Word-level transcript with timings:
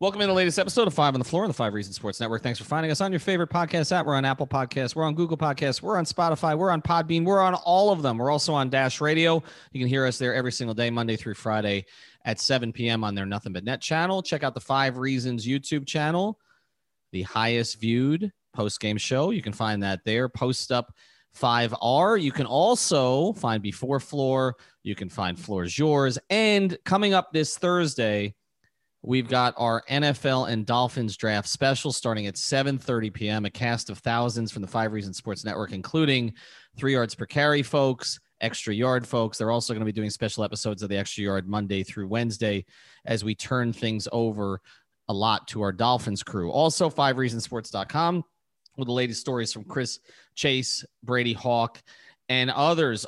Welcome 0.00 0.20
in 0.20 0.28
the 0.28 0.34
latest 0.34 0.60
episode 0.60 0.86
of 0.86 0.94
Five 0.94 1.14
on 1.14 1.18
the 1.18 1.24
Floor 1.24 1.42
on 1.42 1.50
the 1.50 1.54
Five 1.54 1.74
Reasons 1.74 1.96
Sports 1.96 2.20
Network. 2.20 2.40
Thanks 2.40 2.60
for 2.60 2.64
finding 2.64 2.92
us 2.92 3.00
on 3.00 3.10
your 3.10 3.18
favorite 3.18 3.50
podcast 3.50 3.90
app. 3.90 4.06
We're 4.06 4.14
on 4.14 4.24
Apple 4.24 4.46
Podcasts, 4.46 4.94
we're 4.94 5.02
on 5.02 5.16
Google 5.16 5.36
Podcasts, 5.36 5.82
we're 5.82 5.98
on 5.98 6.04
Spotify, 6.04 6.56
we're 6.56 6.70
on 6.70 6.80
Podbean, 6.80 7.24
we're 7.24 7.40
on 7.40 7.54
all 7.54 7.90
of 7.90 8.00
them. 8.00 8.16
We're 8.16 8.30
also 8.30 8.54
on 8.54 8.70
Dash 8.70 9.00
Radio. 9.00 9.42
You 9.72 9.80
can 9.80 9.88
hear 9.88 10.06
us 10.06 10.16
there 10.16 10.32
every 10.36 10.52
single 10.52 10.72
day, 10.72 10.88
Monday 10.88 11.16
through 11.16 11.34
Friday 11.34 11.84
at 12.24 12.38
7 12.38 12.72
p.m. 12.72 13.02
on 13.02 13.16
their 13.16 13.26
Nothing 13.26 13.52
But 13.52 13.64
Net 13.64 13.80
channel. 13.80 14.22
Check 14.22 14.44
out 14.44 14.54
the 14.54 14.60
Five 14.60 14.98
Reasons 14.98 15.44
YouTube 15.44 15.84
channel, 15.84 16.38
the 17.10 17.22
highest 17.22 17.80
viewed 17.80 18.30
post 18.54 18.78
game 18.78 18.98
show. 18.98 19.30
You 19.30 19.42
can 19.42 19.52
find 19.52 19.82
that 19.82 20.04
there. 20.04 20.28
Post 20.28 20.70
up 20.70 20.94
5R. 21.36 22.22
You 22.22 22.30
can 22.30 22.46
also 22.46 23.32
find 23.32 23.60
Before 23.60 23.98
Floor. 23.98 24.54
You 24.84 24.94
can 24.94 25.08
find 25.08 25.36
Floor's 25.36 25.76
Yours. 25.76 26.20
And 26.30 26.78
coming 26.84 27.14
up 27.14 27.32
this 27.32 27.58
Thursday, 27.58 28.36
We've 29.02 29.28
got 29.28 29.54
our 29.56 29.82
NFL 29.88 30.50
and 30.50 30.66
Dolphins 30.66 31.16
draft 31.16 31.48
special 31.48 31.92
starting 31.92 32.26
at 32.26 32.34
7:30 32.34 33.12
p.m. 33.12 33.44
A 33.44 33.50
cast 33.50 33.90
of 33.90 33.98
thousands 33.98 34.50
from 34.50 34.62
the 34.62 34.68
Five 34.68 34.92
Reasons 34.92 35.16
Sports 35.16 35.44
Network, 35.44 35.72
including 35.72 36.34
three 36.76 36.92
yards 36.92 37.14
per 37.14 37.24
carry 37.24 37.62
folks, 37.62 38.18
extra 38.40 38.74
yard 38.74 39.06
folks. 39.06 39.38
They're 39.38 39.52
also 39.52 39.72
going 39.72 39.80
to 39.80 39.86
be 39.86 39.92
doing 39.92 40.10
special 40.10 40.42
episodes 40.42 40.82
of 40.82 40.88
the 40.88 40.96
extra 40.96 41.24
yard 41.24 41.48
Monday 41.48 41.84
through 41.84 42.08
Wednesday 42.08 42.64
as 43.04 43.22
we 43.22 43.34
turn 43.34 43.72
things 43.72 44.08
over 44.10 44.60
a 45.08 45.14
lot 45.14 45.46
to 45.48 45.62
our 45.62 45.72
Dolphins 45.72 46.22
crew. 46.22 46.50
Also, 46.50 46.90
fivereasonsports.com 46.90 48.24
with 48.76 48.86
the 48.86 48.92
latest 48.92 49.20
stories 49.20 49.52
from 49.52 49.64
Chris 49.64 50.00
Chase, 50.34 50.84
Brady 51.02 51.32
Hawk, 51.32 51.80
and 52.28 52.50
others. 52.50 53.06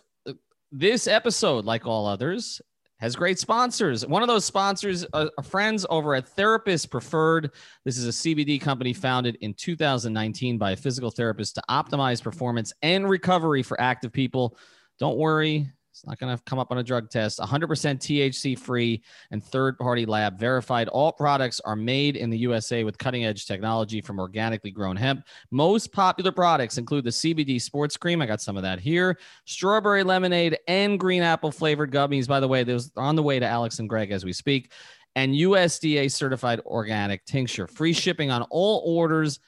This 0.73 1.09
episode, 1.09 1.65
like 1.65 1.87
all 1.87 2.07
others, 2.07 2.61
has 3.01 3.17
great 3.17 3.39
sponsors. 3.39 4.07
One 4.07 4.23
of 4.23 4.29
those 4.29 4.45
sponsors 4.45 5.07
uh, 5.15 5.29
are 5.37 5.45
friends 5.45 5.87
over 5.89 6.15
at 6.15 6.29
Therapist 6.29 6.91
Preferred. 6.91 7.51
This 7.85 7.97
is 7.97 8.07
a 8.07 8.11
CBD 8.11 8.61
company 8.61 8.93
founded 8.93 9.37
in 9.41 9.55
2019 9.55 10.59
by 10.59 10.73
a 10.73 10.77
physical 10.77 11.11
therapist 11.11 11.55
to 11.55 11.63
optimize 11.71 12.23
performance 12.23 12.73
and 12.83 13.09
recovery 13.09 13.63
for 13.63 13.81
active 13.81 14.13
people. 14.13 14.57
Don't 14.99 15.17
worry, 15.17 15.71
it's 16.01 16.09
not 16.09 16.19
going 16.19 16.35
to 16.35 16.43
come 16.45 16.59
up 16.59 16.71
on 16.71 16.79
a 16.79 16.83
drug 16.83 17.11
test. 17.11 17.39
100% 17.39 17.69
THC 17.69 18.59
free 18.59 19.03
and 19.31 19.45
third 19.45 19.77
party 19.77 20.07
lab 20.07 20.39
verified. 20.39 20.89
All 20.89 21.13
products 21.13 21.61
are 21.61 21.77
made 21.77 22.17
in 22.17 22.31
the 22.31 22.39
USA 22.39 22.85
with 22.85 22.97
cutting 22.97 23.27
edge 23.27 23.45
technology 23.45 24.01
from 24.01 24.19
organically 24.19 24.71
grown 24.71 24.97
hemp. 24.97 25.27
Most 25.51 25.93
popular 25.93 26.33
products 26.33 26.79
include 26.79 27.05
the 27.05 27.11
CBD 27.11 27.61
sports 27.61 27.99
cream. 27.99 28.23
I 28.23 28.27
got 28.27 28.41
some 28.41 28.57
of 28.57 28.63
that 28.63 28.81
here. 28.81 29.19
Strawberry 29.45 30.03
lemonade 30.03 30.59
and 30.69 30.99
green 30.99 31.23
apple 31.23 31.53
flavored 31.53 31.93
gummies. 31.93 32.27
By 32.27 32.41
the 32.41 32.49
way, 32.49 32.65
those 32.65 32.91
are 32.97 33.05
on 33.05 33.15
the 33.15 33.23
way 33.23 33.39
to 33.39 33.47
Alex 33.47 33.79
and 33.79 33.89
Greg 33.89 34.11
as 34.11 34.25
we 34.25 34.33
speak. 34.33 34.73
And 35.17 35.35
USDA 35.35 36.11
certified 36.11 36.61
organic 36.65 37.27
tincture. 37.27 37.67
Free 37.67 37.93
shipping 37.93 38.31
on 38.31 38.41
all 38.49 38.83
orders 38.87 39.39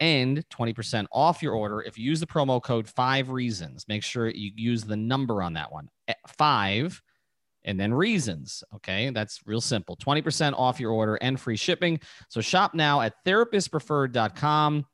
and 0.00 0.42
20% 0.48 1.06
off 1.12 1.42
your 1.42 1.54
order 1.54 1.82
if 1.82 1.98
you 1.98 2.04
use 2.04 2.20
the 2.20 2.26
promo 2.26 2.60
code 2.62 2.88
five 2.88 3.30
reasons. 3.30 3.86
Make 3.86 4.02
sure 4.02 4.28
you 4.28 4.50
use 4.56 4.82
the 4.82 4.96
number 4.96 5.42
on 5.42 5.52
that 5.52 5.70
one 5.70 5.88
eh, 6.08 6.14
five 6.26 7.00
and 7.64 7.78
then 7.78 7.92
reasons. 7.92 8.64
Okay. 8.76 9.10
That's 9.10 9.40
real 9.46 9.60
simple 9.60 9.96
20% 9.96 10.54
off 10.54 10.80
your 10.80 10.92
order 10.92 11.16
and 11.16 11.38
free 11.38 11.56
shipping. 11.56 12.00
So 12.28 12.40
shop 12.40 12.74
now 12.74 13.02
at 13.02 13.14
therapistpreferred.com 13.24 14.86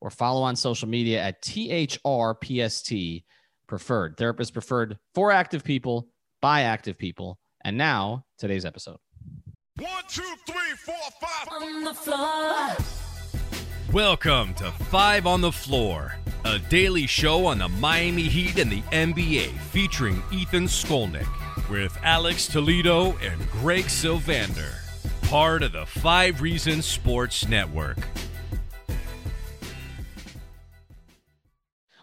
or 0.00 0.10
follow 0.10 0.42
on 0.42 0.56
social 0.56 0.88
media 0.88 1.20
at 1.20 1.42
THRPST 1.42 3.24
preferred. 3.66 4.16
Therapist 4.16 4.52
preferred 4.52 4.98
for 5.14 5.30
active 5.30 5.62
people 5.62 6.08
by 6.40 6.62
active 6.62 6.96
people. 6.96 7.38
And 7.64 7.76
now 7.76 8.24
today's 8.38 8.64
episode. 8.64 8.98
One, 9.76 10.02
two, 10.08 10.22
three, 10.46 10.76
four, 10.84 10.94
five. 11.20 11.48
On 11.62 11.84
the 11.84 11.94
floor. 11.94 13.07
Welcome 13.92 14.52
to 14.54 14.70
Five 14.70 15.26
on 15.26 15.40
the 15.40 15.50
Floor, 15.50 16.14
a 16.44 16.58
daily 16.58 17.06
show 17.06 17.46
on 17.46 17.60
the 17.60 17.70
Miami 17.70 18.24
Heat 18.24 18.58
and 18.58 18.70
the 18.70 18.82
NBA 18.82 19.58
featuring 19.70 20.22
Ethan 20.30 20.64
Skolnick 20.64 21.26
with 21.70 21.98
Alex 22.02 22.46
Toledo 22.46 23.16
and 23.22 23.50
Greg 23.50 23.84
Sylvander, 23.84 24.74
part 25.30 25.62
of 25.62 25.72
the 25.72 25.86
Five 25.86 26.42
Reasons 26.42 26.84
Sports 26.84 27.48
Network. 27.48 27.96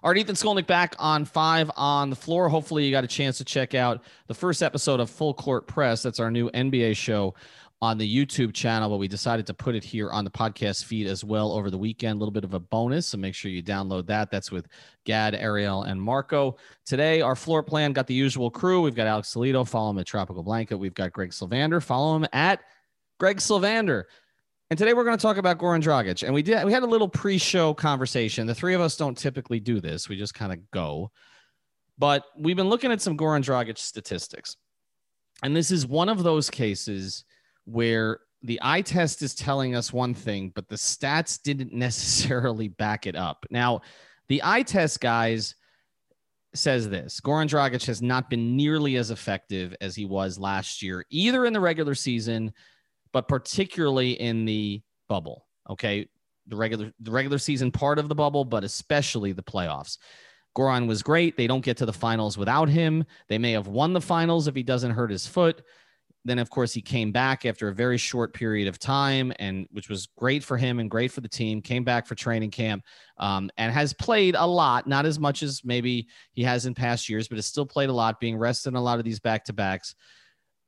All 0.02 0.12
right, 0.12 0.18
Ethan 0.18 0.36
Skolnick 0.36 0.66
back 0.66 0.96
on 0.98 1.26
five 1.26 1.70
on 1.76 2.10
the 2.10 2.16
floor. 2.16 2.50
Hopefully, 2.50 2.86
you 2.86 2.92
got 2.92 3.04
a 3.04 3.08
chance 3.08 3.38
to 3.38 3.44
check 3.44 3.76
out 3.76 4.04
the 4.26 4.34
first 4.34 4.64
episode 4.64 5.00
of 5.00 5.12
Full 5.12 5.36
Court 5.36 5.68
Press. 5.68 6.02
That's 6.02 6.20
our 6.20 6.32
new 6.32 6.50
NBA 6.50 6.96
show 6.96 7.36
on 7.82 7.98
the 7.98 8.26
YouTube 8.26 8.54
channel, 8.54 8.90
but 8.90 8.98
we 8.98 9.08
decided 9.08 9.46
to 9.48 9.54
put 9.54 9.76
it 9.76 9.84
here 9.84 10.10
on 10.10 10.24
the 10.24 10.32
podcast 10.32 10.86
feed 10.86 11.08
as 11.08 11.24
well 11.24 11.52
over 11.52 11.70
the 11.70 11.78
weekend. 11.78 12.16
A 12.16 12.20
little 12.20 12.32
bit 12.32 12.44
of 12.44 12.54
a 12.54 12.60
bonus, 12.60 13.08
so 13.08 13.18
make 13.18 13.36
sure 13.36 13.52
you 13.52 13.62
download 13.62 14.08
that. 14.08 14.32
That's 14.32 14.52
with 14.52 14.68
Gad, 15.04 15.36
Ariel, 15.36 15.84
and 15.84 16.02
Marco. 16.02 16.58
Today, 16.86 17.22
our 17.22 17.36
floor 17.36 17.62
plan 17.62 17.92
got 17.94 18.08
the 18.08 18.14
usual 18.14 18.50
crew. 18.50 18.82
We've 18.82 18.96
got 18.96 19.08
Alex 19.08 19.32
Toledo, 19.32 19.64
follow 19.66 19.92
him 19.92 20.00
at 20.00 20.08
Tropical 20.08 20.42
Blanket. 20.42 20.78
We've 20.78 20.94
got 20.94 21.12
Greg 21.12 21.32
Sylvander, 21.32 21.84
follow 21.84 22.16
him 22.16 22.26
at 22.32 22.62
Greg 23.20 23.38
Sylvander. 23.38 24.04
And 24.70 24.80
today 24.80 24.94
we're 24.94 25.04
going 25.04 25.18
to 25.18 25.22
talk 25.22 25.38
about 25.38 25.60
Goran 25.60 25.84
Dragic. 25.84 26.24
And 26.24 26.34
we 26.34 26.42
did 26.42 26.66
we 26.66 26.72
had 26.72 26.84
a 26.84 26.88
little 26.88 27.08
pre-show 27.08 27.74
conversation. 27.74 28.48
The 28.48 28.56
three 28.56 28.74
of 28.74 28.82
us 28.82 28.98
don't 28.98 29.18
typically 29.18 29.60
do 29.60 29.80
this. 29.80 30.10
We 30.10 30.18
just 30.18 30.34
kind 30.34 30.52
of 30.52 30.72
go. 30.72 31.12
But 31.98 32.24
we've 32.38 32.58
been 32.58 32.70
looking 32.70 32.92
at 32.92 33.02
some 33.02 33.18
Goran 33.18 33.44
Dragic 33.44 33.78
statistics. 33.78 34.58
And 35.44 35.56
this 35.56 35.70
is 35.70 35.86
one 35.86 36.10
of 36.10 36.24
those 36.24 36.50
cases 36.50 37.26
where 37.66 38.20
the 38.44 38.60
eye 38.62 38.82
test 38.82 39.22
is 39.22 39.36
telling 39.36 39.76
us 39.76 39.92
one 39.92 40.14
thing, 40.14 40.52
but 40.56 40.70
the 40.70 40.76
stats 40.76 41.42
didn't 41.42 41.74
necessarily 41.74 42.68
back 42.68 43.08
it 43.08 43.16
up. 43.16 43.46
Now, 43.50 43.82
the 44.28 44.42
eye 44.44 44.64
test 44.64 45.00
guys 45.00 45.56
says 46.54 46.90
this 46.90 47.20
Goran 47.20 47.48
Dragic 47.48 47.86
has 47.86 48.02
not 48.02 48.30
been 48.30 48.56
nearly 48.56 48.96
as 48.96 49.12
effective 49.12 49.76
as 49.82 49.96
he 49.96 50.06
was 50.06 50.40
last 50.40 50.82
year, 50.82 51.06
either 51.10 51.46
in 51.46 51.54
the 51.54 51.60
regular 51.60 51.96
season, 51.96 52.54
but 53.12 53.28
particularly 53.28 54.12
in 54.12 54.46
the 54.46 54.82
bubble. 55.10 55.48
Okay. 55.70 56.08
The 56.48 56.56
regular 56.56 56.94
the 57.00 57.12
regular 57.12 57.40
season 57.40 57.72
part 57.72 57.98
of 57.98 58.08
the 58.08 58.16
bubble, 58.16 58.46
but 58.46 58.64
especially 58.64 59.32
the 59.32 59.42
playoffs. 59.42 59.98
Goran 60.56 60.88
was 60.88 61.04
great. 61.04 61.36
They 61.36 61.48
don't 61.48 61.66
get 61.66 61.78
to 61.78 61.86
the 61.86 61.94
finals 61.94 62.38
without 62.38 62.70
him. 62.70 63.04
They 63.28 63.38
may 63.38 63.52
have 63.52 63.68
won 63.68 63.94
the 63.94 64.02
finals 64.02 64.48
if 64.48 64.56
he 64.56 64.64
doesn't 64.64 64.92
hurt 64.92 65.12
his 65.12 65.28
foot. 65.28 65.62
Then, 66.26 66.40
of 66.40 66.50
course, 66.50 66.74
he 66.74 66.82
came 66.82 67.12
back 67.12 67.46
after 67.46 67.68
a 67.68 67.74
very 67.74 68.00
short 68.00 68.34
period 68.34 68.68
of 68.68 68.80
time, 68.80 69.32
and 69.38 69.68
which 69.72 69.90
was 69.90 70.08
great 70.18 70.44
for 70.44 70.58
him 70.58 70.80
and 70.80 70.90
great 70.90 71.12
for 71.12 71.22
the 71.22 71.30
team. 71.30 71.62
Came 71.62 71.84
back 71.84 72.08
for 72.08 72.16
training 72.16 72.50
camp 72.50 72.84
um, 73.18 73.52
and 73.58 73.72
has 73.72 73.94
played 73.94 74.36
a 74.36 74.46
lot, 74.46 74.88
not 74.88 75.06
as 75.06 75.20
much 75.20 75.44
as 75.44 75.62
maybe 75.64 76.08
he 76.34 76.44
has 76.44 76.66
in 76.66 76.74
past 76.74 77.08
years, 77.08 77.28
but 77.28 77.38
has 77.38 77.46
still 77.46 77.66
played 77.66 77.90
a 77.90 77.94
lot, 77.94 78.20
being 78.20 78.38
rested 78.38 78.70
in 78.70 78.76
a 78.76 78.82
lot 78.82 78.98
of 78.98 79.06
these 79.06 79.20
back 79.20 79.46
to 79.46 79.54
backs. 79.54 79.94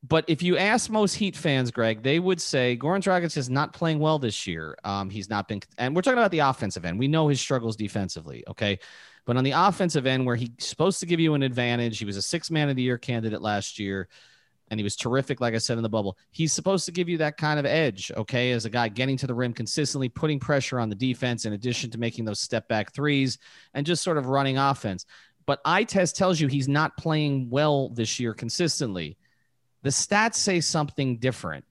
But 0.04 0.26
if 0.28 0.44
you 0.44 0.58
ask 0.58 0.92
most 0.92 1.16
Heat 1.16 1.36
fans, 1.36 1.72
Greg, 1.72 2.04
they 2.04 2.20
would 2.20 2.40
say 2.40 2.78
Goran 2.78 3.02
Dragic 3.02 3.36
is 3.36 3.50
not 3.50 3.74
playing 3.74 3.98
well 3.98 4.20
this 4.20 4.46
year. 4.46 4.78
Um, 4.84 5.10
he's 5.10 5.28
not 5.28 5.48
been, 5.48 5.62
and 5.80 5.96
we're 5.96 6.04
talking 6.04 6.20
about 6.20 6.30
the 6.30 6.40
offensive 6.40 6.86
end. 6.86 7.00
We 7.00 7.08
know 7.08 7.28
his 7.28 7.42
struggles 7.42 7.76
defensively, 7.76 8.44
okay? 8.48 8.78
But 9.26 9.38
on 9.38 9.44
the 9.44 9.52
offensive 9.52 10.06
end, 10.06 10.28
where 10.28 10.36
he's 10.36 10.52
supposed 10.60 11.00
to 11.00 11.08
give 11.08 11.20
you 11.20 11.34
an 11.34 11.42
advantage, 11.42 11.98
he 11.98 12.06
was 12.06 12.16
a 12.16 12.22
six 12.22 12.52
man 12.52 12.70
of 12.70 12.76
the 12.76 12.84
year 12.84 13.00
candidate 13.00 13.42
last 13.42 13.80
year 13.80 14.08
and 14.70 14.80
he 14.80 14.84
was 14.84 14.96
terrific, 14.96 15.40
like 15.40 15.54
I 15.54 15.60
said 15.60 15.78
in 15.78 15.84
the 15.84 15.90
bubble. 15.90 16.18
He's 16.32 16.54
supposed 16.54 16.86
to 16.86 16.92
give 16.92 17.08
you 17.08 17.18
that 17.20 17.38
kind 17.38 17.60
of 17.60 17.66
edge, 17.66 18.12
okay, 18.16 18.52
as 18.52 18.66
a 18.66 18.70
guy 18.70 18.90
getting 18.90 19.18
to 19.18 19.28
the 19.28 19.34
rim 19.34 19.54
consistently, 19.54 20.10
putting 20.10 20.40
pressure 20.40 20.80
on 20.80 20.90
the 20.90 20.96
defense, 20.96 21.46
in 21.46 21.54
addition 21.54 21.90
to 21.92 21.98
making 21.98 22.26
those 22.26 22.40
step 22.40 22.68
back 22.68 22.94
threes 22.94 23.38
and 23.74 23.86
just 23.86 24.04
sort 24.04 24.18
of 24.18 24.28
running 24.28 24.58
offense. 24.58 25.06
But 25.46 25.62
eye 25.64 25.86
test 25.86 26.18
tells 26.18 26.40
you 26.40 26.48
he's 26.48 26.68
not 26.68 26.98
playing 26.98 27.50
well 27.50 27.90
this 27.90 28.20
year 28.20 28.34
consistently. 28.34 29.18
The 29.84 29.90
stats 29.90 30.36
say 30.36 30.60
something 30.60 31.18
different. 31.18 31.64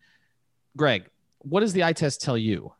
Greg, 0.76 1.10
what 1.38 1.60
does 1.60 1.74
the 1.74 1.84
eye 1.84 1.92
test 1.92 2.22
tell 2.22 2.38
you? 2.38 2.72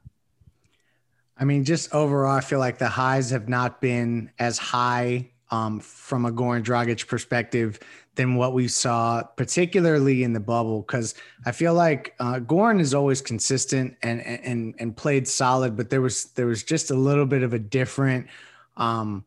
I 1.39 1.45
mean, 1.45 1.65
just 1.65 1.95
overall, 1.95 2.33
I 2.33 2.41
feel 2.41 2.59
like 2.59 2.79
the 2.79 2.89
highs 2.89 3.31
have 3.31 3.49
not 3.49 3.83
been 3.83 4.31
as 4.39 4.57
high 4.57 5.31
um, 5.51 5.81
from 5.81 6.25
a 6.25 6.33
Goran 6.33 6.63
Dragic 6.63 7.07
perspective 7.07 7.79
than 8.17 8.35
what 8.35 8.53
we 8.53 8.69
saw, 8.69 9.23
particularly 9.23 10.23
in 10.25 10.33
the 10.33 10.41
bubble. 10.41 10.83
Because 10.83 11.15
I 11.45 11.53
feel 11.53 11.75
like 11.75 12.15
uh, 12.19 12.41
Goran 12.41 12.81
is 12.81 12.95
always 12.95 13.21
consistent 13.21 13.97
and 14.03 14.21
and 14.21 14.75
and 14.79 14.97
played 14.97 15.29
solid, 15.29 15.77
but 15.77 15.91
there 15.91 16.01
was 16.01 16.25
there 16.35 16.47
was 16.47 16.63
just 16.63 16.91
a 16.91 16.95
little 16.95 17.27
bit 17.27 17.43
of 17.43 17.53
a 17.53 17.59
different. 17.59 18.27
Um, 18.77 19.25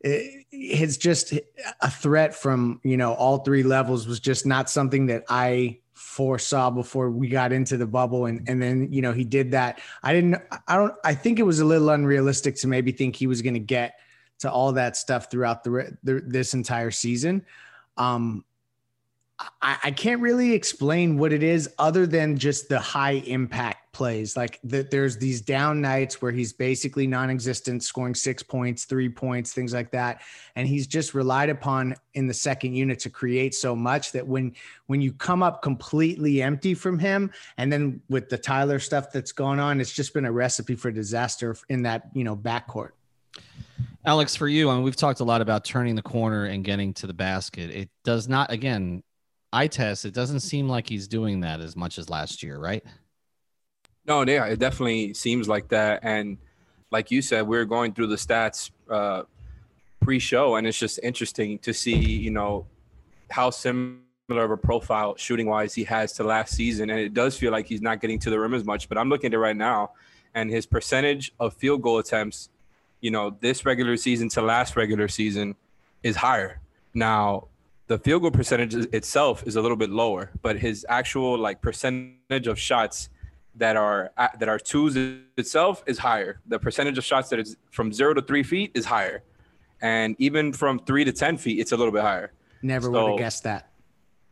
it, 0.00 0.46
it's 0.50 0.96
just 0.96 1.32
a 1.80 1.90
threat 1.90 2.34
from 2.34 2.80
you 2.84 2.96
know 2.96 3.14
all 3.14 3.38
three 3.38 3.62
levels 3.62 4.06
was 4.06 4.20
just 4.20 4.46
not 4.46 4.70
something 4.70 5.06
that 5.06 5.24
I 5.28 5.80
foresaw 5.98 6.70
before 6.70 7.10
we 7.10 7.28
got 7.28 7.50
into 7.52 7.76
the 7.76 7.86
bubble 7.86 8.26
and 8.26 8.48
and 8.48 8.62
then 8.62 8.92
you 8.92 9.02
know 9.02 9.12
he 9.12 9.24
did 9.24 9.50
that 9.50 9.80
i 10.04 10.12
didn't 10.12 10.40
i 10.68 10.76
don't 10.76 10.94
i 11.02 11.12
think 11.12 11.40
it 11.40 11.42
was 11.42 11.58
a 11.58 11.64
little 11.64 11.90
unrealistic 11.90 12.54
to 12.54 12.68
maybe 12.68 12.92
think 12.92 13.16
he 13.16 13.26
was 13.26 13.42
going 13.42 13.54
to 13.54 13.60
get 13.60 13.98
to 14.38 14.50
all 14.50 14.72
that 14.72 14.96
stuff 14.96 15.28
throughout 15.28 15.64
the, 15.64 15.96
the 16.04 16.22
this 16.24 16.54
entire 16.54 16.92
season 16.92 17.44
um 17.98 18.44
I, 19.62 19.76
I 19.84 19.90
can't 19.92 20.20
really 20.20 20.52
explain 20.52 21.16
what 21.16 21.32
it 21.32 21.42
is 21.42 21.70
other 21.78 22.06
than 22.06 22.36
just 22.36 22.68
the 22.68 22.80
high 22.80 23.22
impact 23.26 23.92
plays. 23.92 24.36
Like 24.36 24.58
that, 24.64 24.90
there's 24.90 25.16
these 25.16 25.40
down 25.40 25.80
nights 25.80 26.20
where 26.20 26.32
he's 26.32 26.52
basically 26.52 27.06
non-existent, 27.06 27.84
scoring 27.84 28.16
six 28.16 28.42
points, 28.42 28.84
three 28.84 29.08
points, 29.08 29.52
things 29.52 29.72
like 29.72 29.92
that, 29.92 30.22
and 30.56 30.66
he's 30.66 30.88
just 30.88 31.14
relied 31.14 31.50
upon 31.50 31.94
in 32.14 32.26
the 32.26 32.34
second 32.34 32.74
unit 32.74 32.98
to 33.00 33.10
create 33.10 33.54
so 33.54 33.76
much 33.76 34.10
that 34.12 34.26
when 34.26 34.54
when 34.86 35.00
you 35.00 35.12
come 35.12 35.42
up 35.42 35.62
completely 35.62 36.42
empty 36.42 36.74
from 36.74 36.98
him, 36.98 37.30
and 37.58 37.72
then 37.72 38.00
with 38.08 38.28
the 38.28 38.38
Tyler 38.38 38.80
stuff 38.80 39.12
that's 39.12 39.32
going 39.32 39.60
on, 39.60 39.80
it's 39.80 39.92
just 39.92 40.14
been 40.14 40.24
a 40.24 40.32
recipe 40.32 40.74
for 40.74 40.90
disaster 40.90 41.56
in 41.68 41.82
that 41.82 42.08
you 42.12 42.24
know 42.24 42.36
backcourt. 42.36 42.90
Alex, 44.04 44.36
for 44.36 44.48
you, 44.48 44.70
I 44.70 44.74
mean, 44.74 44.84
we've 44.84 44.96
talked 44.96 45.20
a 45.20 45.24
lot 45.24 45.40
about 45.40 45.64
turning 45.64 45.94
the 45.94 46.02
corner 46.02 46.44
and 46.44 46.64
getting 46.64 46.94
to 46.94 47.06
the 47.06 47.14
basket. 47.14 47.70
It 47.70 47.90
does 48.04 48.28
not, 48.28 48.50
again, 48.50 49.02
eye 49.52 49.66
test, 49.66 50.04
it 50.04 50.14
doesn't 50.14 50.40
seem 50.40 50.68
like 50.68 50.88
he's 50.88 51.08
doing 51.08 51.40
that 51.40 51.60
as 51.60 51.74
much 51.74 51.98
as 51.98 52.08
last 52.08 52.42
year, 52.42 52.58
right? 52.58 52.84
No, 54.06 54.22
yeah, 54.22 54.46
it 54.46 54.58
definitely 54.58 55.14
seems 55.14 55.48
like 55.48 55.68
that. 55.68 56.00
And 56.02 56.38
like 56.90 57.10
you 57.10 57.20
said, 57.20 57.46
we 57.46 57.58
are 57.58 57.64
going 57.64 57.92
through 57.92 58.06
the 58.06 58.16
stats 58.16 58.70
uh, 58.90 59.24
pre-show, 60.00 60.56
and 60.56 60.66
it's 60.66 60.78
just 60.78 60.98
interesting 61.02 61.58
to 61.58 61.74
see, 61.74 61.94
you 61.94 62.30
know, 62.30 62.66
how 63.30 63.50
similar 63.50 63.98
of 64.30 64.50
a 64.50 64.56
profile 64.56 65.16
shooting 65.16 65.46
wise 65.46 65.74
he 65.74 65.84
has 65.84 66.12
to 66.14 66.24
last 66.24 66.54
season. 66.54 66.88
And 66.88 66.98
it 66.98 67.12
does 67.12 67.36
feel 67.36 67.52
like 67.52 67.66
he's 67.66 67.82
not 67.82 68.00
getting 68.00 68.18
to 68.20 68.30
the 68.30 68.38
rim 68.38 68.54
as 68.54 68.64
much. 68.64 68.88
But 68.88 68.96
I'm 68.96 69.10
looking 69.10 69.28
at 69.28 69.34
it 69.34 69.38
right 69.38 69.56
now, 69.56 69.92
and 70.34 70.50
his 70.50 70.64
percentage 70.64 71.32
of 71.38 71.52
field 71.54 71.82
goal 71.82 71.98
attempts, 71.98 72.48
you 73.00 73.10
know, 73.10 73.36
this 73.40 73.64
regular 73.64 73.96
season 73.96 74.28
to 74.30 74.42
last 74.42 74.76
regular 74.76 75.08
season 75.08 75.54
is 76.02 76.16
higher. 76.16 76.60
Now, 76.94 77.48
the 77.86 77.98
field 77.98 78.22
goal 78.22 78.30
percentage 78.30 78.74
itself 78.94 79.44
is 79.46 79.56
a 79.56 79.62
little 79.62 79.76
bit 79.76 79.90
lower, 79.90 80.30
but 80.42 80.58
his 80.58 80.84
actual 80.88 81.38
like 81.38 81.62
percentage 81.62 82.46
of 82.46 82.58
shots 82.58 83.08
that 83.54 83.76
are 83.76 84.12
that 84.38 84.48
are 84.48 84.58
twos 84.58 84.96
itself 85.36 85.82
is 85.86 85.98
higher. 85.98 86.40
The 86.46 86.58
percentage 86.58 86.98
of 86.98 87.04
shots 87.04 87.28
that 87.30 87.40
is 87.40 87.56
from 87.70 87.92
zero 87.92 88.14
to 88.14 88.22
three 88.22 88.42
feet 88.42 88.72
is 88.74 88.84
higher, 88.84 89.22
and 89.80 90.16
even 90.18 90.52
from 90.52 90.78
three 90.80 91.04
to 91.04 91.12
ten 91.12 91.36
feet, 91.36 91.58
it's 91.58 91.72
a 91.72 91.76
little 91.76 91.92
bit 91.92 92.02
higher. 92.02 92.32
Never 92.62 92.86
so 92.86 92.90
would 92.92 93.10
have 93.10 93.18
guessed 93.18 93.44
that. 93.44 93.70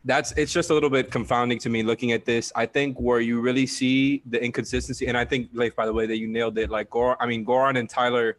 That's 0.05 0.31
it's 0.33 0.53
just 0.53 0.69
a 0.69 0.73
little 0.73 0.89
bit 0.89 1.11
confounding 1.11 1.57
to 1.59 1.69
me 1.69 1.83
looking 1.83 2.11
at 2.11 2.25
this. 2.25 2.53
I 2.55 2.67
think 2.67 2.99
where 2.99 3.19
you 3.19 3.41
really 3.41 3.65
see 3.65 4.21
the 4.27 4.41
inconsistency, 4.41 5.07
and 5.07 5.17
I 5.17 5.25
think 5.25 5.49
Leif, 5.53 5.75
by 5.75 5.85
the 5.85 5.93
way, 5.93 6.05
that 6.05 6.17
you 6.17 6.27
nailed 6.27 6.57
it. 6.59 6.69
Like 6.69 6.89
Goran, 6.89 7.17
I 7.19 7.25
mean 7.25 7.43
Goran 7.43 7.77
and 7.77 7.89
Tyler 7.89 8.37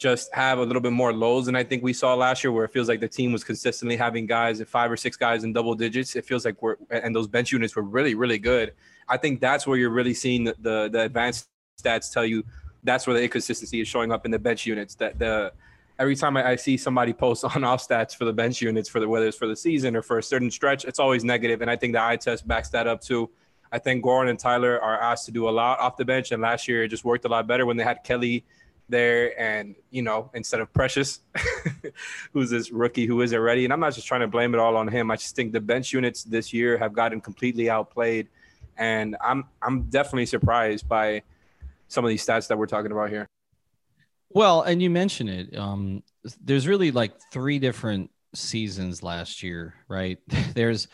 just 0.00 0.34
have 0.34 0.58
a 0.58 0.62
little 0.62 0.80
bit 0.80 0.92
more 0.92 1.12
lows 1.12 1.44
than 1.44 1.54
I 1.54 1.62
think 1.62 1.82
we 1.82 1.92
saw 1.92 2.14
last 2.14 2.42
year, 2.42 2.50
where 2.50 2.64
it 2.64 2.72
feels 2.72 2.88
like 2.88 3.00
the 3.00 3.08
team 3.08 3.32
was 3.32 3.44
consistently 3.44 3.96
having 3.96 4.24
guys 4.24 4.60
at 4.62 4.66
five 4.66 4.90
or 4.90 4.96
six 4.96 5.14
guys 5.14 5.44
in 5.44 5.52
double 5.52 5.74
digits. 5.74 6.16
It 6.16 6.24
feels 6.24 6.46
like 6.46 6.60
we're 6.62 6.76
and 6.88 7.14
those 7.14 7.28
bench 7.28 7.52
units 7.52 7.76
were 7.76 7.82
really, 7.82 8.14
really 8.14 8.38
good. 8.38 8.72
I 9.08 9.18
think 9.18 9.40
that's 9.40 9.66
where 9.66 9.76
you're 9.76 9.90
really 9.90 10.14
seeing 10.14 10.44
the 10.44 10.56
the, 10.58 10.88
the 10.90 11.02
advanced 11.02 11.48
stats 11.80 12.10
tell 12.10 12.24
you 12.24 12.42
that's 12.82 13.06
where 13.06 13.14
the 13.14 13.22
inconsistency 13.22 13.82
is 13.82 13.88
showing 13.88 14.10
up 14.10 14.24
in 14.24 14.30
the 14.30 14.38
bench 14.38 14.64
units. 14.64 14.94
That 14.94 15.18
the 15.18 15.52
every 15.98 16.16
time 16.16 16.34
I, 16.38 16.52
I 16.52 16.56
see 16.56 16.78
somebody 16.78 17.12
post 17.12 17.44
on 17.54 17.62
off 17.62 17.86
stats 17.86 18.16
for 18.16 18.24
the 18.24 18.32
bench 18.32 18.62
units 18.62 18.88
for 18.88 19.00
the 19.00 19.08
whether 19.08 19.28
it's 19.28 19.36
for 19.36 19.46
the 19.46 19.56
season 19.56 19.94
or 19.94 20.02
for 20.02 20.16
a 20.16 20.22
certain 20.22 20.50
stretch, 20.50 20.86
it's 20.86 20.98
always 20.98 21.24
negative. 21.24 21.60
And 21.60 21.70
I 21.70 21.76
think 21.76 21.92
the 21.92 22.02
eye 22.02 22.16
test 22.16 22.48
backs 22.48 22.70
that 22.70 22.86
up 22.86 23.02
too. 23.02 23.28
I 23.70 23.78
think 23.78 24.02
Goran 24.02 24.30
and 24.30 24.38
Tyler 24.38 24.80
are 24.80 24.98
asked 24.98 25.26
to 25.26 25.30
do 25.30 25.46
a 25.46 25.50
lot 25.50 25.78
off 25.78 25.98
the 25.98 26.06
bench, 26.06 26.32
and 26.32 26.40
last 26.40 26.66
year 26.66 26.84
it 26.84 26.88
just 26.88 27.04
worked 27.04 27.26
a 27.26 27.28
lot 27.28 27.46
better 27.46 27.66
when 27.66 27.76
they 27.76 27.84
had 27.84 28.02
Kelly 28.02 28.46
there 28.90 29.38
and 29.40 29.74
you 29.90 30.02
know 30.02 30.30
instead 30.34 30.60
of 30.60 30.72
Precious 30.72 31.20
who's 32.32 32.50
this 32.50 32.70
rookie 32.70 33.06
who 33.06 33.20
isn't 33.22 33.38
ready 33.38 33.64
and 33.64 33.72
i'm 33.72 33.80
not 33.80 33.94
just 33.94 34.06
trying 34.06 34.20
to 34.20 34.28
blame 34.28 34.54
it 34.54 34.60
all 34.60 34.76
on 34.76 34.88
him. 34.88 35.10
I 35.10 35.16
just 35.16 35.36
think 35.36 35.52
the 35.52 35.60
bench 35.60 35.92
units 35.92 36.24
this 36.24 36.52
year 36.52 36.76
have 36.78 36.92
gotten 36.92 37.20
completely 37.20 37.70
outplayed. 37.70 38.28
And 38.76 39.16
i'm 39.24 39.44
i'm 39.62 39.82
definitely 39.84 40.26
surprised 40.26 40.88
by 40.88 41.22
some 41.88 42.04
of 42.04 42.08
these 42.08 42.24
stats 42.24 42.48
that 42.48 42.58
we're 42.58 42.66
talking 42.66 42.92
about 42.92 43.10
here. 43.10 43.26
Well 44.30 44.62
and 44.62 44.82
you 44.82 44.90
mentioned 44.90 45.30
it 45.30 45.56
um 45.56 46.02
there's 46.42 46.66
really 46.66 46.90
like 46.90 47.12
three 47.32 47.58
different 47.58 48.10
seasons 48.34 49.02
last 49.02 49.42
year 49.42 49.74
right? 49.88 50.18
There's 50.54 50.88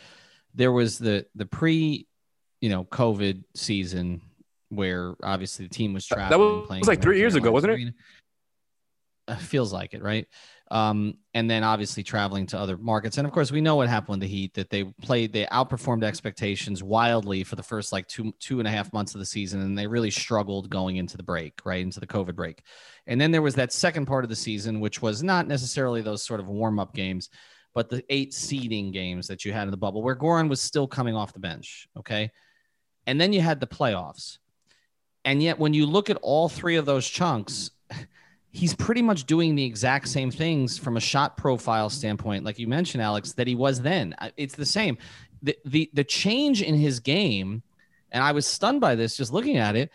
there 0.55 0.73
was 0.73 0.99
the 0.99 1.27
the 1.35 1.47
pre 1.47 2.07
you 2.61 2.71
know 2.71 2.85
covid 2.85 3.45
season 3.55 4.23
where 4.69 5.15
obviously 5.23 5.67
the 5.67 5.75
team 5.75 5.93
was 5.93 6.07
traveling. 6.07 6.31
That 6.31 6.39
was, 6.39 6.67
playing 6.67 6.81
was 6.81 6.89
like 6.89 7.03
three 7.03 7.19
years 7.19 7.35
ago, 7.35 7.51
wasn't 7.51 7.81
it? 7.81 7.95
Uh, 9.29 9.37
feels 9.37 9.73
like 9.73 9.93
it, 9.93 10.03
right? 10.03 10.27
Um, 10.71 11.19
and 11.35 11.49
then 11.49 11.65
obviously 11.65 12.03
traveling 12.03 12.47
to 12.47 12.59
other 12.59 12.77
markets. 12.77 13.19
And 13.19 13.27
of 13.27 13.33
course, 13.33 13.53
we 13.53 13.61
know 13.61 13.77
what 13.77 13.89
happened 13.89 14.21
with 14.21 14.21
the 14.21 14.27
Heat 14.29 14.55
that 14.55 14.71
they 14.71 14.85
played, 14.85 15.33
they 15.33 15.47
outperformed 15.47 16.05
expectations 16.05 16.83
wildly 16.83 17.45
for 17.45 17.57
the 17.57 17.63
first 17.63 17.93
like 17.93 18.07
two, 18.09 18.33
two 18.41 18.59
and 18.59 18.67
a 18.67 18.71
half 18.71 18.93
months 18.93 19.15
of 19.15 19.21
the 19.21 19.27
season. 19.27 19.61
And 19.61 19.79
they 19.79 19.87
really 19.87 20.11
struggled 20.11 20.71
going 20.71 20.97
into 20.97 21.17
the 21.17 21.23
break, 21.23 21.61
right? 21.65 21.81
Into 21.81 22.01
the 22.01 22.07
COVID 22.07 22.35
break. 22.35 22.63
And 23.07 23.21
then 23.21 23.31
there 23.31 23.43
was 23.43 23.55
that 23.57 23.73
second 23.73 24.07
part 24.07 24.25
of 24.25 24.31
the 24.31 24.37
season, 24.37 24.81
which 24.81 25.03
was 25.03 25.23
not 25.23 25.47
necessarily 25.47 26.03
those 26.03 26.23
sort 26.23 26.41
of 26.41 26.49
warm 26.49 26.79
up 26.79 26.95
games, 26.95 27.29
but 27.75 27.89
the 27.89 28.05
eight 28.11 28.33
seeding 28.33 28.91
games 28.91 29.29
that 29.29 29.45
you 29.45 29.53
had 29.53 29.65
in 29.65 29.71
the 29.71 29.77
bubble 29.77 30.03
where 30.03 30.17
Goran 30.17 30.49
was 30.49 30.61
still 30.61 30.87
coming 30.87 31.15
off 31.15 31.33
the 31.33 31.41
bench. 31.41 31.89
Okay. 31.97 32.31
And 33.07 33.21
then 33.21 33.33
you 33.33 33.41
had 33.41 33.61
the 33.61 33.67
playoffs 33.67 34.39
and 35.27 35.43
yet, 35.43 35.59
when 35.59 35.75
you 35.75 35.87
look 35.87 36.09
at 36.09 36.19
all 36.23 36.49
three 36.49 36.77
of 36.77 36.87
those 36.87 37.07
chunks, 37.07 37.73
he's 38.53 38.75
pretty 38.75 39.03
much 39.03 39.27
doing 39.27 39.57
the 39.57 39.65
exact 39.65 40.09
same 40.09 40.31
things 40.31 40.79
from 40.79 40.97
a 40.97 41.01
shot 41.01 41.37
profile 41.37 41.91
standpoint, 41.91 42.45
like 42.45 42.61
you 42.61 42.69
mentioned, 42.69 43.03
Alex, 43.03 43.33
that 43.33 43.49
he 43.49 43.57
was 43.57 43.83
then. 43.83 44.15
It's 44.37 44.55
the 44.55 44.65
same. 44.65 44.97
The, 45.43 45.59
the, 45.65 45.91
the 45.93 46.05
change 46.05 46.63
in 46.63 46.77
his 46.77 47.01
game, 47.01 47.65
and 48.13 48.23
I 48.23 48.31
was 48.31 48.47
stunned 48.47 48.81
by 48.81 48.95
this 48.95 49.17
just 49.17 49.33
looking 49.33 49.57
at 49.57 49.75
it, 49.75 49.91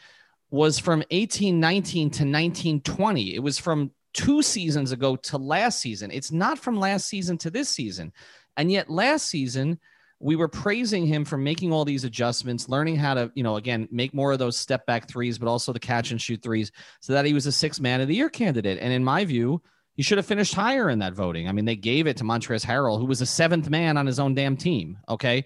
was 0.50 0.78
from 0.78 1.00
1819 1.12 2.10
to 2.10 2.24
1920. 2.24 3.34
It 3.34 3.40
was 3.40 3.58
from 3.58 3.92
two 4.12 4.42
seasons 4.42 4.92
ago 4.92 5.16
to 5.16 5.38
last 5.38 5.80
season. 5.80 6.12
It's 6.12 6.34
not 6.34 6.60
from 6.60 6.78
last 6.78 7.08
season 7.08 7.38
to 7.38 7.50
this 7.50 7.70
season. 7.70 8.12
And 8.58 8.70
yet, 8.70 8.90
last 8.90 9.28
season, 9.28 9.80
we 10.22 10.36
were 10.36 10.48
praising 10.48 11.06
him 11.06 11.26
for 11.26 11.38
making 11.38 11.74
all 11.74 11.84
these 11.84 12.04
adjustments, 12.04 12.70
learning 12.70 12.96
how 12.96 13.14
to, 13.16 13.32
you 13.34 13.44
know, 13.44 13.56
again, 13.58 13.88
make 13.92 14.14
more 14.14 14.32
of 14.32 14.40
those 14.40 14.58
step 14.58 14.86
back 14.86 15.10
threes, 15.10 15.38
but 15.38 15.48
also 15.48 15.74
the 15.74 15.80
catch 15.80 16.12
and 16.12 16.22
shoot 16.22 16.42
threes 16.42 16.72
so 17.00 17.14
that 17.14 17.26
he 17.26 17.34
was 17.34 17.48
a 17.48 17.52
six 17.52 17.80
man 17.80 18.02
of 18.02 18.08
the 18.08 18.16
year 18.16 18.30
candidate. 18.30 18.78
And 18.80 18.94
in 18.94 19.04
my 19.04 19.26
view, 19.26 19.62
he 19.96 20.04
should 20.04 20.18
have 20.18 20.26
finished 20.26 20.54
higher 20.54 20.90
in 20.90 21.00
that 21.00 21.14
voting. 21.14 21.50
I 21.50 21.52
mean, 21.52 21.66
they 21.66 21.76
gave 21.76 22.08
it 22.08 22.18
to 22.18 22.24
Montrezl 22.24 22.66
Harrell, 22.66 23.00
who 23.00 23.06
was 23.06 23.22
a 23.22 23.26
seventh 23.26 23.70
man 23.70 23.98
on 23.98 24.06
his 24.06 24.20
own 24.20 24.36
damn 24.36 24.56
team. 24.56 24.98
Okay. 25.10 25.44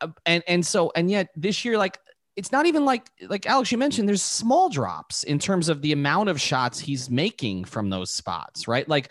Uh, 0.00 0.08
and, 0.26 0.42
and 0.46 0.64
so, 0.64 0.92
and 0.94 1.10
yet 1.10 1.28
this 1.36 1.64
year, 1.64 1.76
like, 1.76 1.98
it's 2.34 2.50
not 2.50 2.64
even 2.66 2.84
like, 2.84 3.08
like 3.28 3.46
Alex, 3.46 3.70
you 3.70 3.78
mentioned 3.78 4.08
there's 4.08 4.22
small 4.22 4.70
drops 4.70 5.22
in 5.24 5.38
terms 5.38 5.68
of 5.68 5.82
the 5.82 5.92
amount 5.92 6.30
of 6.30 6.40
shots 6.40 6.78
he's 6.78 7.10
making 7.10 7.64
from 7.64 7.90
those 7.90 8.10
spots, 8.10 8.66
right? 8.66 8.88
Like, 8.88 9.10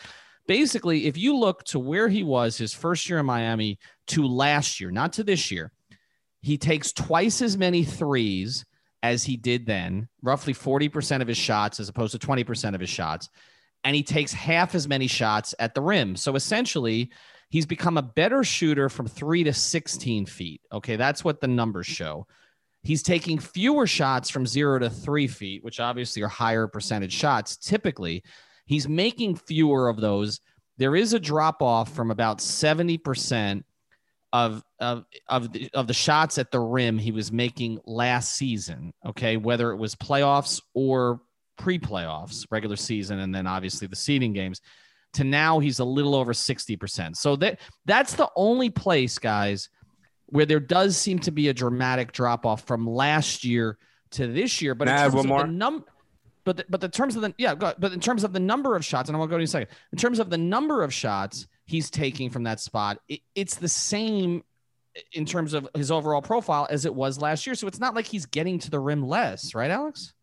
basically, 0.52 1.06
if 1.08 1.18
you 1.18 1.38
look 1.38 1.64
to 1.64 1.80
where 1.80 2.10
he 2.10 2.24
was 2.24 2.58
his 2.58 2.74
first 2.74 3.08
year 3.08 3.20
in 3.20 3.26
Miami 3.26 3.80
to 4.06 4.28
last 4.28 4.82
year, 4.82 4.92
not 4.92 5.14
to 5.14 5.24
this 5.24 5.50
year, 5.50 5.72
he 6.42 6.58
takes 6.58 6.92
twice 6.92 7.42
as 7.42 7.58
many 7.58 7.86
threes 7.86 8.66
as 9.02 9.24
he 9.24 9.38
did 9.38 9.66
then, 9.66 10.10
roughly 10.22 10.54
40% 10.54 11.22
of 11.22 11.28
his 11.30 11.38
shots 11.38 11.80
as 11.80 11.88
opposed 11.88 12.20
to 12.20 12.28
20% 12.28 12.76
of 12.76 12.82
his 12.82 12.90
shots. 12.90 13.30
And 13.86 13.96
he 13.96 14.04
takes 14.04 14.34
half 14.34 14.76
as 14.76 14.90
many 14.90 15.08
shots 15.08 15.56
at 15.58 15.74
the 15.74 15.82
rim. 15.82 16.18
So 16.18 16.36
essentially, 16.36 17.14
he's 17.50 17.66
become 17.66 17.98
a 17.98 18.02
better 18.02 18.44
shooter 18.44 18.90
from 18.90 19.08
three 19.08 19.46
to 19.46 19.54
16 19.54 20.26
feet. 20.26 20.60
Okay. 20.74 20.98
That's 20.98 21.24
what 21.24 21.40
the 21.40 21.48
numbers 21.48 21.88
show. 21.88 22.28
He's 22.84 23.04
taking 23.04 23.40
fewer 23.40 23.88
shots 23.88 24.30
from 24.30 24.46
zero 24.46 24.80
to 24.80 24.90
three 24.90 25.28
feet, 25.28 25.64
which 25.64 25.80
obviously 25.80 26.22
are 26.24 26.28
higher 26.28 26.68
percentage 26.68 27.14
shots 27.14 27.56
typically. 27.56 28.22
He's 28.66 28.88
making 28.88 29.36
fewer 29.36 29.90
of 29.90 30.00
those. 30.00 30.40
There 30.78 30.96
is 30.96 31.14
a 31.14 31.20
drop 31.20 31.62
off 31.62 31.94
from 31.94 32.12
about 32.12 32.40
70% 32.40 33.64
of 34.34 34.64
of 34.80 35.06
of 35.28 35.52
the, 35.52 35.70
of 35.74 35.88
the 35.88 35.94
shots 35.94 36.38
at 36.38 36.52
the 36.52 36.60
rim 36.60 36.98
he 36.98 37.12
was 37.12 37.32
making 37.32 37.80
last 37.86 38.36
season, 38.36 38.94
okay, 39.06 39.38
whether 39.38 39.72
it 39.72 39.78
was 39.78 39.94
playoffs 39.96 40.62
or 40.74 41.22
pre-playoffs, 41.58 42.46
regular 42.50 42.76
season 42.76 43.20
and 43.20 43.36
then 43.36 43.46
obviously 43.46 43.88
the 43.88 43.96
seeding 43.96 44.34
games. 44.34 44.62
to 45.14 45.24
now 45.24 45.60
he's 45.60 45.80
a 45.80 45.84
little 45.86 46.16
over 46.16 46.32
60%. 46.32 47.16
So 47.18 47.36
that 47.38 47.60
that's 47.86 48.14
the 48.14 48.30
only 48.36 48.70
place, 48.70 49.20
guys, 49.20 49.70
where 50.28 50.46
there 50.46 50.60
does 50.60 50.96
seem 50.96 51.20
to 51.20 51.32
be 51.32 51.50
a 51.50 51.54
dramatic 51.54 52.14
drop 52.14 52.46
off 52.46 52.66
from 52.66 52.88
last 52.88 53.44
year 53.44 53.78
to 54.12 54.28
this 54.28 54.62
year. 54.62 54.74
But 54.76 54.88
in 54.88 54.94
I 54.94 55.04
terms 55.04 55.16
one 55.16 55.28
more? 55.28 55.42
the 55.42 55.48
num 55.48 55.86
but 56.44 56.58
the, 56.58 56.66
but 56.70 56.82
the 56.82 56.90
terms 56.90 57.16
of 57.16 57.22
the 57.22 57.34
yeah, 57.38 57.56
but 57.56 57.84
in 57.84 58.00
terms 58.00 58.24
of 58.24 58.34
the 58.34 58.40
number 58.40 58.76
of 58.76 58.84
shots, 58.84 59.10
and 59.10 59.16
I 59.16 59.20
will 59.20 59.28
go 59.28 59.38
to 59.38 59.42
in 59.42 59.44
a 59.44 59.48
second. 59.48 59.70
In 59.92 59.98
terms 59.98 60.20
of 60.20 60.30
the 60.30 60.38
number 60.38 60.84
of 60.84 60.94
shots 60.94 61.48
he's 61.66 61.90
taking 61.90 62.30
from 62.30 62.44
that 62.44 62.60
spot, 62.60 63.00
it, 63.08 63.22
it's 63.36 63.56
the 63.56 63.70
same 63.70 64.44
in 65.14 65.26
terms 65.26 65.54
of 65.54 65.68
his 65.76 65.92
overall 65.92 66.22
profile 66.22 66.68
as 66.70 66.86
it 66.86 66.94
was 66.94 67.22
last 67.22 67.46
year. 67.46 67.56
So 67.56 67.68
it's 67.68 67.80
not 67.80 67.96
like 67.96 68.06
he's 68.06 68.26
getting 68.26 68.60
to 68.60 68.70
the 68.70 68.80
rim 68.80 69.08
less, 69.08 69.56
right, 69.56 69.72
Alex? 69.72 70.14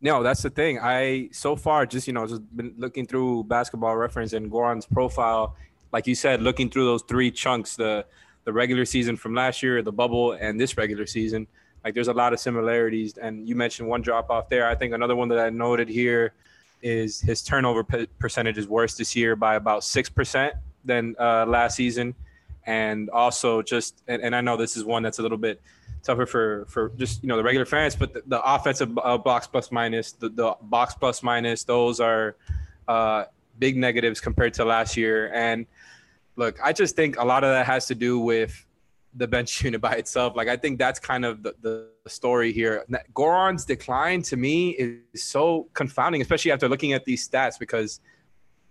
No, 0.00 0.22
that's 0.22 0.42
the 0.42 0.50
thing. 0.50 0.80
I 0.80 1.28
so 1.32 1.54
far 1.54 1.86
just 1.86 2.06
you 2.06 2.12
know 2.12 2.26
just 2.26 2.56
been 2.56 2.74
looking 2.76 3.06
through 3.06 3.44
basketball 3.44 3.96
reference 3.96 4.32
and 4.32 4.50
Goran's 4.50 4.86
profile, 4.86 5.56
like 5.92 6.06
you 6.06 6.14
said, 6.14 6.42
looking 6.42 6.70
through 6.70 6.86
those 6.86 7.02
three 7.02 7.30
chunks 7.30 7.76
the 7.76 8.04
the 8.44 8.52
regular 8.52 8.84
season 8.84 9.16
from 9.16 9.34
last 9.34 9.62
year, 9.62 9.82
the 9.82 9.92
bubble, 9.92 10.32
and 10.32 10.60
this 10.60 10.76
regular 10.76 11.06
season. 11.06 11.46
Like 11.84 11.94
there's 11.94 12.08
a 12.08 12.12
lot 12.12 12.32
of 12.32 12.40
similarities. 12.40 13.18
And 13.18 13.48
you 13.48 13.54
mentioned 13.54 13.88
one 13.88 14.02
drop 14.02 14.30
off 14.30 14.48
there. 14.48 14.68
I 14.68 14.74
think 14.74 14.94
another 14.94 15.16
one 15.16 15.28
that 15.28 15.38
I 15.38 15.50
noted 15.50 15.88
here 15.88 16.32
is 16.82 17.20
his 17.20 17.42
turnover 17.42 17.84
pe- 17.84 18.06
percentage 18.18 18.58
is 18.58 18.66
worse 18.66 18.96
this 18.96 19.14
year 19.14 19.36
by 19.36 19.54
about 19.54 19.84
six 19.84 20.08
percent 20.08 20.54
than 20.84 21.14
uh, 21.18 21.46
last 21.46 21.76
season, 21.76 22.14
and 22.66 23.08
also 23.10 23.62
just 23.62 24.02
and, 24.08 24.20
and 24.22 24.34
I 24.34 24.40
know 24.40 24.56
this 24.56 24.76
is 24.76 24.84
one 24.84 25.02
that's 25.02 25.18
a 25.18 25.22
little 25.22 25.38
bit 25.38 25.60
tougher 26.02 26.26
for 26.26 26.66
for 26.68 26.90
just 26.96 27.22
you 27.22 27.28
know 27.28 27.36
the 27.36 27.42
regular 27.42 27.66
fans, 27.66 27.94
but 27.94 28.12
the, 28.12 28.22
the 28.26 28.42
offensive 28.42 28.98
uh, 28.98 29.16
box 29.16 29.46
plus 29.46 29.70
minus, 29.70 30.12
the, 30.12 30.28
the 30.28 30.56
box 30.62 30.94
plus 30.94 31.22
minus, 31.22 31.64
those 31.64 32.00
are 32.00 32.36
uh, 32.88 33.24
big 33.58 33.76
negatives 33.76 34.20
compared 34.20 34.54
to 34.54 34.64
last 34.64 34.96
year. 34.96 35.32
And 35.32 35.66
look, 36.36 36.58
I 36.62 36.72
just 36.72 36.96
think 36.96 37.18
a 37.18 37.24
lot 37.24 37.44
of 37.44 37.50
that 37.50 37.66
has 37.66 37.86
to 37.86 37.94
do 37.94 38.18
with 38.18 38.66
the 39.14 39.26
bench 39.26 39.62
unit 39.64 39.80
by 39.80 39.94
itself. 39.94 40.36
Like 40.36 40.48
I 40.48 40.56
think 40.56 40.78
that's 40.78 40.98
kind 40.98 41.24
of 41.24 41.42
the, 41.42 41.54
the 41.60 41.88
story 42.08 42.52
here. 42.52 42.84
Goran's 43.14 43.64
decline 43.64 44.22
to 44.22 44.36
me 44.36 44.70
is 44.70 45.22
so 45.22 45.68
confounding, 45.74 46.20
especially 46.20 46.52
after 46.52 46.68
looking 46.68 46.92
at 46.92 47.04
these 47.04 47.28
stats 47.28 47.58
because 47.58 48.00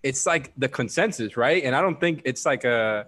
it's 0.03 0.25
like 0.25 0.51
the 0.57 0.67
consensus, 0.67 1.37
right? 1.37 1.63
And 1.63 1.75
I 1.75 1.81
don't 1.81 1.99
think 1.99 2.21
it's 2.25 2.45
like 2.45 2.63
a 2.63 3.07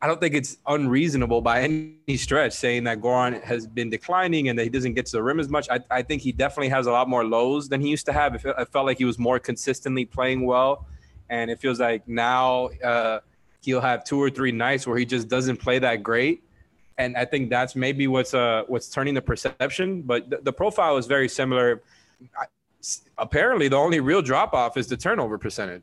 I 0.00 0.06
don't 0.06 0.20
think 0.20 0.34
it's 0.34 0.58
unreasonable 0.66 1.40
by 1.40 1.62
any 1.62 2.16
stretch 2.16 2.52
saying 2.52 2.84
that 2.84 3.00
Goran 3.00 3.42
has 3.42 3.66
been 3.66 3.90
declining 3.90 4.48
and 4.48 4.56
that 4.56 4.62
he 4.62 4.70
doesn't 4.70 4.94
get 4.94 5.06
to 5.06 5.12
the 5.12 5.22
rim 5.22 5.40
as 5.40 5.48
much. 5.48 5.68
I, 5.70 5.80
I 5.90 6.02
think 6.02 6.22
he 6.22 6.30
definitely 6.30 6.68
has 6.68 6.86
a 6.86 6.92
lot 6.92 7.08
more 7.08 7.24
lows 7.24 7.68
than 7.68 7.80
he 7.80 7.88
used 7.88 8.06
to 8.06 8.12
have. 8.12 8.46
I 8.56 8.64
felt 8.64 8.86
like 8.86 8.98
he 8.98 9.04
was 9.04 9.18
more 9.18 9.40
consistently 9.40 10.04
playing 10.04 10.46
well. 10.46 10.86
And 11.30 11.50
it 11.50 11.58
feels 11.58 11.80
like 11.80 12.06
now 12.06 12.68
uh, 12.82 13.20
he'll 13.62 13.80
have 13.80 14.04
two 14.04 14.22
or 14.22 14.30
three 14.30 14.52
nights 14.52 14.86
where 14.86 14.96
he 14.96 15.04
just 15.04 15.26
doesn't 15.26 15.56
play 15.56 15.80
that 15.80 16.04
great. 16.04 16.44
And 16.98 17.16
I 17.16 17.24
think 17.24 17.48
that's 17.48 17.74
maybe 17.76 18.06
what's 18.08 18.34
uh, 18.34 18.64
what's 18.66 18.88
turning 18.88 19.14
the 19.14 19.22
perception. 19.22 20.02
But 20.02 20.28
the, 20.30 20.38
the 20.38 20.52
profile 20.52 20.96
is 20.96 21.06
very 21.06 21.28
similar. 21.28 21.82
I, 22.38 22.46
apparently, 23.16 23.68
the 23.68 23.76
only 23.76 24.00
real 24.00 24.22
drop 24.22 24.52
off 24.52 24.76
is 24.76 24.88
the 24.88 24.96
turnover 24.96 25.38
percentage. 25.38 25.82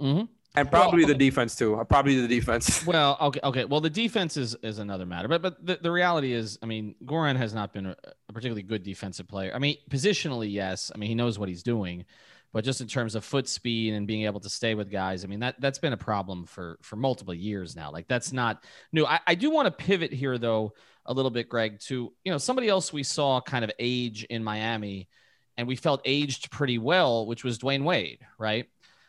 Mm-hmm. 0.00 0.24
And 0.56 0.70
probably 0.70 1.04
the 1.04 1.14
defense 1.14 1.54
too. 1.54 1.84
Probably 1.88 2.20
the 2.20 2.28
defense. 2.28 2.84
Well, 2.86 3.18
okay, 3.20 3.40
okay. 3.44 3.64
Well, 3.64 3.80
the 3.80 3.90
defense 3.90 4.36
is 4.36 4.56
is 4.62 4.78
another 4.78 5.04
matter, 5.04 5.28
but 5.28 5.42
but 5.42 5.64
the, 5.64 5.78
the 5.82 5.90
reality 5.90 6.32
is, 6.32 6.58
I 6.62 6.66
mean, 6.66 6.94
Goran 7.04 7.36
has 7.36 7.52
not 7.52 7.72
been 7.72 7.86
a 7.86 7.96
particularly 8.32 8.62
good 8.62 8.82
defensive 8.82 9.28
player. 9.28 9.52
I 9.54 9.58
mean, 9.58 9.76
positionally, 9.90 10.50
yes. 10.50 10.90
I 10.94 10.98
mean, 10.98 11.08
he 11.08 11.14
knows 11.14 11.38
what 11.38 11.48
he's 11.48 11.62
doing, 11.62 12.06
but 12.52 12.64
just 12.64 12.80
in 12.80 12.86
terms 12.86 13.14
of 13.14 13.24
foot 13.24 13.48
speed 13.48 13.94
and 13.94 14.06
being 14.06 14.24
able 14.24 14.40
to 14.40 14.48
stay 14.48 14.74
with 14.74 14.90
guys, 14.90 15.24
I 15.24 15.28
mean, 15.28 15.40
that 15.40 15.60
that's 15.60 15.78
been 15.78 15.92
a 15.92 15.98
problem 15.98 16.46
for 16.46 16.78
for 16.82 16.96
multiple 16.96 17.34
years 17.34 17.76
now. 17.76 17.90
Like 17.92 18.08
that's 18.08 18.32
not 18.32 18.64
new. 18.92 19.04
I, 19.04 19.20
I 19.26 19.34
do 19.34 19.50
want 19.50 19.66
to 19.66 19.84
pivot 19.84 20.12
here 20.12 20.38
though 20.38 20.72
a 21.04 21.12
little 21.12 21.30
bit, 21.30 21.48
Greg, 21.48 21.80
to 21.80 22.12
you 22.24 22.32
know 22.32 22.38
somebody 22.38 22.68
else 22.68 22.92
we 22.92 23.02
saw 23.02 23.40
kind 23.40 23.64
of 23.64 23.70
age 23.78 24.24
in 24.24 24.42
Miami, 24.42 25.08
and 25.56 25.68
we 25.68 25.76
felt 25.76 26.00
aged 26.04 26.50
pretty 26.50 26.78
well, 26.78 27.26
which 27.26 27.44
was 27.44 27.58
Dwyane 27.58 27.84
Wade, 27.84 28.20
right? 28.38 28.66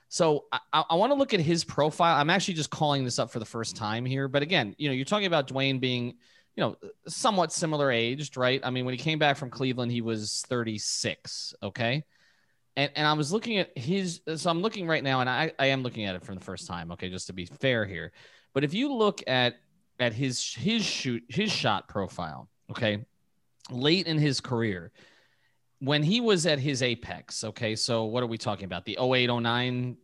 So 0.09 0.45
I, 0.51 0.59
I 0.89 0.95
want 0.95 1.11
to 1.11 1.15
look 1.15 1.33
at 1.33 1.39
his 1.39 1.63
profile. 1.63 2.15
I'm 2.15 2.29
actually 2.29 2.53
just 2.53 2.69
calling 2.69 3.03
this 3.03 3.19
up 3.19 3.31
for 3.31 3.39
the 3.39 3.45
first 3.45 3.75
time 3.75 4.05
here. 4.05 4.27
But 4.27 4.41
again, 4.41 4.73
you 4.77 4.87
know, 4.87 4.93
you're 4.93 5.05
talking 5.05 5.27
about 5.27 5.47
Dwyane 5.47 5.79
being, 5.81 6.15
you 6.55 6.61
know, 6.61 6.77
somewhat 7.07 7.51
similar 7.51 7.91
aged, 7.91 8.37
right? 8.37 8.61
I 8.63 8.69
mean, 8.69 8.85
when 8.85 8.93
he 8.93 8.97
came 8.97 9.19
back 9.19 9.35
from 9.37 9.49
Cleveland, 9.49 9.91
he 9.91 10.01
was 10.01 10.45
36. 10.47 11.53
Okay. 11.61 12.03
And, 12.77 12.91
and 12.95 13.07
I 13.07 13.13
was 13.13 13.33
looking 13.33 13.57
at 13.57 13.75
his, 13.77 14.21
so 14.35 14.49
I'm 14.49 14.61
looking 14.61 14.87
right 14.87 15.03
now, 15.03 15.19
and 15.19 15.29
I, 15.29 15.51
I 15.59 15.65
am 15.67 15.81
looking 15.83 16.05
at 16.05 16.15
it 16.15 16.23
from 16.23 16.35
the 16.35 16.41
first 16.41 16.67
time. 16.67 16.91
Okay. 16.91 17.09
Just 17.09 17.27
to 17.27 17.33
be 17.33 17.45
fair 17.45 17.85
here. 17.85 18.13
But 18.53 18.63
if 18.63 18.73
you 18.73 18.93
look 18.93 19.21
at, 19.27 19.55
at 19.99 20.13
his, 20.13 20.53
his 20.53 20.85
shoot, 20.85 21.23
his 21.27 21.51
shot 21.51 21.87
profile, 21.89 22.47
okay, 22.71 23.03
late 23.69 24.07
in 24.07 24.17
his 24.17 24.39
career, 24.39 24.91
when 25.79 26.01
he 26.01 26.21
was 26.21 26.47
at 26.47 26.57
his 26.57 26.81
apex, 26.81 27.43
okay, 27.43 27.75
so 27.75 28.05
what 28.05 28.23
are 28.23 28.27
we 28.27 28.37
talking 28.37 28.65
about? 28.65 28.85
The 28.85 28.97
08, 28.99 29.27
09, 29.27 29.97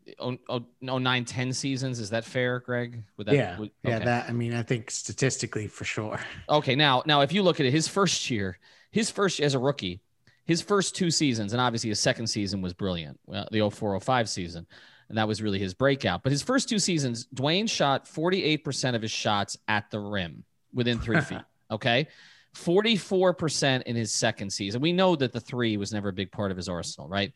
09, 0.82 1.26
10 1.26 1.54
seasons? 1.54 2.00
Is 2.00 2.12
that 2.12 2.26
fair, 2.26 2.60
Greg? 2.60 3.04
Would 3.18 3.28
that, 3.28 3.36
yeah, 3.36 3.58
would- 3.58 3.72
yeah. 3.84 4.00
That 4.00 4.30
I 4.30 4.34
mean, 4.34 4.54
I 4.54 4.62
think 4.62 4.92
statistically 4.92 5.66
for 5.68 5.84
sure. 5.84 6.20
Okay, 6.48 6.76
now 6.76 7.02
now 7.08 7.22
if 7.22 7.34
you 7.34 7.42
look 7.42 7.60
at 7.60 7.66
it, 7.66 7.72
his 7.72 7.88
first 7.88 8.30
year, 8.30 8.60
his 8.92 9.10
first 9.10 9.40
year 9.40 9.48
as 9.48 9.56
a 9.56 9.60
rookie, 9.60 10.03
his 10.46 10.62
first 10.62 10.96
two 10.96 11.12
seasons, 11.12 11.54
and 11.54 11.62
obviously 11.62 11.90
his 11.90 12.00
second 12.00 12.28
season 12.28 12.62
was 12.62 12.74
brilliant, 12.74 13.20
well, 13.26 13.48
the 13.52 13.60
0405 13.60 14.30
season, 14.30 14.68
and 15.10 15.18
that 15.18 15.28
was 15.28 15.42
really 15.42 15.60
his 15.60 15.74
breakout. 15.74 16.24
But 16.24 16.32
his 16.32 16.42
first 16.42 16.68
two 16.68 16.80
seasons, 16.80 17.28
Dwyane 17.34 17.70
shot 17.70 18.06
48% 18.06 18.96
of 18.96 19.02
his 19.02 19.12
shots 19.12 19.58
at 19.68 19.90
the 19.90 20.00
rim 20.00 20.44
within 20.74 21.00
three 21.00 21.22
feet. 21.22 21.42
Okay. 21.72 22.08
44% 22.56 23.84
in 23.84 23.96
his 23.96 24.14
second 24.14 24.52
season. 24.52 24.82
We 24.82 24.94
know 24.94 25.16
that 25.16 25.34
the 25.34 25.40
three 25.40 25.78
was 25.78 25.92
never 25.92 26.10
a 26.10 26.14
big 26.14 26.32
part 26.32 26.52
of 26.52 26.58
his 26.58 26.70
arsenal, 26.70 27.08
right? 27.08 27.34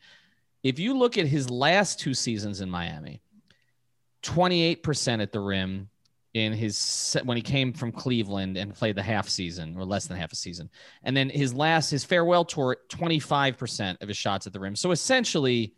If 0.62 0.78
you 0.78 0.96
look 0.96 1.18
at 1.18 1.26
his 1.26 1.50
last 1.50 1.98
two 1.98 2.14
seasons 2.14 2.60
in 2.60 2.70
Miami, 2.70 3.20
28% 4.22 5.22
at 5.22 5.32
the 5.32 5.40
rim 5.40 5.88
in 6.34 6.52
his 6.52 7.16
when 7.24 7.36
he 7.36 7.42
came 7.42 7.72
from 7.72 7.90
Cleveland 7.90 8.56
and 8.56 8.74
played 8.74 8.96
the 8.96 9.02
half 9.02 9.28
season 9.28 9.74
or 9.76 9.84
less 9.84 10.06
than 10.06 10.16
half 10.16 10.32
a 10.32 10.36
season. 10.36 10.68
And 11.02 11.16
then 11.16 11.30
his 11.30 11.54
last 11.54 11.90
his 11.90 12.04
farewell 12.04 12.44
tour 12.44 12.76
25% 12.88 14.02
of 14.02 14.08
his 14.08 14.16
shots 14.16 14.46
at 14.46 14.52
the 14.52 14.60
rim. 14.60 14.76
So 14.76 14.90
essentially 14.90 15.74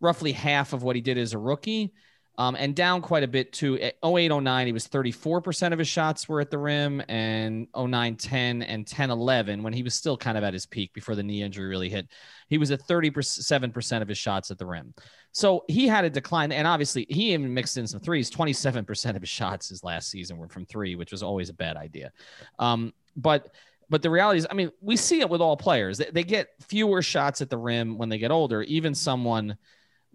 roughly 0.00 0.32
half 0.32 0.72
of 0.72 0.82
what 0.82 0.96
he 0.96 1.02
did 1.02 1.16
as 1.16 1.32
a 1.32 1.38
rookie. 1.38 1.92
Um, 2.38 2.56
and 2.58 2.74
down 2.74 3.02
quite 3.02 3.22
a 3.22 3.28
bit 3.28 3.52
to 3.54 3.78
At 3.78 3.96
08, 4.02 4.28
09, 4.30 4.66
he 4.66 4.72
was 4.72 4.88
34% 4.88 5.72
of 5.72 5.78
his 5.78 5.86
shots 5.86 6.28
were 6.28 6.40
at 6.40 6.50
the 6.50 6.58
rim, 6.58 7.02
and 7.08 7.68
09, 7.76 8.16
10, 8.16 8.62
and 8.62 8.86
10, 8.86 9.10
11, 9.10 9.62
when 9.62 9.74
he 9.74 9.82
was 9.82 9.92
still 9.92 10.16
kind 10.16 10.38
of 10.38 10.42
at 10.42 10.54
his 10.54 10.64
peak 10.64 10.94
before 10.94 11.14
the 11.14 11.22
knee 11.22 11.42
injury 11.42 11.66
really 11.66 11.90
hit, 11.90 12.08
he 12.48 12.56
was 12.56 12.70
at 12.70 12.80
37% 12.88 14.00
of 14.00 14.08
his 14.08 14.16
shots 14.16 14.50
at 14.50 14.56
the 14.56 14.64
rim. 14.64 14.94
So 15.32 15.64
he 15.66 15.86
had 15.88 16.04
a 16.04 16.10
decline, 16.10 16.52
and 16.52 16.66
obviously 16.66 17.06
he 17.08 17.32
even 17.32 17.52
mixed 17.54 17.76
in 17.78 17.86
some 17.86 18.00
threes. 18.00 18.30
27% 18.30 19.16
of 19.16 19.22
his 19.22 19.28
shots 19.30 19.68
his 19.70 19.82
last 19.82 20.10
season 20.10 20.36
were 20.36 20.48
from 20.48 20.66
three, 20.66 20.94
which 20.94 21.10
was 21.10 21.22
always 21.22 21.48
a 21.48 21.54
bad 21.54 21.76
idea. 21.76 22.12
Um, 22.58 22.92
but 23.16 23.54
but 23.88 24.00
the 24.02 24.10
reality 24.10 24.38
is, 24.38 24.46
I 24.50 24.54
mean, 24.54 24.70
we 24.80 24.96
see 24.96 25.20
it 25.20 25.28
with 25.28 25.40
all 25.42 25.56
players. 25.56 25.98
They, 25.98 26.06
they 26.12 26.22
get 26.24 26.48
fewer 26.66 27.02
shots 27.02 27.42
at 27.42 27.50
the 27.50 27.58
rim 27.58 27.98
when 27.98 28.08
they 28.08 28.16
get 28.18 28.30
older. 28.30 28.62
Even 28.62 28.94
someone 28.94 29.56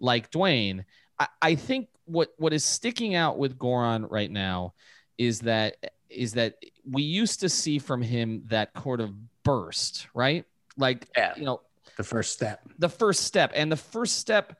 like 0.00 0.30
Dwyane, 0.32 0.84
I, 1.18 1.28
I 1.42 1.54
think 1.54 1.88
what 2.04 2.30
what 2.38 2.52
is 2.52 2.64
sticking 2.64 3.14
out 3.14 3.38
with 3.38 3.58
Goran 3.58 4.06
right 4.10 4.30
now 4.30 4.74
is 5.16 5.40
that 5.40 5.76
is 6.08 6.32
that 6.34 6.54
we 6.88 7.02
used 7.02 7.40
to 7.40 7.48
see 7.48 7.78
from 7.78 8.02
him 8.02 8.42
that 8.46 8.70
sort 8.82 9.00
of 9.00 9.12
burst, 9.42 10.06
right? 10.14 10.44
Like 10.76 11.08
Yeah. 11.16 11.34
you 11.36 11.44
know, 11.44 11.60
The 11.96 12.04
first 12.04 12.32
step. 12.32 12.60
the 12.78 12.88
first 12.88 13.24
step 13.24 13.52
and 13.54 13.70
the 13.70 13.76
first 13.76 14.16
step 14.18 14.56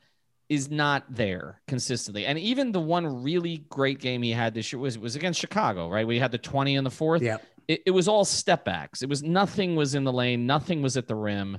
is 0.49 0.71
not 0.71 1.05
there 1.09 1.61
consistently. 1.69 2.25
And 2.27 2.39
even 2.39 2.73
the 2.73 2.81
one 2.81 3.23
really 3.23 3.59
great 3.69 3.99
game 4.01 4.23
he 4.23 4.33
had 4.33 4.55
this 4.55 4.73
year 4.73 4.81
was 4.81 4.99
was 4.99 5.15
against 5.17 5.39
chicago 5.41 5.89
right? 5.91 6.07
We 6.07 6.19
had 6.19 6.33
the 6.33 6.39
20 6.39 6.75
in 6.77 6.85
the 6.85 6.91
fourth. 6.91 7.23
Yeah. 7.23 7.37
it, 7.67 7.83
it 7.87 7.91
was 7.91 8.09
all 8.09 8.25
step 8.25 8.65
backs. 8.65 9.03
It 9.03 9.09
was 9.09 9.23
nothing 9.23 9.77
was 9.77 9.95
in 9.95 10.05
the 10.05 10.13
lane. 10.13 10.47
Nothing 10.47 10.81
was 10.83 10.97
at 10.97 11.07
the 11.07 11.15
rim. 11.15 11.59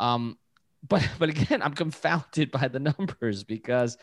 Um 0.00 0.38
but 0.86 1.06
but 1.18 1.28
again 1.28 1.62
i'm 1.62 1.74
confounded 1.74 2.50
by 2.50 2.68
the 2.68 2.78
numbers 2.78 3.44
because 3.44 3.96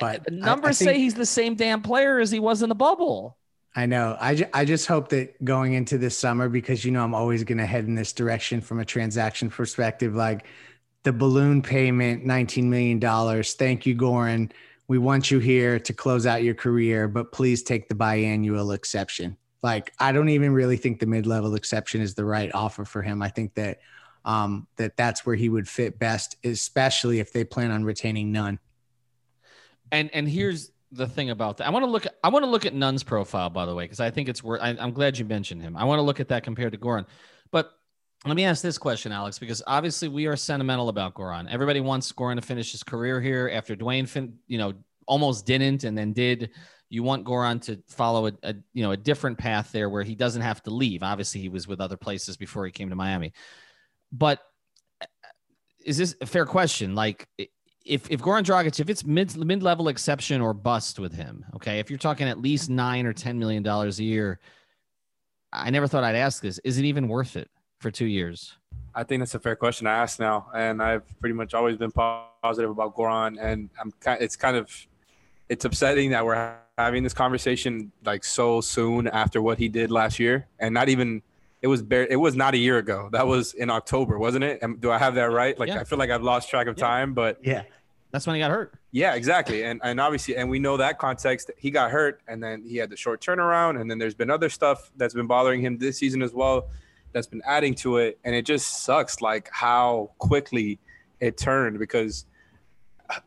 But 0.00 0.24
the 0.24 0.32
I- 0.32 0.36
I 0.36 0.38
numbers 0.46 0.78
say 0.78 0.98
he's 0.98 1.14
the 1.14 1.26
same 1.26 1.54
damn 1.54 1.82
player 1.82 2.18
as 2.18 2.30
he 2.30 2.40
was 2.40 2.62
in 2.62 2.68
the 2.68 2.74
bubble. 2.74 3.36
I 3.78 3.84
know. 3.84 4.16
I, 4.18 4.34
ju- 4.36 4.46
I 4.54 4.64
just 4.64 4.86
hope 4.86 5.10
that 5.10 5.44
going 5.44 5.74
into 5.74 5.98
this 5.98 6.16
summer, 6.16 6.48
because 6.48 6.82
you 6.82 6.90
know 6.92 7.04
I'm 7.04 7.14
always 7.14 7.44
going 7.44 7.58
to 7.58 7.66
head 7.66 7.84
in 7.84 7.94
this 7.94 8.14
direction 8.14 8.62
from 8.62 8.80
a 8.80 8.86
transaction 8.86 9.50
perspective, 9.50 10.14
like 10.14 10.46
the 11.06 11.12
balloon 11.12 11.62
payment, 11.62 12.26
$19 12.26 12.64
million. 12.64 13.00
Thank 13.44 13.86
you, 13.86 13.94
Goran. 13.94 14.50
We 14.88 14.98
want 14.98 15.30
you 15.30 15.38
here 15.38 15.78
to 15.78 15.92
close 15.92 16.26
out 16.26 16.42
your 16.42 16.54
career, 16.54 17.06
but 17.06 17.30
please 17.30 17.62
take 17.62 17.88
the 17.88 17.94
biannual 17.94 18.74
exception. 18.74 19.36
Like 19.62 19.92
I 20.00 20.10
don't 20.10 20.30
even 20.30 20.52
really 20.52 20.76
think 20.76 20.98
the 20.98 21.06
mid-level 21.06 21.54
exception 21.54 22.00
is 22.00 22.14
the 22.14 22.24
right 22.24 22.50
offer 22.52 22.84
for 22.84 23.02
him. 23.02 23.22
I 23.22 23.28
think 23.28 23.54
that 23.54 23.78
um, 24.24 24.66
that 24.78 24.96
that's 24.96 25.24
where 25.24 25.36
he 25.36 25.48
would 25.48 25.68
fit 25.68 26.00
best, 26.00 26.36
especially 26.42 27.20
if 27.20 27.32
they 27.32 27.44
plan 27.44 27.70
on 27.70 27.84
retaining 27.84 28.32
Nunn. 28.32 28.58
And 29.92 30.10
and 30.12 30.28
here's 30.28 30.72
the 30.90 31.06
thing 31.06 31.30
about 31.30 31.58
that. 31.58 31.68
I 31.68 31.70
want 31.70 31.84
to 31.84 31.90
look. 31.90 32.06
At, 32.06 32.16
I 32.24 32.30
want 32.30 32.44
to 32.44 32.50
look 32.50 32.66
at 32.66 32.74
Nunn's 32.74 33.04
profile, 33.04 33.48
by 33.50 33.64
the 33.64 33.74
way, 33.76 33.84
because 33.84 34.00
I 34.00 34.10
think 34.10 34.28
it's 34.28 34.42
worth. 34.42 34.60
I, 34.60 34.70
I'm 34.70 34.90
glad 34.90 35.18
you 35.18 35.24
mentioned 35.24 35.62
him. 35.62 35.76
I 35.76 35.84
want 35.84 35.98
to 36.00 36.02
look 36.02 36.18
at 36.18 36.28
that 36.28 36.42
compared 36.42 36.72
to 36.72 36.78
Goran. 36.78 37.06
But 37.52 37.70
let 38.24 38.34
me 38.34 38.44
ask 38.44 38.62
this 38.62 38.78
question, 38.78 39.12
Alex, 39.12 39.38
because 39.38 39.62
obviously 39.66 40.08
we 40.08 40.26
are 40.26 40.36
sentimental 40.36 40.88
about 40.88 41.14
Goran. 41.14 41.50
Everybody 41.50 41.80
wants 41.80 42.10
Goran 42.12 42.36
to 42.36 42.42
finish 42.42 42.72
his 42.72 42.82
career 42.82 43.20
here 43.20 43.50
after 43.52 43.76
Dwyane, 43.76 44.08
fin- 44.08 44.38
you 44.46 44.58
know, 44.58 44.72
almost 45.06 45.46
didn't 45.46 45.84
and 45.84 45.96
then 45.96 46.12
did. 46.12 46.50
You 46.88 47.02
want 47.02 47.24
Goran 47.24 47.60
to 47.62 47.82
follow 47.88 48.28
a, 48.28 48.32
a 48.42 48.54
you 48.72 48.82
know 48.82 48.92
a 48.92 48.96
different 48.96 49.38
path 49.38 49.72
there 49.72 49.88
where 49.88 50.02
he 50.02 50.14
doesn't 50.14 50.42
have 50.42 50.62
to 50.64 50.70
leave. 50.70 51.02
Obviously, 51.02 51.40
he 51.40 51.48
was 51.48 51.66
with 51.66 51.80
other 51.80 51.96
places 51.96 52.36
before 52.36 52.64
he 52.64 52.72
came 52.72 52.90
to 52.90 52.96
Miami. 52.96 53.32
But 54.12 54.40
uh, 55.00 55.06
is 55.84 55.98
this 55.98 56.16
a 56.20 56.26
fair 56.26 56.46
question? 56.46 56.94
Like, 56.94 57.28
if 57.84 58.10
if 58.10 58.20
Goran 58.20 58.44
Dragic, 58.44 58.78
if 58.80 58.88
it's 58.88 59.04
mid 59.04 59.36
mid 59.36 59.62
level 59.62 59.88
exception 59.88 60.40
or 60.40 60.54
bust 60.54 60.98
with 61.00 61.12
him, 61.12 61.44
okay, 61.56 61.80
if 61.80 61.90
you're 61.90 61.98
talking 61.98 62.28
at 62.28 62.40
least 62.40 62.70
nine 62.70 63.04
or 63.04 63.12
ten 63.12 63.38
million 63.38 63.64
dollars 63.64 63.98
a 63.98 64.04
year, 64.04 64.38
I 65.52 65.70
never 65.70 65.88
thought 65.88 66.04
I'd 66.04 66.16
ask 66.16 66.40
this. 66.40 66.60
Is 66.64 66.78
it 66.78 66.84
even 66.84 67.08
worth 67.08 67.36
it 67.36 67.50
for 67.78 67.90
two 67.90 68.06
years? 68.06 68.56
I 68.94 69.04
think 69.04 69.20
that's 69.20 69.34
a 69.34 69.38
fair 69.38 69.56
question 69.56 69.84
to 69.84 69.90
ask 69.90 70.18
now, 70.18 70.48
and 70.54 70.82
I've 70.82 71.04
pretty 71.20 71.34
much 71.34 71.52
always 71.54 71.76
been 71.76 71.90
positive 71.90 72.70
about 72.70 72.96
Goran, 72.96 73.36
and 73.40 73.68
I'm 73.80 73.92
kind. 74.00 74.20
It's 74.22 74.36
kind 74.36 74.56
of, 74.56 74.70
it's 75.48 75.64
upsetting 75.64 76.10
that 76.10 76.24
we're 76.24 76.54
having 76.78 77.02
this 77.02 77.12
conversation 77.12 77.92
like 78.04 78.24
so 78.24 78.60
soon 78.62 79.06
after 79.08 79.42
what 79.42 79.58
he 79.58 79.68
did 79.68 79.90
last 79.90 80.18
year, 80.18 80.46
and 80.58 80.72
not 80.72 80.88
even 80.88 81.22
it 81.62 81.68
was 81.68 81.82
bare, 81.82 82.06
it 82.06 82.16
was 82.16 82.34
not 82.36 82.54
a 82.54 82.58
year 82.58 82.78
ago. 82.78 83.08
That 83.12 83.26
was 83.26 83.52
in 83.54 83.70
October, 83.70 84.18
wasn't 84.18 84.44
it? 84.44 84.60
And 84.62 84.80
do 84.80 84.90
I 84.90 84.98
have 84.98 85.14
that 85.16 85.30
right? 85.30 85.58
Like 85.58 85.68
Yeah. 85.68 85.80
I 85.80 85.84
feel 85.84 85.98
like 85.98 86.10
I've 86.10 86.22
lost 86.22 86.48
track 86.50 86.66
of 86.66 86.78
Yeah. 86.78 86.86
time, 86.86 87.14
but 87.14 87.38
Yeah. 87.42 87.62
That's 88.12 88.26
when 88.26 88.36
he 88.36 88.40
got 88.40 88.50
hurt. 88.50 88.74
yeah, 88.92 89.14
exactly. 89.14 89.64
And 89.64 89.80
and 89.82 90.00
obviously, 90.00 90.36
and 90.36 90.48
we 90.48 90.58
know 90.58 90.76
that 90.78 90.98
context. 90.98 91.50
He 91.58 91.70
got 91.70 91.90
hurt, 91.90 92.20
and 92.28 92.42
then 92.42 92.62
he 92.62 92.76
had 92.78 92.88
the 92.88 92.96
short 92.96 93.20
turnaround, 93.20 93.78
and 93.80 93.90
then 93.90 93.98
there's 93.98 94.14
been 94.14 94.30
other 94.30 94.48
stuff 94.48 94.90
that's 94.96 95.12
been 95.12 95.26
bothering 95.26 95.60
him 95.60 95.76
this 95.76 95.98
season 95.98 96.22
as 96.22 96.32
well, 96.32 96.68
that's 97.16 97.26
been 97.26 97.40
adding 97.46 97.74
to 97.74 97.96
it, 97.96 98.18
and 98.24 98.34
it 98.34 98.44
just 98.44 98.84
sucks 98.84 99.22
like 99.22 99.48
how 99.50 100.10
quickly 100.18 100.78
it 101.18 101.38
turned 101.38 101.78
because 101.78 102.26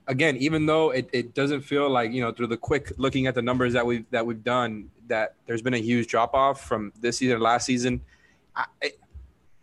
again, 0.08 0.38
even 0.38 0.68
though 0.68 0.92
it, 0.92 1.10
it 1.12 1.34
doesn't 1.34 1.62
feel 1.62 1.90
like 1.90 2.12
you 2.12 2.22
know 2.22 2.32
through 2.32 2.46
the 2.46 2.56
quick 2.58 2.92
looking 2.98 3.26
at 3.26 3.34
the 3.34 3.42
numbers 3.42 3.74
that 3.74 3.84
we've 3.84 4.06
that 4.12 4.24
we've 4.24 4.44
done 4.44 4.92
that 5.08 5.34
there's 5.48 5.64
been 5.64 5.74
a 5.74 5.80
huge 5.82 6.06
drop 6.06 6.36
off 6.36 6.68
from 6.68 6.94
this 7.02 7.18
season 7.18 7.38
to 7.40 7.44
last 7.44 7.66
season. 7.66 8.00
I, 8.56 8.66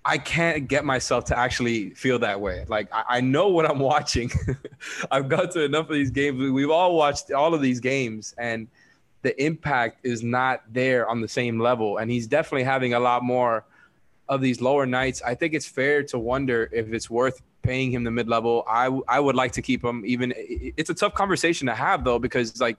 I- 0.04 0.18
can't 0.18 0.66
get 0.66 0.84
myself 0.84 1.24
to 1.26 1.38
actually 1.38 1.90
feel 1.90 2.18
that 2.18 2.40
way. 2.40 2.64
Like 2.66 2.88
I, 2.92 3.04
I 3.18 3.20
know 3.20 3.46
what 3.48 3.70
I'm 3.70 3.78
watching. 3.94 4.28
I've 5.12 5.28
got 5.28 5.52
to 5.52 5.62
enough 5.62 5.88
of 5.88 5.94
these 5.94 6.10
games. 6.10 6.36
We- 6.40 6.50
We've 6.50 6.70
all 6.70 6.96
watched 6.96 7.30
all 7.30 7.54
of 7.54 7.62
these 7.62 7.78
games, 7.78 8.34
and 8.38 8.66
the 9.22 9.40
impact 9.40 10.04
is 10.04 10.24
not 10.24 10.62
there 10.72 11.08
on 11.08 11.20
the 11.20 11.28
same 11.28 11.60
level. 11.60 11.98
And 11.98 12.10
he's 12.10 12.26
definitely 12.26 12.64
having 12.64 12.94
a 12.94 12.98
lot 13.00 13.22
more 13.22 13.64
of 14.28 14.40
these 14.40 14.60
lower 14.60 14.86
nights. 14.86 15.22
I 15.22 15.34
think 15.34 15.54
it's 15.54 15.66
fair 15.66 16.02
to 16.04 16.18
wonder 16.18 16.68
if 16.72 16.92
it's 16.92 17.08
worth 17.08 17.42
paying 17.62 17.90
him 17.90 18.04
the 18.04 18.10
mid 18.10 18.28
level. 18.28 18.64
I 18.68 18.86
I 19.08 19.20
would 19.20 19.36
like 19.36 19.52
to 19.52 19.62
keep 19.62 19.84
him. 19.84 20.04
Even 20.06 20.32
it's 20.36 20.90
a 20.90 20.94
tough 20.94 21.14
conversation 21.14 21.66
to 21.66 21.74
have 21.74 22.04
though 22.04 22.18
because 22.18 22.60
like 22.60 22.78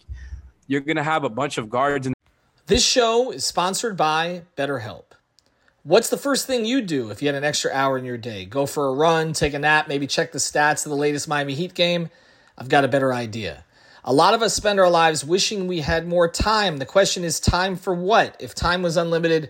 you're 0.68 0.82
gonna 0.82 1.04
have 1.04 1.24
a 1.24 1.30
bunch 1.30 1.58
of 1.58 1.70
guards 1.70 2.08
in 2.08 2.14
This 2.66 2.86
show 2.86 3.32
is 3.32 3.46
sponsored 3.46 3.98
by 3.98 4.44
BetterHelp. 4.58 5.04
What's 5.84 6.10
the 6.10 6.18
first 6.18 6.48
thing 6.48 6.66
you 6.66 6.82
do 6.82 7.12
if 7.12 7.22
you 7.22 7.30
had 7.30 7.36
an 7.36 7.46
extra 7.46 7.72
hour 7.72 7.98
in 7.98 8.04
your 8.04 8.18
day? 8.18 8.44
Go 8.44 8.66
for 8.66 8.88
a 8.88 8.94
run, 8.94 9.32
take 9.32 9.54
a 9.54 9.60
nap, 9.60 9.88
maybe 9.88 10.06
check 10.06 10.34
the 10.34 10.38
stats 10.38 10.86
of 10.86 10.90
the 10.90 10.98
latest 10.98 11.30
Miami 11.30 11.54
Heat 11.54 11.74
game? 11.74 12.10
I've 12.58 12.68
got 12.68 12.84
a 12.84 12.90
better 12.90 13.14
idea. 13.14 13.64
A 14.04 14.14
lot 14.14 14.34
of 14.34 14.42
us 14.42 14.54
spend 14.54 14.80
our 14.80 14.90
lives 14.90 15.24
wishing 15.24 15.68
we 15.68 15.80
had 15.80 16.08
more 16.08 16.30
time. 16.30 16.78
The 16.78 16.86
question 16.86 17.24
is 17.24 17.40
time 17.40 17.76
for 17.76 17.94
what? 17.94 18.36
If 18.40 18.56
time 18.56 18.82
was 18.82 18.98
unlimited, 18.98 19.50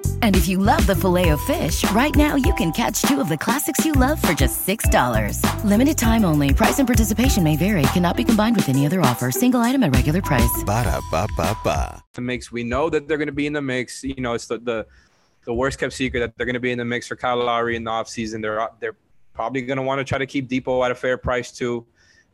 And 0.21 0.35
if 0.35 0.47
you 0.47 0.57
love 0.57 0.85
the 0.87 0.95
filet 0.95 1.29
of 1.29 1.41
fish, 1.41 1.83
right 1.91 2.15
now 2.15 2.35
you 2.35 2.53
can 2.55 2.71
catch 2.71 3.01
two 3.03 3.21
of 3.21 3.29
the 3.29 3.37
classics 3.37 3.85
you 3.85 3.91
love 3.91 4.19
for 4.19 4.33
just 4.33 4.65
$6. 4.65 5.63
Limited 5.63 5.97
time 5.97 6.25
only. 6.25 6.53
Price 6.53 6.79
and 6.79 6.87
participation 6.87 7.43
may 7.43 7.55
vary. 7.55 7.83
Cannot 7.93 8.17
be 8.17 8.23
combined 8.23 8.55
with 8.55 8.69
any 8.69 8.85
other 8.85 9.01
offer. 9.01 9.31
Single 9.31 9.59
item 9.59 9.83
at 9.83 9.93
regular 9.93 10.21
price. 10.21 10.63
Ba-da-ba-ba-ba. 10.65 12.01
the 12.13 12.21
mix. 12.21 12.51
We 12.51 12.63
know 12.63 12.89
that 12.89 13.07
they're 13.07 13.17
going 13.17 13.27
to 13.27 13.33
be 13.33 13.45
in 13.47 13.53
the 13.53 13.61
mix. 13.61 14.03
You 14.03 14.15
know, 14.17 14.33
it's 14.33 14.47
the 14.47 14.57
the, 14.57 14.85
the 15.45 15.53
worst 15.53 15.79
kept 15.79 15.93
secret 15.93 16.19
that 16.21 16.37
they're 16.37 16.45
going 16.45 16.53
to 16.53 16.59
be 16.59 16.71
in 16.71 16.77
the 16.77 16.85
mix 16.85 17.07
for 17.07 17.15
Kyle 17.15 17.37
Lowry 17.37 17.75
in 17.75 17.83
the 17.83 17.91
offseason. 17.91 18.41
They're 18.41 18.67
they're 18.79 18.95
probably 19.33 19.61
going 19.61 19.77
to 19.77 19.83
want 19.83 19.99
to 19.99 20.03
try 20.03 20.17
to 20.17 20.25
keep 20.25 20.49
Dipo 20.49 20.83
at 20.85 20.91
a 20.91 20.95
fair 20.95 21.17
price 21.17 21.51
too. 21.51 21.85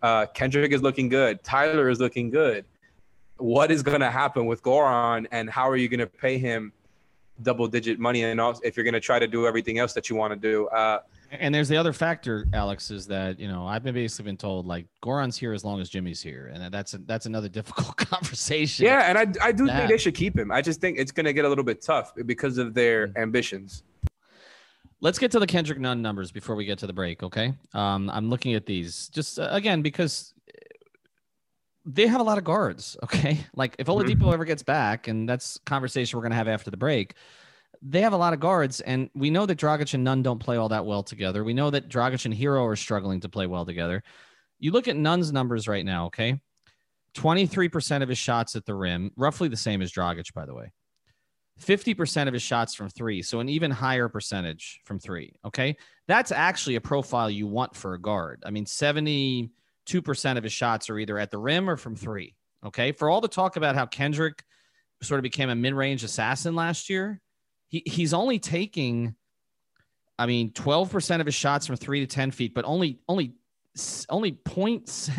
Uh, 0.02 0.26
Kendrick 0.28 0.71
is 0.71 0.82
looking 0.82 1.10
good. 1.10 1.43
Tyler 1.43 1.89
is 1.89 2.00
looking 2.00 2.30
good. 2.30 2.65
What 3.38 3.71
is 3.71 3.84
going 3.84 4.02
to 4.02 4.12
happen 4.12 4.45
with 4.45 4.63
Goran, 4.63 5.28
and 5.32 5.50
how 5.50 5.69
are 5.69 5.78
you 5.78 5.88
going 5.88 6.00
to 6.00 6.08
pay 6.08 6.38
him 6.38 6.73
double 7.41 7.67
digit 7.67 8.00
money? 8.00 8.23
And 8.23 8.39
also, 8.41 8.62
if 8.63 8.76
you're 8.78 8.84
going 8.84 8.93
to 8.93 9.00
try 9.00 9.19
to 9.19 9.28
do 9.28 9.45
everything 9.47 9.80
else 9.80 9.93
that 9.93 10.10
you 10.10 10.15
want 10.15 10.34
to 10.34 10.39
do, 10.39 10.67
uh, 10.67 11.00
And 11.32 11.54
there's 11.54 11.67
the 11.69 11.78
other 11.78 11.93
factor, 11.93 12.45
Alex, 12.54 12.89
is 12.91 13.08
that 13.08 13.39
you 13.39 13.47
know 13.47 13.65
I've 13.67 13.84
been 13.84 13.93
basically 13.93 14.26
been 14.32 14.38
told 14.38 14.65
like 14.65 14.86
Goran's 15.04 15.38
here 15.38 15.54
as 15.54 15.63
long 15.65 15.82
as 15.82 15.89
Jimmy's 15.89 16.21
here, 16.21 16.50
and 16.54 16.73
that's 16.73 16.93
that's 17.06 17.26
another 17.26 17.50
difficult 17.60 17.95
conversation. 17.97 18.86
yeah, 18.86 19.10
and 19.10 19.17
I 19.17 19.47
I 19.47 19.52
do 19.52 19.65
Yeah. 19.65 19.78
think 19.78 19.89
they 19.89 19.97
should 19.97 20.15
keep 20.15 20.38
him. 20.38 20.52
I 20.52 20.62
just 20.62 20.80
think 20.82 20.97
it's 20.97 21.12
going 21.12 21.26
to 21.26 21.34
get 21.34 21.45
a 21.45 21.50
little 21.50 21.63
bit 21.65 21.82
tough 21.82 22.13
because 22.26 22.58
of 22.58 22.73
their 22.73 23.12
ambitions. 23.17 23.84
Let's 25.00 25.19
get 25.19 25.30
to 25.32 25.39
the 25.39 25.45
Kendrick 25.45 25.80
Nunn 25.80 26.02
numbers 26.02 26.32
before 26.32 26.56
we 26.56 26.65
get 26.65 26.80
to 26.80 26.88
the 26.88 26.93
break, 26.93 27.21
okay? 27.21 27.54
Um, 27.76 28.10
I'm 28.10 28.32
looking 28.32 28.56
at 28.56 28.65
these 28.65 29.10
just 29.10 29.38
uh, 29.38 29.47
again 29.52 29.84
because 29.84 30.34
they 31.88 32.06
have 32.06 32.19
a 32.19 32.23
lot 32.23 32.38
of 32.38 32.43
guards, 32.43 32.97
okay? 33.04 33.39
Like 33.56 33.76
if 33.80 33.88
Oladipo 33.88 34.32
ever 34.34 34.45
gets 34.45 34.63
back, 34.63 35.08
and 35.08 35.28
that's 35.28 35.60
conversation 35.65 36.17
we're 36.17 36.23
gonna 36.23 36.36
have 36.36 36.47
after 36.47 36.69
the 36.69 36.78
break. 36.78 37.13
They 37.84 38.02
have 38.02 38.13
a 38.13 38.17
lot 38.17 38.34
of 38.34 38.39
guards, 38.39 38.82
and 38.82 39.10
we 39.13 39.30
know 39.30 39.45
that 39.45 39.60
Dragic 39.60 39.93
and 39.93 40.04
Nunn 40.04 40.23
don't 40.23 40.39
play 40.39 40.58
all 40.58 40.69
that 40.69 40.86
well 40.86 41.04
together. 41.04 41.43
We 41.43 41.54
know 41.54 41.69
that 41.69 41.89
Dragic 41.89 42.26
and 42.26 42.34
Herro 42.34 42.65
are 42.65 42.76
struggling 42.76 43.19
to 43.19 43.30
play 43.30 43.45
well 43.45 43.65
together. 43.65 44.02
You 44.60 44.71
look 44.71 44.88
at 44.88 44.95
Nunn's 44.95 45.32
numbers 45.32 45.67
right 45.67 45.86
now, 45.86 46.08
okay? 46.08 46.41
23% 47.13 48.02
of 48.02 48.10
his 48.10 48.17
shots 48.17 48.56
at 48.56 48.65
the 48.65 48.73
rim, 48.73 49.12
roughly 49.15 49.47
the 49.47 49.58
same 49.58 49.84
as 49.84 49.91
Dragic, 49.91 50.34
by 50.34 50.47
the 50.47 50.56
way. 50.56 50.71
50% 51.62 52.28
of 52.28 52.34
his 52.34 52.41
shots 52.41 52.76
from 52.76 52.89
three. 52.89 53.21
So 53.21 53.39
an 53.39 53.50
even 53.50 53.71
higher 53.71 54.10
percentage 54.10 54.80
from 54.86 55.00
three. 55.00 55.34
Okay. 55.45 55.78
That's 56.08 56.32
actually 56.32 56.76
a 56.76 56.82
profile 56.82 57.30
you 57.30 57.47
want 57.47 57.76
for 57.76 57.93
a 57.93 58.02
guard. 58.02 58.43
I 58.45 58.52
mean, 58.52 58.65
72% 59.88 60.38
of 60.38 60.43
his 60.43 60.54
shots 60.54 60.89
are 60.89 61.00
either 61.00 61.17
at 61.17 61.32
the 61.32 61.38
rim 61.38 61.69
or 61.69 61.78
from 61.78 61.95
three. 61.95 62.36
Okay. 62.65 62.91
For 62.91 63.10
all 63.10 63.21
the 63.21 63.28
talk 63.28 63.56
about 63.56 63.76
how 63.76 63.86
Kendrick 63.86 64.43
sort 65.02 65.19
of 65.19 65.23
became 65.23 65.50
a 65.50 65.56
mid 65.56 65.73
range 65.73 66.04
assassin 66.04 66.56
last 66.56 66.89
year, 66.89 67.21
he, 67.69 67.84
he's 67.86 68.13
only 68.13 68.39
taking, 68.39 69.15
I 70.17 70.26
mean, 70.26 70.52
12% 70.52 71.19
of 71.19 71.26
his 71.26 71.36
shots 71.36 71.67
from 71.67 71.76
three 71.76 72.00
to 72.00 72.08
10 72.08 72.32
feet, 72.32 72.54
but 72.54 72.65
only, 72.65 73.00
only, 73.08 73.34
only 74.10 74.32
points. 74.32 75.10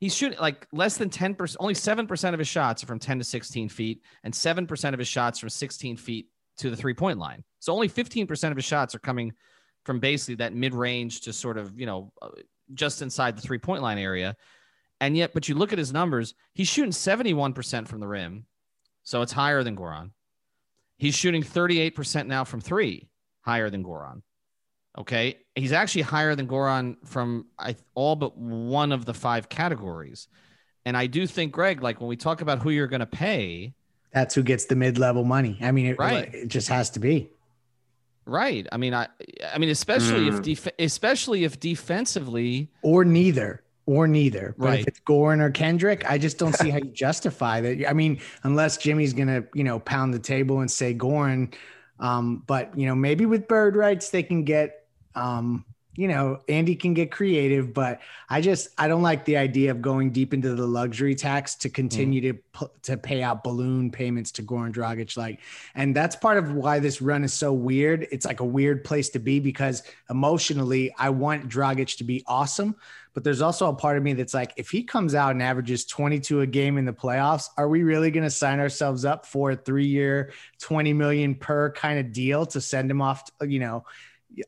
He's 0.00 0.14
shooting 0.14 0.38
like 0.38 0.66
less 0.72 0.96
than 0.96 1.10
10%, 1.10 1.56
only 1.60 1.74
7% 1.74 2.32
of 2.32 2.38
his 2.38 2.48
shots 2.48 2.82
are 2.82 2.86
from 2.86 2.98
10 2.98 3.18
to 3.18 3.24
16 3.24 3.68
feet, 3.68 4.02
and 4.24 4.32
7% 4.32 4.92
of 4.94 4.98
his 4.98 5.08
shots 5.08 5.38
from 5.38 5.50
16 5.50 5.98
feet 5.98 6.26
to 6.56 6.70
the 6.70 6.76
three 6.76 6.94
point 6.94 7.18
line. 7.18 7.44
So 7.58 7.74
only 7.74 7.88
15% 7.88 8.50
of 8.50 8.56
his 8.56 8.64
shots 8.64 8.94
are 8.94 8.98
coming 8.98 9.34
from 9.84 10.00
basically 10.00 10.36
that 10.36 10.54
mid 10.54 10.74
range 10.74 11.22
to 11.22 11.34
sort 11.34 11.58
of, 11.58 11.78
you 11.78 11.84
know, 11.86 12.12
uh, 12.22 12.30
just 12.74 13.02
inside 13.02 13.36
the 13.36 13.42
three 13.42 13.58
point 13.58 13.82
line 13.82 13.98
area. 13.98 14.36
And 15.00 15.16
yet, 15.16 15.32
but 15.32 15.48
you 15.48 15.54
look 15.54 15.72
at 15.72 15.78
his 15.78 15.92
numbers, 15.92 16.34
he's 16.54 16.68
shooting 16.68 16.92
71% 16.92 17.88
from 17.88 18.00
the 18.00 18.06
rim. 18.06 18.44
So 19.02 19.22
it's 19.22 19.32
higher 19.32 19.62
than 19.62 19.76
Goran. 19.76 20.10
He's 20.98 21.14
shooting 21.14 21.42
38% 21.42 22.26
now 22.26 22.44
from 22.44 22.60
three, 22.60 23.08
higher 23.40 23.70
than 23.70 23.82
Goran. 23.82 24.20
Okay. 24.98 25.38
He's 25.54 25.72
actually 25.72 26.02
higher 26.02 26.34
than 26.34 26.46
Goran 26.46 26.96
from 27.06 27.46
I, 27.58 27.76
all 27.94 28.16
but 28.16 28.36
one 28.36 28.92
of 28.92 29.06
the 29.06 29.14
five 29.14 29.48
categories. 29.48 30.28
And 30.84 30.96
I 30.96 31.06
do 31.06 31.26
think, 31.26 31.52
Greg, 31.52 31.82
like 31.82 32.00
when 32.00 32.08
we 32.08 32.16
talk 32.16 32.42
about 32.42 32.58
who 32.58 32.70
you're 32.70 32.86
going 32.86 33.00
to 33.00 33.06
pay, 33.06 33.74
that's 34.12 34.34
who 34.34 34.42
gets 34.42 34.64
the 34.66 34.74
mid-level 34.76 35.24
money. 35.24 35.56
I 35.62 35.70
mean, 35.70 35.86
it, 35.86 35.98
Right. 35.98 36.34
it 36.34 36.48
just 36.48 36.68
has 36.68 36.90
to 36.90 37.00
be. 37.00 37.30
Right? 38.30 38.66
I 38.72 38.76
mean, 38.76 38.94
I, 38.94 39.08
I 39.52 39.58
mean, 39.58 39.68
especially 39.70 40.26
Mm. 40.30 40.34
if, 40.34 40.42
def- 40.42 40.74
especially 40.78 41.44
if 41.44 41.58
defensively, 41.60 42.70
or 42.82 43.04
neither 43.04 43.62
or 43.86 44.06
neither 44.06 44.54
but 44.58 44.64
Right. 44.66 44.80
if 44.80 44.86
it's 44.88 45.00
Goran 45.00 45.40
or 45.40 45.50
Kendrick 45.50 46.08
I 46.08 46.16
just 46.18 46.38
don't 46.38 46.54
see 46.54 46.70
how 46.70 46.76
you 46.78 46.90
justify 47.06 47.60
that 47.62 47.88
I 47.88 47.92
mean 47.92 48.20
unless 48.44 48.76
Jimmy's 48.76 49.12
gonna 49.12 49.42
you 49.54 49.64
know 49.64 49.80
pound 49.80 50.14
the 50.14 50.18
table 50.20 50.60
and 50.60 50.70
say 50.70 50.94
Goran 50.94 51.52
um 51.98 52.44
but 52.46 52.76
you 52.78 52.86
know 52.86 52.94
maybe 52.94 53.26
with 53.26 53.48
bird 53.48 53.74
rights 53.74 54.10
they 54.10 54.22
can 54.22 54.44
get 54.44 54.86
um 55.16 55.64
you 55.96 56.06
know 56.06 56.40
Andy 56.48 56.76
can 56.76 56.94
get 56.94 57.10
creative 57.10 57.74
but 57.74 58.00
I 58.28 58.40
just 58.40 58.68
I 58.78 58.86
don't 58.88 59.02
like 59.02 59.24
the 59.24 59.36
idea 59.36 59.70
of 59.70 59.82
going 59.82 60.10
deep 60.10 60.32
into 60.32 60.54
the 60.54 60.66
luxury 60.66 61.14
tax 61.14 61.54
to 61.56 61.68
mm. 61.68 61.74
continue 61.74 62.20
to 62.20 62.34
pu- 62.52 62.70
to 62.82 62.96
pay 62.96 63.22
out 63.22 63.42
balloon 63.42 63.90
payments 63.90 64.30
to 64.32 64.42
Goran 64.42 64.72
Dragic 64.72 65.16
like 65.16 65.40
and 65.74 65.94
that's 65.94 66.14
part 66.14 66.38
of 66.38 66.52
why 66.52 66.78
this 66.78 67.02
run 67.02 67.24
is 67.24 67.34
so 67.34 67.52
weird. 67.52 68.06
It's 68.12 68.26
like 68.26 68.40
a 68.40 68.44
weird 68.44 68.84
place 68.84 69.08
to 69.10 69.18
be 69.18 69.40
because 69.40 69.82
emotionally 70.08 70.94
I 70.96 71.10
want 71.10 71.48
Dragic 71.48 71.96
to 71.98 72.04
be 72.04 72.22
awesome 72.26 72.76
but 73.12 73.24
there's 73.24 73.42
also 73.42 73.68
a 73.68 73.74
part 73.74 73.96
of 73.96 74.02
me 74.02 74.12
that's 74.12 74.34
like, 74.34 74.52
if 74.56 74.70
he 74.70 74.84
comes 74.84 75.14
out 75.14 75.32
and 75.32 75.42
averages 75.42 75.84
22 75.84 76.42
a 76.42 76.46
game 76.46 76.78
in 76.78 76.84
the 76.84 76.92
playoffs, 76.92 77.48
are 77.56 77.68
we 77.68 77.82
really 77.82 78.10
going 78.10 78.24
to 78.24 78.30
sign 78.30 78.60
ourselves 78.60 79.04
up 79.04 79.26
for 79.26 79.50
a 79.52 79.56
three 79.56 79.86
year, 79.86 80.32
20 80.60 80.92
million 80.92 81.34
per 81.34 81.72
kind 81.72 81.98
of 81.98 82.12
deal 82.12 82.46
to 82.46 82.60
send 82.60 82.90
him 82.90 83.02
off, 83.02 83.28
you 83.42 83.58
know, 83.58 83.84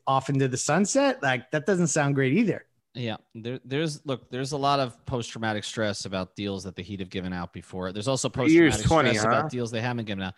off 0.07 0.29
into 0.29 0.47
the 0.47 0.57
sunset? 0.57 1.21
Like 1.21 1.51
that 1.51 1.65
doesn't 1.65 1.87
sound 1.87 2.15
great 2.15 2.33
either. 2.33 2.65
Yeah, 2.95 3.17
there, 3.33 3.59
there's 3.65 4.05
look, 4.05 4.29
there's 4.29 4.51
a 4.51 4.57
lot 4.57 4.79
of 4.79 5.03
post 5.05 5.31
traumatic 5.31 5.63
stress 5.63 6.05
about 6.05 6.35
deals 6.35 6.63
that 6.63 6.75
the 6.75 6.83
Heat 6.83 6.99
have 6.99 7.09
given 7.09 7.33
out 7.33 7.51
before. 7.51 7.91
There's 7.91 8.07
also 8.07 8.29
post 8.29 8.53
traumatic 8.53 8.85
20, 8.85 9.09
stress 9.09 9.23
huh? 9.23 9.29
about 9.29 9.51
deals 9.51 9.71
they 9.71 9.81
haven't 9.81 10.05
given 10.05 10.23
out. 10.23 10.35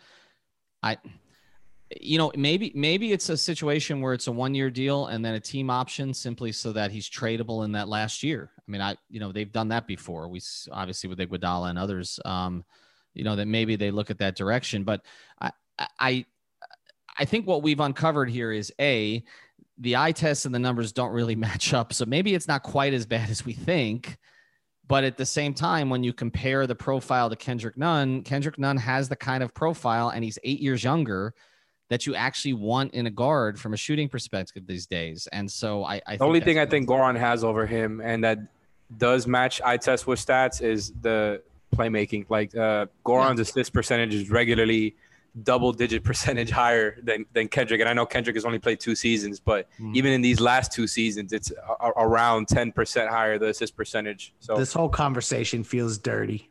I, 0.82 0.96
you 2.00 2.16
know, 2.16 2.32
maybe 2.34 2.72
maybe 2.74 3.12
it's 3.12 3.28
a 3.28 3.36
situation 3.36 4.00
where 4.00 4.14
it's 4.14 4.26
a 4.26 4.32
one 4.32 4.54
year 4.54 4.70
deal 4.70 5.06
and 5.06 5.22
then 5.22 5.34
a 5.34 5.40
team 5.40 5.68
option 5.68 6.14
simply 6.14 6.50
so 6.50 6.72
that 6.72 6.90
he's 6.90 7.10
tradable 7.10 7.64
in 7.64 7.72
that 7.72 7.88
last 7.88 8.22
year. 8.22 8.50
I 8.56 8.70
mean, 8.70 8.80
I 8.80 8.96
you 9.10 9.20
know 9.20 9.32
they've 9.32 9.52
done 9.52 9.68
that 9.68 9.86
before. 9.86 10.28
We 10.28 10.40
obviously 10.72 11.08
with 11.08 11.18
Iguodala 11.18 11.68
and 11.68 11.78
others, 11.78 12.18
um, 12.24 12.64
you 13.12 13.22
know 13.22 13.36
that 13.36 13.46
maybe 13.46 13.76
they 13.76 13.90
look 13.90 14.10
at 14.10 14.18
that 14.18 14.34
direction. 14.34 14.82
But 14.82 15.02
I 15.40 15.52
I 16.00 16.24
I 17.18 17.24
think 17.24 17.46
what 17.46 17.62
we've 17.62 17.80
uncovered 17.80 18.30
here 18.30 18.52
is 18.52 18.72
a 18.80 19.22
the 19.78 19.96
eye 19.96 20.12
tests 20.12 20.46
and 20.46 20.54
the 20.54 20.58
numbers 20.58 20.92
don't 20.92 21.12
really 21.12 21.34
match 21.36 21.74
up. 21.74 21.92
So 21.92 22.04
maybe 22.04 22.34
it's 22.34 22.48
not 22.48 22.62
quite 22.62 22.94
as 22.94 23.06
bad 23.06 23.30
as 23.30 23.44
we 23.44 23.52
think. 23.52 24.16
But 24.88 25.02
at 25.02 25.16
the 25.16 25.26
same 25.26 25.52
time, 25.52 25.90
when 25.90 26.04
you 26.04 26.12
compare 26.12 26.64
the 26.68 26.76
profile 26.76 27.28
to 27.28 27.34
Kendrick 27.34 27.76
Nunn, 27.76 28.22
Kendrick 28.22 28.56
Nunn 28.56 28.76
has 28.76 29.08
the 29.08 29.16
kind 29.16 29.42
of 29.42 29.52
profile, 29.52 30.10
and 30.10 30.22
he's 30.22 30.38
eight 30.44 30.60
years 30.60 30.84
younger, 30.84 31.34
that 31.88 32.06
you 32.06 32.14
actually 32.14 32.52
want 32.52 32.94
in 32.94 33.06
a 33.06 33.10
guard 33.10 33.58
from 33.58 33.74
a 33.74 33.76
shooting 33.76 34.08
perspective 34.08 34.64
these 34.66 34.86
days. 34.86 35.28
And 35.32 35.50
so 35.50 35.84
I, 35.84 36.00
I 36.06 36.16
The 36.16 36.24
only 36.24 36.40
thing 36.40 36.58
I 36.58 36.66
think 36.66 36.88
Goran 36.88 37.18
has 37.18 37.44
over 37.44 37.66
him 37.66 38.00
and 38.00 38.22
that 38.24 38.38
does 38.98 39.26
match 39.26 39.60
eye 39.64 39.76
test 39.76 40.06
with 40.06 40.24
stats 40.24 40.62
is 40.62 40.92
the 41.00 41.42
playmaking. 41.74 42.26
Like 42.28 42.56
uh, 42.56 42.86
Goran's 43.04 43.40
assist 43.40 43.72
percentage 43.72 44.14
is 44.14 44.30
regularly 44.30 44.96
double 45.42 45.72
digit 45.72 46.02
percentage 46.02 46.50
higher 46.50 46.98
than, 47.02 47.26
than 47.32 47.48
Kendrick. 47.48 47.80
And 47.80 47.88
I 47.88 47.92
know 47.92 48.06
Kendrick 48.06 48.36
has 48.36 48.44
only 48.44 48.58
played 48.58 48.80
two 48.80 48.94
seasons, 48.94 49.38
but 49.40 49.68
Mhm. 49.78 49.94
even 49.94 50.12
in 50.12 50.22
these 50.22 50.40
last 50.40 50.72
two 50.72 50.86
seasons, 50.86 51.32
it's 51.32 51.50
a- 51.50 51.86
a- 51.86 51.92
around 52.06 52.48
10% 52.48 53.08
higher, 53.10 53.38
the 53.38 53.48
assist 53.48 53.76
percentage. 53.76 54.32
So 54.40 54.56
This 54.56 54.72
whole 54.72 54.88
conversation 54.88 55.62
feels 55.62 55.98
dirty. 55.98 56.50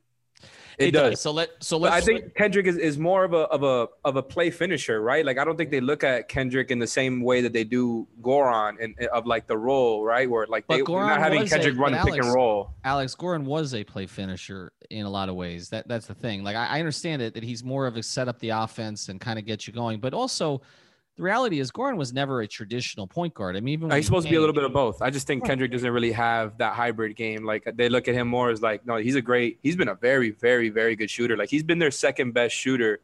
It, 0.77 0.91
does. 0.91 1.21
So 1.21 1.31
let. 1.31 1.49
So 1.59 1.77
let's. 1.77 1.95
I 1.95 2.01
think 2.01 2.35
Kendrick 2.35 2.65
is, 2.67 2.77
is 2.77 2.97
more 2.97 3.23
of 3.23 3.33
a 3.33 3.43
of 3.47 3.63
a 3.63 3.87
of 4.03 4.15
a 4.15 4.23
play 4.23 4.49
finisher, 4.49 5.01
right? 5.01 5.25
Like 5.25 5.37
I 5.37 5.43
don't 5.43 5.57
think 5.57 5.71
they 5.71 5.81
look 5.81 6.03
at 6.03 6.27
Kendrick 6.27 6.71
in 6.71 6.79
the 6.79 6.87
same 6.87 7.21
way 7.21 7.41
that 7.41 7.53
they 7.53 7.63
do 7.63 8.07
Goran 8.21 8.83
and 8.83 8.97
of 9.07 9.25
like 9.25 9.47
the 9.47 9.57
role, 9.57 10.03
right? 10.03 10.29
Where 10.29 10.47
like 10.47 10.65
But 10.67 10.85
they, 10.85 10.93
are 10.93 11.07
not 11.07 11.19
having 11.19 11.47
Kendrick 11.47 11.75
a- 11.75 11.79
run 11.79 11.93
but 11.93 12.05
pick 12.05 12.21
and 12.21 12.33
roll. 12.33 12.71
Alex 12.83 13.15
Goran 13.15 13.43
was 13.43 13.73
a 13.73 13.83
play 13.83 14.05
finisher 14.05 14.71
in 14.89 15.05
a 15.05 15.09
lot 15.09 15.29
of 15.29 15.35
ways. 15.35 15.69
That 15.69 15.87
that's 15.87 16.07
the 16.07 16.15
thing. 16.15 16.43
Like 16.43 16.55
I, 16.55 16.65
I 16.67 16.79
understand 16.79 17.21
it 17.21 17.33
that 17.33 17.43
he's 17.43 17.63
more 17.63 17.87
of 17.87 17.97
a 17.97 18.03
set 18.03 18.27
up 18.27 18.39
the 18.39 18.49
offense 18.49 19.09
and 19.09 19.19
kind 19.19 19.39
of 19.39 19.45
get 19.45 19.67
you 19.67 19.73
going, 19.73 19.99
but 19.99 20.13
also 20.13 20.61
the 21.17 21.23
reality 21.23 21.59
is 21.59 21.71
Goran 21.71 21.95
was 21.95 22.11
never 22.11 22.41
a 22.41 22.47
traditional 22.47 23.07
point 23.07 23.33
guard. 23.33 23.55
I 23.55 23.61
mean, 23.61 23.73
even 23.73 23.87
No, 23.87 23.95
he's 23.95 24.03
he 24.03 24.07
supposed 24.07 24.27
to 24.27 24.31
be 24.31 24.35
a 24.35 24.39
little 24.39 24.53
bit 24.53 24.65
of 24.65 24.73
both. 24.73 25.01
I 25.01 25.09
just 25.09 25.25
think 25.25 25.45
Kendrick 25.45 25.71
doesn't 25.71 25.89
really 25.89 26.11
have 26.11 26.57
that 26.57 26.73
hybrid 26.73 27.15
game. 27.15 27.45
Like 27.45 27.63
they 27.75 27.87
look 27.87 28.09
at 28.09 28.15
him 28.15 28.27
more 28.27 28.49
as 28.49 28.61
like, 28.61 28.85
no, 28.85 28.97
he's 28.97 29.15
a 29.15 29.21
great. 29.21 29.57
He's 29.63 29.77
been 29.77 29.87
a 29.87 29.95
very, 29.95 30.31
very, 30.31 30.69
very 30.69 30.95
good 30.95 31.09
shooter. 31.09 31.37
Like 31.37 31.49
he's 31.49 31.63
been 31.63 31.79
their 31.79 31.91
second 31.91 32.33
best 32.33 32.53
shooter, 32.53 32.99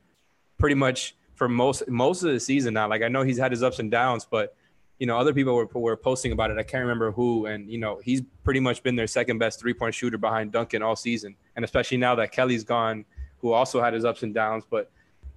pretty 0.57 0.75
much 0.75 1.15
for 1.35 1.47
most 1.47 1.87
most 1.87 2.23
of 2.23 2.33
the 2.33 2.39
season 2.39 2.73
now. 2.73 2.89
Like 2.89 3.01
I 3.01 3.07
know 3.07 3.23
he's 3.23 3.37
had 3.37 3.51
his 3.51 3.63
ups 3.63 3.79
and 3.79 3.89
downs, 3.89 4.27
but 4.29 4.55
you 4.99 5.07
know 5.07 5.17
other 5.17 5.33
people 5.33 5.55
were 5.55 5.69
were 5.73 5.95
posting 5.95 6.33
about 6.33 6.51
it. 6.51 6.57
I 6.57 6.63
can't 6.63 6.81
remember 6.81 7.11
who, 7.11 7.45
and 7.45 7.69
you 7.69 7.77
know 7.77 8.01
he's 8.03 8.21
pretty 8.43 8.59
much 8.59 8.83
been 8.83 8.97
their 8.97 9.07
second 9.07 9.37
best 9.37 9.57
three 9.57 9.73
point 9.73 9.95
shooter 9.95 10.17
behind 10.17 10.51
Duncan 10.51 10.83
all 10.83 10.97
season, 10.97 11.35
and 11.55 11.63
especially 11.63 11.97
now 11.97 12.15
that 12.15 12.33
Kelly's 12.33 12.65
gone, 12.65 13.05
who 13.37 13.53
also 13.53 13.81
had 13.81 13.93
his 13.93 14.03
ups 14.03 14.23
and 14.23 14.33
downs, 14.33 14.65
but. 14.69 14.91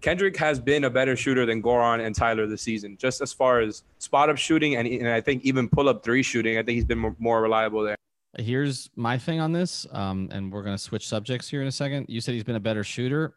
Kendrick 0.04 0.36
has 0.36 0.60
been 0.60 0.84
a 0.84 0.90
better 0.90 1.16
shooter 1.16 1.46
than 1.46 1.62
Goran 1.62 2.04
and 2.04 2.14
Tyler 2.14 2.46
this 2.46 2.60
season, 2.60 2.98
just 2.98 3.22
as 3.22 3.32
far 3.32 3.60
as 3.60 3.84
spot 4.00 4.28
up 4.28 4.36
shooting 4.36 4.76
and, 4.76 4.86
and 4.86 5.08
I 5.08 5.22
think 5.22 5.42
even 5.44 5.66
pull 5.66 5.88
up 5.88 6.04
three 6.04 6.22
shooting. 6.22 6.58
I 6.58 6.62
think 6.62 6.76
he's 6.76 6.84
been 6.84 6.98
more, 6.98 7.16
more 7.18 7.40
reliable 7.40 7.82
there. 7.82 7.96
Here's 8.36 8.90
my 8.96 9.16
thing 9.16 9.40
on 9.40 9.52
this, 9.52 9.86
um, 9.92 10.28
and 10.30 10.52
we're 10.52 10.62
going 10.62 10.76
to 10.76 10.82
switch 10.82 11.08
subjects 11.08 11.48
here 11.48 11.62
in 11.62 11.68
a 11.68 11.72
second. 11.72 12.04
You 12.10 12.20
said 12.20 12.34
he's 12.34 12.44
been 12.44 12.56
a 12.56 12.60
better 12.60 12.84
shooter. 12.84 13.36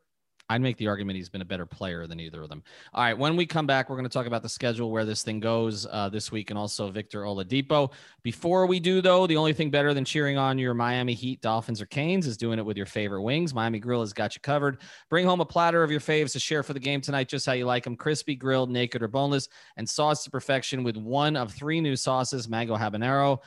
I'd 0.49 0.61
make 0.61 0.77
the 0.77 0.87
argument 0.87 1.17
he's 1.17 1.29
been 1.29 1.41
a 1.41 1.45
better 1.45 1.65
player 1.65 2.07
than 2.07 2.19
either 2.19 2.41
of 2.41 2.49
them. 2.49 2.63
All 2.93 3.03
right, 3.03 3.17
when 3.17 3.35
we 3.35 3.45
come 3.45 3.67
back, 3.67 3.89
we're 3.89 3.97
going 3.97 4.07
to 4.07 4.13
talk 4.13 4.27
about 4.27 4.43
the 4.43 4.49
schedule, 4.49 4.91
where 4.91 5.03
this 5.03 5.23
thing 5.23 5.39
goes 5.39 5.85
uh, 5.91 6.09
this 6.09 6.31
week, 6.31 6.49
and 6.49 6.57
also 6.57 6.89
Victor 6.89 7.23
Oladipo. 7.23 7.91
Before 8.23 8.65
we 8.65 8.79
do, 8.79 9.01
though, 9.01 9.27
the 9.27 9.37
only 9.37 9.53
thing 9.53 9.69
better 9.69 9.93
than 9.93 10.05
cheering 10.05 10.37
on 10.37 10.57
your 10.57 10.73
Miami 10.73 11.13
Heat, 11.13 11.41
Dolphins, 11.41 11.81
or 11.81 11.85
Canes 11.85 12.27
is 12.27 12.37
doing 12.37 12.59
it 12.59 12.65
with 12.65 12.77
your 12.77 12.85
favorite 12.85 13.23
wings. 13.23 13.53
Miami 13.53 13.79
Grill 13.79 14.01
has 14.01 14.13
got 14.13 14.35
you 14.35 14.41
covered. 14.41 14.79
Bring 15.09 15.25
home 15.25 15.41
a 15.41 15.45
platter 15.45 15.83
of 15.83 15.91
your 15.91 15.99
faves 15.99 16.31
to 16.33 16.39
share 16.39 16.63
for 16.63 16.73
the 16.73 16.79
game 16.79 17.01
tonight, 17.01 17.27
just 17.27 17.45
how 17.45 17.53
you 17.53 17.65
like 17.65 17.83
them: 17.83 17.97
crispy, 17.97 18.35
grilled, 18.35 18.69
naked, 18.69 19.03
or 19.03 19.07
boneless, 19.07 19.49
and 19.75 19.87
sauce 19.87 20.23
to 20.23 20.31
perfection 20.31 20.83
with 20.83 20.95
one 20.95 21.35
of 21.35 21.53
three 21.53 21.81
new 21.81 21.95
sauces: 21.95 22.47
mango 22.47 22.77
habanero 22.77 23.39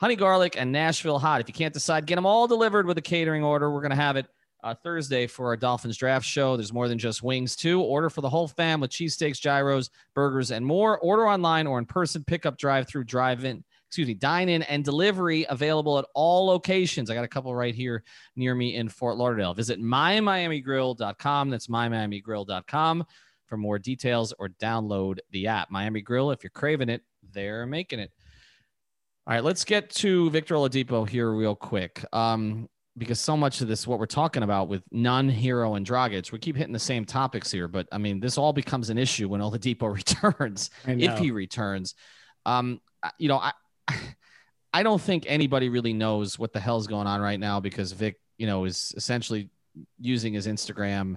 honey 0.00 0.16
garlic 0.16 0.56
and 0.58 0.72
Nashville 0.72 1.18
hot. 1.18 1.40
If 1.40 1.48
you 1.48 1.54
can't 1.54 1.72
decide, 1.72 2.04
get 2.04 2.16
them 2.16 2.26
all 2.26 2.46
delivered 2.46 2.86
with 2.86 2.98
a 2.98 3.02
catering 3.02 3.42
order. 3.42 3.70
We're 3.70 3.80
going 3.80 3.90
to 3.90 3.96
have 3.96 4.16
it 4.16 4.26
uh, 4.64 4.74
Thursday 4.74 5.26
for 5.26 5.46
our 5.46 5.56
Dolphins 5.56 5.96
draft 5.96 6.26
show. 6.26 6.56
There's 6.56 6.72
more 6.72 6.88
than 6.88 6.98
just 6.98 7.22
wings, 7.22 7.54
too. 7.54 7.80
Order 7.80 8.08
for 8.08 8.22
the 8.22 8.30
whole 8.30 8.48
fam 8.48 8.80
with 8.80 8.90
cheesesteaks, 8.90 9.38
gyros, 9.38 9.90
burgers, 10.14 10.50
and 10.50 10.64
more. 10.64 10.98
Order 10.98 11.28
online 11.28 11.66
or 11.66 11.78
in 11.78 11.84
person, 11.84 12.24
pickup, 12.24 12.56
drive 12.56 12.88
through, 12.88 13.04
drive 13.04 13.44
in. 13.44 13.62
Excuse 13.88 14.08
me, 14.08 14.14
dine 14.14 14.48
in 14.48 14.62
and 14.62 14.84
delivery 14.84 15.46
available 15.48 16.00
at 16.00 16.06
all 16.16 16.46
locations. 16.46 17.10
I 17.10 17.14
got 17.14 17.22
a 17.22 17.28
couple 17.28 17.54
right 17.54 17.76
here 17.76 18.02
near 18.34 18.52
me 18.52 18.74
in 18.74 18.88
Fort 18.88 19.16
Lauderdale. 19.16 19.54
Visit 19.54 19.80
mymiamigrill.com. 19.80 21.50
That's 21.50 21.68
mymiamigrill.com 21.68 23.04
for 23.46 23.56
more 23.56 23.78
details 23.78 24.34
or 24.40 24.48
download 24.48 25.18
the 25.30 25.46
app. 25.46 25.70
Miami 25.70 26.00
Grill, 26.00 26.32
if 26.32 26.42
you're 26.42 26.50
craving 26.50 26.88
it, 26.88 27.02
they're 27.32 27.66
making 27.66 28.00
it. 28.00 28.10
All 29.28 29.34
right, 29.34 29.44
let's 29.44 29.64
get 29.64 29.90
to 29.90 30.28
Victor 30.30 30.56
Oladipo 30.56 31.08
here 31.08 31.30
real 31.30 31.54
quick. 31.54 32.04
Um, 32.12 32.68
because 32.96 33.20
so 33.20 33.36
much 33.36 33.60
of 33.60 33.68
this, 33.68 33.86
what 33.86 33.98
we're 33.98 34.06
talking 34.06 34.42
about 34.42 34.68
with 34.68 34.82
Nunn-Herro 34.92 35.76
and 35.76 35.86
Dragic, 35.86 36.30
we 36.30 36.38
keep 36.38 36.56
hitting 36.56 36.72
the 36.72 36.78
same 36.78 37.04
topics 37.04 37.50
here, 37.50 37.66
but 37.66 37.88
I 37.90 37.98
mean, 37.98 38.20
this 38.20 38.38
all 38.38 38.52
becomes 38.52 38.90
an 38.90 38.98
issue 38.98 39.28
when 39.28 39.40
Oladipo 39.40 39.92
returns, 40.32 40.70
if 40.86 41.18
he 41.18 41.30
returns. 41.30 41.94
Um, 42.46 42.80
you 43.18 43.28
know, 43.28 43.38
I, 43.38 43.52
I 44.72 44.82
don't 44.82 45.00
think 45.00 45.24
anybody 45.28 45.68
really 45.68 45.92
knows 45.92 46.38
what 46.38 46.52
the 46.52 46.60
hell's 46.60 46.86
going 46.86 47.06
on 47.06 47.20
right 47.20 47.38
now 47.38 47.60
because 47.60 47.92
Vic, 47.92 48.18
you 48.38 48.46
know, 48.46 48.64
is 48.64 48.92
essentially 48.96 49.50
using 50.00 50.34
his 50.34 50.46
Instagram 50.46 51.16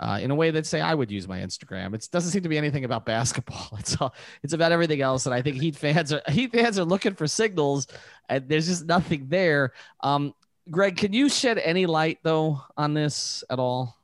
uh, 0.00 0.18
in 0.20 0.30
a 0.32 0.34
way 0.34 0.50
that 0.50 0.66
say 0.66 0.80
I 0.80 0.94
would 0.94 1.10
use 1.10 1.28
my 1.28 1.38
Instagram. 1.38 1.94
It 1.94 2.08
doesn't 2.10 2.32
seem 2.32 2.42
to 2.42 2.48
be 2.48 2.58
anything 2.58 2.84
about 2.84 3.06
basketball. 3.06 3.68
It's 3.78 3.96
all, 4.00 4.14
it's 4.42 4.52
about 4.52 4.72
everything 4.72 5.00
else. 5.00 5.26
And 5.26 5.34
I 5.34 5.42
think 5.42 5.60
Heat 5.60 5.76
fans 5.76 6.12
are 6.12 6.22
Heat 6.28 6.52
fans 6.52 6.78
are 6.78 6.84
looking 6.84 7.14
for 7.14 7.26
signals, 7.28 7.86
and 8.28 8.48
there's 8.48 8.66
just 8.66 8.84
nothing 8.84 9.26
there. 9.28 9.72
Um, 10.00 10.34
Greg, 10.70 10.96
can 10.96 11.12
you 11.12 11.28
shed 11.28 11.58
any 11.58 11.86
light 11.86 12.18
though 12.22 12.62
on 12.76 12.94
this 12.94 13.42
at 13.50 13.58
all? 13.58 13.96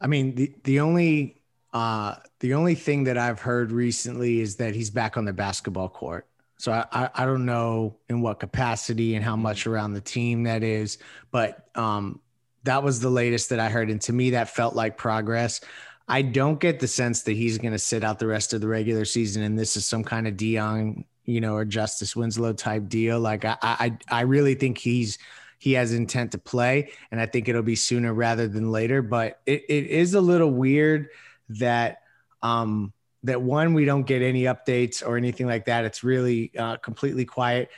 I 0.00 0.06
mean, 0.06 0.34
the 0.34 0.54
the 0.64 0.80
only 0.80 1.42
uh, 1.72 2.16
the 2.40 2.54
only 2.54 2.74
thing 2.74 3.04
that 3.04 3.18
I've 3.18 3.40
heard 3.40 3.72
recently 3.72 4.40
is 4.40 4.56
that 4.56 4.74
he's 4.74 4.90
back 4.90 5.16
on 5.16 5.24
the 5.24 5.32
basketball 5.32 5.88
court. 5.88 6.26
So 6.56 6.72
I, 6.72 6.86
I, 6.90 7.10
I 7.14 7.26
don't 7.26 7.46
know 7.46 7.96
in 8.08 8.20
what 8.20 8.40
capacity 8.40 9.14
and 9.14 9.24
how 9.24 9.36
much 9.36 9.66
around 9.66 9.92
the 9.92 10.00
team 10.00 10.42
that 10.44 10.62
is, 10.62 10.98
but 11.30 11.68
um, 11.76 12.20
that 12.64 12.82
was 12.82 13.00
the 13.00 13.10
latest 13.10 13.50
that 13.50 13.60
I 13.60 13.68
heard, 13.68 13.90
and 13.90 14.00
to 14.02 14.12
me 14.12 14.30
that 14.30 14.50
felt 14.50 14.74
like 14.74 14.96
progress. 14.96 15.60
I 16.08 16.22
don't 16.22 16.58
get 16.58 16.80
the 16.80 16.88
sense 16.88 17.22
that 17.22 17.32
he's 17.32 17.58
going 17.58 17.72
to 17.72 17.78
sit 17.78 18.02
out 18.02 18.18
the 18.18 18.26
rest 18.26 18.54
of 18.54 18.60
the 18.60 18.68
regular 18.68 19.04
season, 19.04 19.42
and 19.42 19.58
this 19.58 19.76
is 19.76 19.84
some 19.84 20.02
kind 20.02 20.26
of 20.26 20.36
Dion, 20.36 21.04
you 21.24 21.40
know, 21.40 21.54
or 21.54 21.64
Justice 21.64 22.16
Winslow 22.16 22.54
type 22.54 22.88
deal. 22.88 23.20
Like 23.20 23.44
I, 23.44 23.56
I, 23.62 23.98
I 24.10 24.20
really 24.22 24.54
think 24.54 24.78
he's 24.78 25.18
he 25.58 25.72
has 25.72 25.92
intent 25.92 26.32
to 26.32 26.38
play, 26.38 26.90
and 27.10 27.20
I 27.20 27.26
think 27.26 27.48
it'll 27.48 27.62
be 27.62 27.76
sooner 27.76 28.14
rather 28.14 28.48
than 28.48 28.70
later. 28.70 29.02
But 29.02 29.40
it, 29.44 29.64
it 29.68 29.86
is 29.86 30.14
a 30.14 30.20
little 30.20 30.50
weird 30.50 31.08
that 31.50 32.02
um 32.42 32.92
that 33.24 33.42
one 33.42 33.74
we 33.74 33.84
don't 33.84 34.04
get 34.04 34.22
any 34.22 34.44
updates 34.44 35.06
or 35.06 35.16
anything 35.16 35.46
like 35.46 35.64
that. 35.66 35.84
It's 35.84 36.04
really 36.04 36.52
uh, 36.56 36.76
completely 36.76 37.24
quiet. 37.24 37.70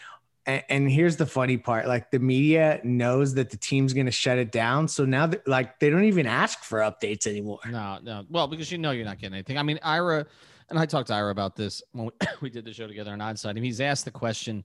And, 0.46 0.90
here's 0.90 1.16
the 1.16 1.26
funny 1.26 1.58
part: 1.58 1.86
like 1.86 2.10
the 2.10 2.18
media 2.18 2.80
knows 2.82 3.34
that 3.34 3.50
the 3.50 3.56
team's 3.56 3.92
going 3.92 4.06
to 4.06 4.12
shut 4.12 4.36
it 4.36 4.50
down, 4.50 4.88
so 4.88 5.04
now 5.04 5.26
that, 5.26 5.46
like 5.46 5.78
they 5.78 5.90
don't 5.90 6.04
even 6.04 6.26
ask 6.26 6.64
for 6.64 6.80
updates 6.80 7.26
anymore. 7.28 7.60
No, 7.68 7.98
no. 8.02 8.24
Well, 8.28 8.48
because 8.48 8.72
you 8.72 8.78
know 8.78 8.90
you're 8.90 9.04
not 9.04 9.18
getting 9.18 9.34
anything. 9.34 9.58
I 9.58 9.62
mean, 9.62 9.78
Ira, 9.80 10.26
and 10.68 10.78
I 10.78 10.86
talked 10.86 11.08
to 11.08 11.14
Ira 11.14 11.30
about 11.30 11.54
this 11.54 11.82
when 11.92 12.06
we, 12.06 12.26
we 12.40 12.50
did 12.50 12.64
the 12.64 12.72
show 12.72 12.88
together 12.88 13.12
on 13.12 13.20
Onside. 13.20 13.50
And 13.50 13.64
he's 13.64 13.80
asked 13.80 14.04
the 14.04 14.10
question 14.10 14.64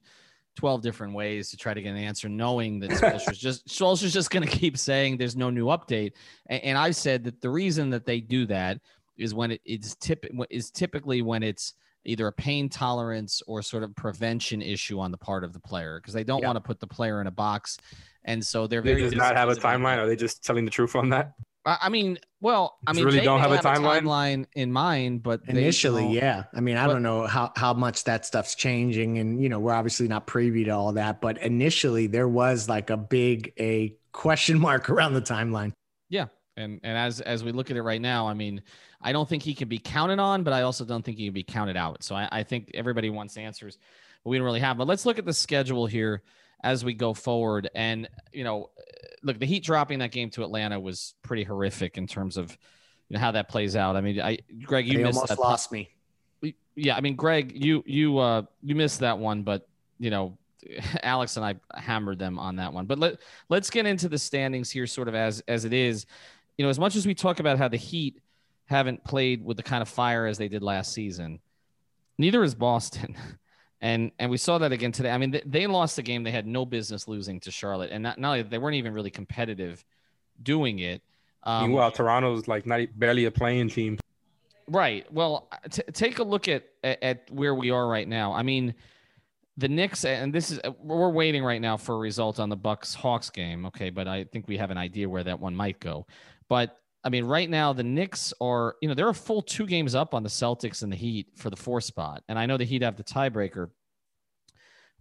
12 0.56 0.82
different 0.82 1.14
ways 1.14 1.50
to 1.50 1.56
try 1.56 1.72
to 1.74 1.80
get 1.80 1.90
an 1.90 1.96
answer, 1.98 2.28
knowing 2.28 2.80
that 2.80 2.90
Spoelstra's 3.00 3.38
just 3.38 3.68
Spoelstra's 3.68 4.12
just 4.12 4.30
going 4.30 4.46
to 4.46 4.50
keep 4.52 4.76
saying 4.76 5.16
there's 5.16 5.36
no 5.36 5.50
new 5.50 5.66
update. 5.66 6.12
And, 6.46 6.62
and 6.64 6.78
I 6.78 6.90
said 6.90 7.24
that 7.24 7.40
the 7.40 7.50
reason 7.50 7.90
that 7.90 8.04
they 8.04 8.20
do 8.20 8.46
that 8.46 8.80
is 9.16 9.34
when 9.34 9.52
it, 9.52 9.60
it's 9.64 9.94
tip 9.96 10.26
is 10.50 10.70
typically 10.70 11.22
when 11.22 11.42
it's 11.42 11.74
either 12.04 12.26
a 12.28 12.32
pain 12.32 12.68
tolerance 12.68 13.42
or 13.46 13.62
sort 13.62 13.82
of 13.82 13.94
prevention 13.96 14.62
issue 14.62 15.00
on 15.00 15.10
the 15.10 15.18
part 15.18 15.42
of 15.44 15.52
the 15.52 15.60
player 15.60 15.98
because 16.00 16.14
they 16.14 16.22
don't 16.24 16.40
Yeah. 16.40 16.46
want 16.48 16.56
to 16.56 16.60
put 16.60 16.78
the 16.80 16.86
player 16.86 17.20
in 17.20 17.26
a 17.26 17.30
box. 17.32 17.78
And 18.24 18.44
so 18.44 18.66
they're 18.66 18.82
They 18.82 18.90
very 18.94 19.02
does 19.02 19.14
not 19.14 19.36
have 19.36 19.48
a 19.48 19.54
timeline. 19.54 19.98
Are 19.98 20.06
they 20.06 20.16
just 20.16 20.44
telling 20.44 20.64
the 20.64 20.70
truth 20.70 20.94
on 20.96 21.08
that? 21.10 21.32
I 21.66 21.78
I 21.82 21.88
mean, 21.88 22.18
well, 22.40 22.78
I 22.86 22.92
Just 22.92 22.96
mean, 22.96 23.04
really 23.06 23.18
they 23.18 23.24
don't 23.24 23.40
may 23.42 23.48
have 23.48 23.64
a 23.64 23.68
timeline? 23.68 24.46
in 24.54 24.72
mind, 24.72 25.22
but 25.22 25.40
Initially, 25.48 26.02
don't- 26.04 26.12
yeah. 26.12 26.44
I 26.54 26.60
mean, 26.60 26.76
I 26.76 26.86
But- 26.86 26.92
don't 26.94 27.02
know 27.02 27.26
how, 27.26 27.52
how 27.56 27.74
much 27.74 28.04
that 28.04 28.24
stuff's 28.24 28.54
changing. 28.54 29.18
And, 29.18 29.42
you 29.42 29.48
know, 29.48 29.58
we're 29.58 29.72
obviously 29.74 30.06
not 30.08 30.26
privy 30.26 30.64
to 30.64 30.70
all 30.70 30.92
that. 30.92 31.20
But 31.20 31.38
initially, 31.42 32.06
there 32.06 32.28
was 32.28 32.68
like 32.68 32.90
a 32.90 32.96
big 32.96 33.52
a 33.58 33.94
question 34.12 34.58
mark 34.66 34.88
around 34.88 35.14
the 35.14 35.22
timeline. 35.22 35.72
Yeah, 36.08 36.26
and 36.56 36.78
and 36.84 36.96
as 36.96 37.20
as 37.20 37.42
we 37.42 37.52
look 37.52 37.70
at 37.70 37.76
it 37.76 37.82
right 37.82 38.00
now, 38.00 38.28
I 38.28 38.34
mean, 38.34 38.62
I 39.02 39.12
don't 39.12 39.28
think 39.28 39.42
he 39.42 39.54
can 39.54 39.68
be 39.68 39.78
counted 39.78 40.18
on, 40.20 40.42
but 40.44 40.52
I 40.52 40.62
also 40.62 40.84
don't 40.84 41.04
think 41.04 41.18
he 41.18 41.24
can 41.26 41.34
be 41.34 41.42
counted 41.42 41.76
out. 41.76 42.02
So 42.04 42.14
I, 42.14 42.28
I 42.30 42.42
think 42.44 42.70
everybody 42.74 43.10
wants 43.10 43.36
answers, 43.36 43.76
but 44.22 44.30
we 44.30 44.38
don't 44.38 44.44
really 44.44 44.60
have. 44.60 44.78
But 44.78 44.86
let's 44.86 45.04
look 45.04 45.18
at 45.18 45.24
the 45.24 45.32
schedule 45.34 45.86
here 45.86 46.22
as 46.62 46.84
we 46.84 46.94
go 46.94 47.14
forward. 47.14 47.70
And 47.74 48.08
you 48.32 48.44
know, 48.44 48.70
look, 49.22 49.38
the 49.38 49.46
Heat 49.46 49.64
dropping 49.64 49.98
that 50.00 50.12
game 50.12 50.30
to 50.30 50.44
Atlanta 50.44 50.78
was 50.78 51.14
pretty 51.22 51.44
horrific 51.44 51.98
in 51.98 52.06
terms 52.06 52.36
of 52.36 52.56
you 53.08 53.14
know 53.14 53.20
how 53.20 53.32
that 53.32 53.48
plays 53.48 53.76
out. 53.76 53.96
I 53.96 54.00
mean, 54.00 54.20
I 54.20 54.38
Greg, 54.62 54.86
you 54.86 54.98
missed 54.98 55.16
almost 55.16 55.28
that 55.28 55.38
lost 55.38 55.72
me. 55.72 55.90
yeah, 56.74 56.96
I 56.96 57.00
mean, 57.00 57.16
Greg, 57.16 57.52
you 57.54 57.82
you 57.86 58.18
uh 58.18 58.42
you 58.62 58.74
missed 58.74 59.00
that 59.00 59.18
one, 59.18 59.42
but 59.42 59.68
you 59.98 60.10
know, 60.10 60.36
Alex 61.02 61.36
and 61.36 61.44
I 61.44 61.56
hammered 61.74 62.18
them 62.18 62.38
on 62.38 62.56
that 62.56 62.72
one. 62.72 62.86
But 62.86 62.98
let 62.98 63.18
let's 63.48 63.70
get 63.70 63.86
into 63.86 64.08
the 64.08 64.18
standings 64.18 64.70
here, 64.70 64.86
sort 64.86 65.08
of 65.08 65.14
as 65.14 65.40
as 65.48 65.64
it 65.64 65.72
is. 65.72 66.06
You 66.58 66.64
know, 66.64 66.70
as 66.70 66.78
much 66.78 66.96
as 66.96 67.06
we 67.06 67.14
talk 67.14 67.38
about 67.38 67.58
how 67.58 67.68
the 67.68 67.76
Heat 67.76 68.20
haven't 68.64 69.04
played 69.04 69.44
with 69.44 69.56
the 69.56 69.62
kind 69.62 69.82
of 69.82 69.88
fire 69.88 70.26
as 70.26 70.38
they 70.38 70.48
did 70.48 70.62
last 70.62 70.92
season, 70.92 71.38
neither 72.18 72.42
is 72.42 72.54
Boston. 72.54 73.16
And 73.80 74.10
and 74.18 74.30
we 74.30 74.38
saw 74.38 74.58
that 74.58 74.72
again 74.72 74.92
today. 74.92 75.10
I 75.10 75.18
mean, 75.18 75.32
they, 75.32 75.42
they 75.44 75.66
lost 75.66 75.98
a 75.98 76.02
game 76.02 76.22
they 76.22 76.30
had 76.30 76.46
no 76.46 76.64
business 76.64 77.06
losing 77.06 77.40
to 77.40 77.50
Charlotte, 77.50 77.90
and 77.92 78.02
not, 78.02 78.18
not 78.18 78.30
only 78.30 78.42
they 78.42 78.58
weren't 78.58 78.76
even 78.76 78.94
really 78.94 79.10
competitive 79.10 79.84
doing 80.42 80.78
it. 80.78 81.02
Um, 81.42 81.68
Meanwhile, 81.68 81.92
Toronto's 81.92 82.48
like 82.48 82.66
not 82.66 82.80
barely 82.96 83.26
a 83.26 83.30
playing 83.30 83.68
team. 83.68 83.98
Right. 84.68 85.10
Well, 85.12 85.48
t- 85.70 85.82
take 85.92 86.18
a 86.18 86.24
look 86.24 86.48
at, 86.48 86.64
at 86.82 87.02
at 87.02 87.30
where 87.30 87.54
we 87.54 87.70
are 87.70 87.86
right 87.86 88.08
now. 88.08 88.32
I 88.32 88.42
mean, 88.42 88.74
the 89.56 89.68
Knicks, 89.68 90.04
and 90.04 90.32
this 90.32 90.50
is 90.50 90.60
we're 90.82 91.10
waiting 91.10 91.44
right 91.44 91.60
now 91.60 91.76
for 91.76 91.94
a 91.94 91.98
result 91.98 92.40
on 92.40 92.48
the 92.48 92.56
Bucks 92.56 92.94
Hawks 92.94 93.30
game. 93.30 93.66
Okay, 93.66 93.90
but 93.90 94.08
I 94.08 94.24
think 94.24 94.48
we 94.48 94.56
have 94.56 94.70
an 94.70 94.78
idea 94.78 95.08
where 95.08 95.22
that 95.24 95.38
one 95.38 95.54
might 95.54 95.80
go. 95.80 96.06
But 96.48 96.78
I 97.06 97.08
mean, 97.08 97.24
right 97.24 97.48
now 97.48 97.72
the 97.72 97.84
Knicks 97.84 98.34
are, 98.40 98.74
you 98.82 98.88
know, 98.88 98.94
they're 98.94 99.08
a 99.08 99.14
full 99.14 99.40
two 99.40 99.64
games 99.64 99.94
up 99.94 100.12
on 100.12 100.24
the 100.24 100.28
Celtics 100.28 100.82
and 100.82 100.90
the 100.90 100.96
Heat 100.96 101.28
for 101.36 101.50
the 101.50 101.56
four 101.56 101.80
spot, 101.80 102.24
and 102.28 102.36
I 102.36 102.46
know 102.46 102.56
the 102.56 102.64
Heat 102.64 102.82
have 102.82 102.96
the 102.96 103.04
tiebreaker. 103.04 103.70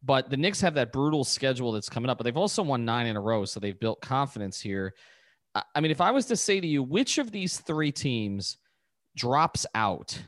But 0.04 0.30
the 0.30 0.38
Knicks 0.38 0.62
have 0.62 0.76
that 0.76 0.94
brutal 0.94 1.24
schedule 1.24 1.72
that's 1.72 1.90
coming 1.90 2.12
up, 2.12 2.20
but 2.20 2.24
they've 2.24 2.38
also 2.38 2.62
won 2.62 2.86
nine 2.86 3.08
in 3.08 3.16
a 3.16 3.20
row, 3.22 3.44
so 3.46 3.60
they've 3.60 3.80
built 3.80 4.02
confidence 4.02 4.62
here. 4.62 4.94
I- 5.56 5.82
mean, 5.82 5.90
if 5.90 6.00
I 6.00 6.12
was 6.12 6.28
to 6.28 6.36
say 6.36 6.60
to 6.60 6.68
you, 6.68 6.84
which 6.84 7.18
of 7.18 7.32
these 7.32 7.58
three 7.58 7.92
teams 7.92 8.58
drops 9.16 9.66
out 9.74 10.22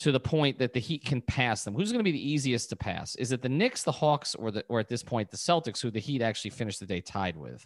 to 0.00 0.10
the 0.10 0.18
point 0.18 0.58
that 0.58 0.72
the 0.72 0.80
Heat 0.80 1.04
can 1.04 1.22
pass 1.22 1.62
them? 1.62 1.74
Who's 1.74 1.92
going 1.92 2.00
to 2.00 2.10
be 2.10 2.10
the 2.10 2.28
easiest 2.28 2.70
to 2.70 2.76
pass? 2.76 3.14
Is 3.14 3.30
it 3.30 3.40
the 3.40 3.48
Knicks, 3.48 3.84
the 3.84 3.92
Hawks, 3.92 4.34
or 4.34 4.50
the 4.50 4.64
or 4.68 4.80
at 4.80 4.88
this 4.88 5.04
point 5.04 5.30
the 5.30 5.36
Celtics, 5.36 5.80
who 5.80 5.92
the 5.92 6.00
Heat 6.00 6.22
actually 6.22 6.50
finished 6.50 6.80
the 6.80 6.86
day 6.86 7.00
tied 7.00 7.36
with? 7.36 7.64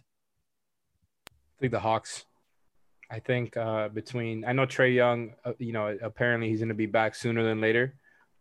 I 1.26 1.60
think 1.60 1.72
the 1.72 1.80
Hawks. 1.80 2.26
I 3.10 3.20
think 3.20 3.56
uh, 3.56 3.88
between 3.88 4.44
I 4.44 4.52
know 4.52 4.66
Trae 4.66 4.94
Young, 4.94 5.34
uh, 5.44 5.52
you 5.58 5.72
know, 5.72 5.96
apparently 6.02 6.48
he's 6.48 6.60
going 6.60 6.68
to 6.68 6.74
be 6.74 6.86
back 6.86 7.14
sooner 7.14 7.42
than 7.42 7.60
later, 7.60 7.94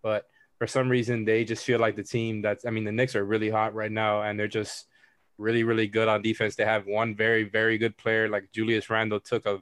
but 0.03 0.27
for 0.57 0.67
some 0.67 0.89
reason 0.89 1.23
they 1.23 1.45
just 1.45 1.63
feel 1.65 1.79
like 1.79 1.95
the 1.95 2.03
team 2.03 2.41
that's. 2.41 2.65
I 2.65 2.69
mean, 2.69 2.83
the 2.83 2.91
Knicks 2.91 3.15
are 3.15 3.23
really 3.23 3.49
hot 3.49 3.73
right 3.73 3.91
now, 3.91 4.23
and 4.23 4.37
they're 4.37 4.47
just 4.47 4.87
really, 5.37 5.63
really 5.63 5.87
good 5.87 6.07
on 6.07 6.21
defense. 6.21 6.55
They 6.55 6.65
have 6.65 6.85
one 6.85 7.15
very, 7.15 7.43
very 7.43 7.77
good 7.77 7.95
player 7.97 8.27
like 8.27 8.51
Julius 8.51 8.89
Randle 8.89 9.19
took 9.19 9.45
a 9.45 9.61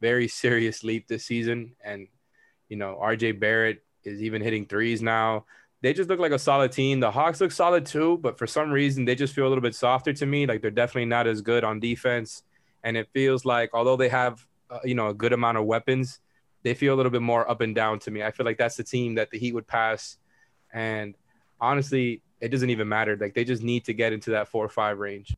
very 0.00 0.26
serious 0.26 0.82
leap 0.82 1.06
this 1.06 1.24
season, 1.24 1.76
and 1.84 2.08
you 2.68 2.76
know, 2.76 2.98
RJ 3.00 3.38
Barrett 3.38 3.84
is 4.02 4.20
even 4.22 4.42
hitting 4.42 4.66
threes 4.66 5.00
now. 5.00 5.44
They 5.82 5.92
just 5.94 6.10
look 6.10 6.20
like 6.20 6.32
a 6.32 6.38
solid 6.38 6.72
team. 6.72 7.00
The 7.00 7.10
Hawks 7.10 7.40
look 7.40 7.52
solid 7.52 7.86
too, 7.86 8.18
but 8.18 8.36
for 8.36 8.46
some 8.46 8.70
reason 8.70 9.04
they 9.04 9.14
just 9.14 9.34
feel 9.34 9.46
a 9.46 9.48
little 9.48 9.62
bit 9.62 9.74
softer 9.74 10.12
to 10.12 10.26
me. 10.26 10.46
Like 10.46 10.60
they're 10.60 10.70
definitely 10.70 11.06
not 11.06 11.26
as 11.26 11.40
good 11.40 11.64
on 11.64 11.80
defense 11.80 12.42
and 12.84 12.96
it 12.96 13.08
feels 13.12 13.44
like 13.44 13.70
although 13.74 13.96
they 13.96 14.08
have 14.08 14.46
uh, 14.70 14.78
you 14.84 14.94
know 14.94 15.08
a 15.08 15.14
good 15.14 15.32
amount 15.32 15.58
of 15.58 15.64
weapons 15.64 16.20
they 16.62 16.74
feel 16.74 16.94
a 16.94 16.96
little 16.96 17.10
bit 17.10 17.22
more 17.22 17.48
up 17.50 17.60
and 17.60 17.74
down 17.74 17.98
to 17.98 18.10
me 18.10 18.22
i 18.22 18.30
feel 18.30 18.46
like 18.46 18.58
that's 18.58 18.76
the 18.76 18.84
team 18.84 19.14
that 19.14 19.30
the 19.30 19.38
heat 19.38 19.52
would 19.52 19.66
pass 19.66 20.16
and 20.72 21.14
honestly 21.60 22.22
it 22.40 22.48
doesn't 22.48 22.70
even 22.70 22.88
matter 22.88 23.16
like 23.20 23.34
they 23.34 23.44
just 23.44 23.62
need 23.62 23.84
to 23.84 23.92
get 23.92 24.12
into 24.12 24.30
that 24.30 24.48
four 24.48 24.64
or 24.64 24.68
five 24.68 24.98
range 24.98 25.36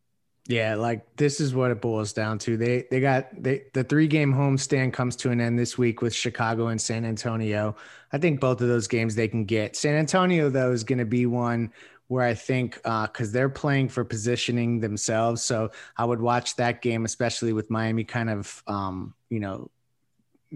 Yeah, 0.48 0.74
like 0.74 1.06
this 1.16 1.38
is 1.40 1.54
what 1.54 1.70
it 1.70 1.80
boils 1.80 2.12
down 2.12 2.38
to. 2.40 2.56
They 2.56 2.84
they 2.90 2.98
got 3.00 3.28
they 3.40 3.66
the 3.74 3.84
three 3.84 4.08
game 4.08 4.34
homestand 4.34 4.92
comes 4.92 5.14
to 5.16 5.30
an 5.30 5.40
end 5.40 5.56
this 5.56 5.78
week 5.78 6.02
with 6.02 6.12
Chicago 6.12 6.66
and 6.66 6.80
San 6.80 7.04
Antonio. 7.04 7.76
I 8.12 8.18
think 8.18 8.40
both 8.40 8.60
of 8.60 8.66
those 8.66 8.88
games 8.88 9.14
they 9.14 9.28
can 9.28 9.44
get. 9.44 9.76
San 9.76 9.94
Antonio 9.94 10.50
though 10.50 10.72
is 10.72 10.82
going 10.82 10.98
to 10.98 11.04
be 11.04 11.26
one 11.26 11.72
where 12.12 12.26
I 12.26 12.34
think 12.34 12.74
because 12.74 13.32
they're 13.32 13.48
playing 13.48 13.88
for 13.88 14.04
positioning 14.04 14.80
themselves, 14.80 15.40
so 15.42 15.70
I 15.96 16.04
would 16.04 16.20
watch 16.20 16.56
that 16.56 16.82
game, 16.82 17.06
especially 17.06 17.54
with 17.54 17.70
Miami 17.70 18.04
kind 18.04 18.28
of 18.28 18.62
um, 18.66 19.14
you 19.30 19.40
know 19.40 19.70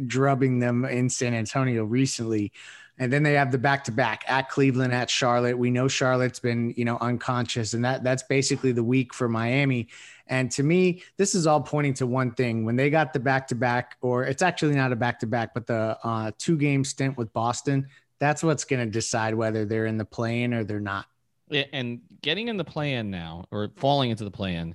drubbing 0.06 0.58
them 0.58 0.84
in 0.84 1.08
San 1.08 1.32
Antonio 1.32 1.82
recently. 1.82 2.52
And 2.98 3.10
then 3.10 3.22
they 3.22 3.32
have 3.34 3.52
the 3.52 3.58
back 3.58 3.84
to 3.84 3.92
back 3.92 4.24
at 4.28 4.50
Cleveland, 4.50 4.92
at 4.92 5.08
Charlotte. 5.08 5.56
We 5.58 5.70
know 5.70 5.88
Charlotte's 5.88 6.38
been, 6.38 6.74
you 6.76 6.84
know, 6.84 6.98
unconscious, 7.00 7.72
and 7.72 7.84
that 7.86 8.04
that's 8.04 8.22
basically 8.22 8.72
the 8.72 8.84
week 8.84 9.14
for 9.14 9.26
Miami. 9.26 9.88
And 10.26 10.50
to 10.52 10.62
me, 10.62 11.02
this 11.16 11.34
is 11.34 11.46
all 11.46 11.62
pointing 11.62 11.94
to 11.94 12.06
one 12.06 12.32
thing: 12.32 12.66
when 12.66 12.76
they 12.76 12.90
got 12.90 13.14
the 13.14 13.20
back 13.20 13.48
to 13.48 13.54
back, 13.54 13.96
or 14.02 14.24
it's 14.24 14.42
actually 14.42 14.74
not 14.74 14.92
a 14.92 14.96
back 14.96 15.20
to 15.20 15.26
back, 15.26 15.54
but 15.54 15.66
the 15.66 15.98
uh, 16.04 16.32
two 16.36 16.58
game 16.58 16.84
stint 16.84 17.16
with 17.16 17.32
Boston. 17.32 17.88
That's 18.18 18.42
what's 18.42 18.64
going 18.64 18.84
to 18.84 18.90
decide 18.90 19.34
whether 19.34 19.64
they're 19.64 19.86
in 19.86 19.98
the 19.98 20.04
play 20.06 20.42
in 20.42 20.54
or 20.54 20.64
they're 20.64 20.80
not. 20.80 21.06
And 21.50 22.00
getting 22.22 22.48
in 22.48 22.56
the 22.56 22.64
play-in 22.64 23.10
now, 23.10 23.44
or 23.50 23.70
falling 23.76 24.10
into 24.10 24.24
the 24.24 24.30
play-in, 24.30 24.74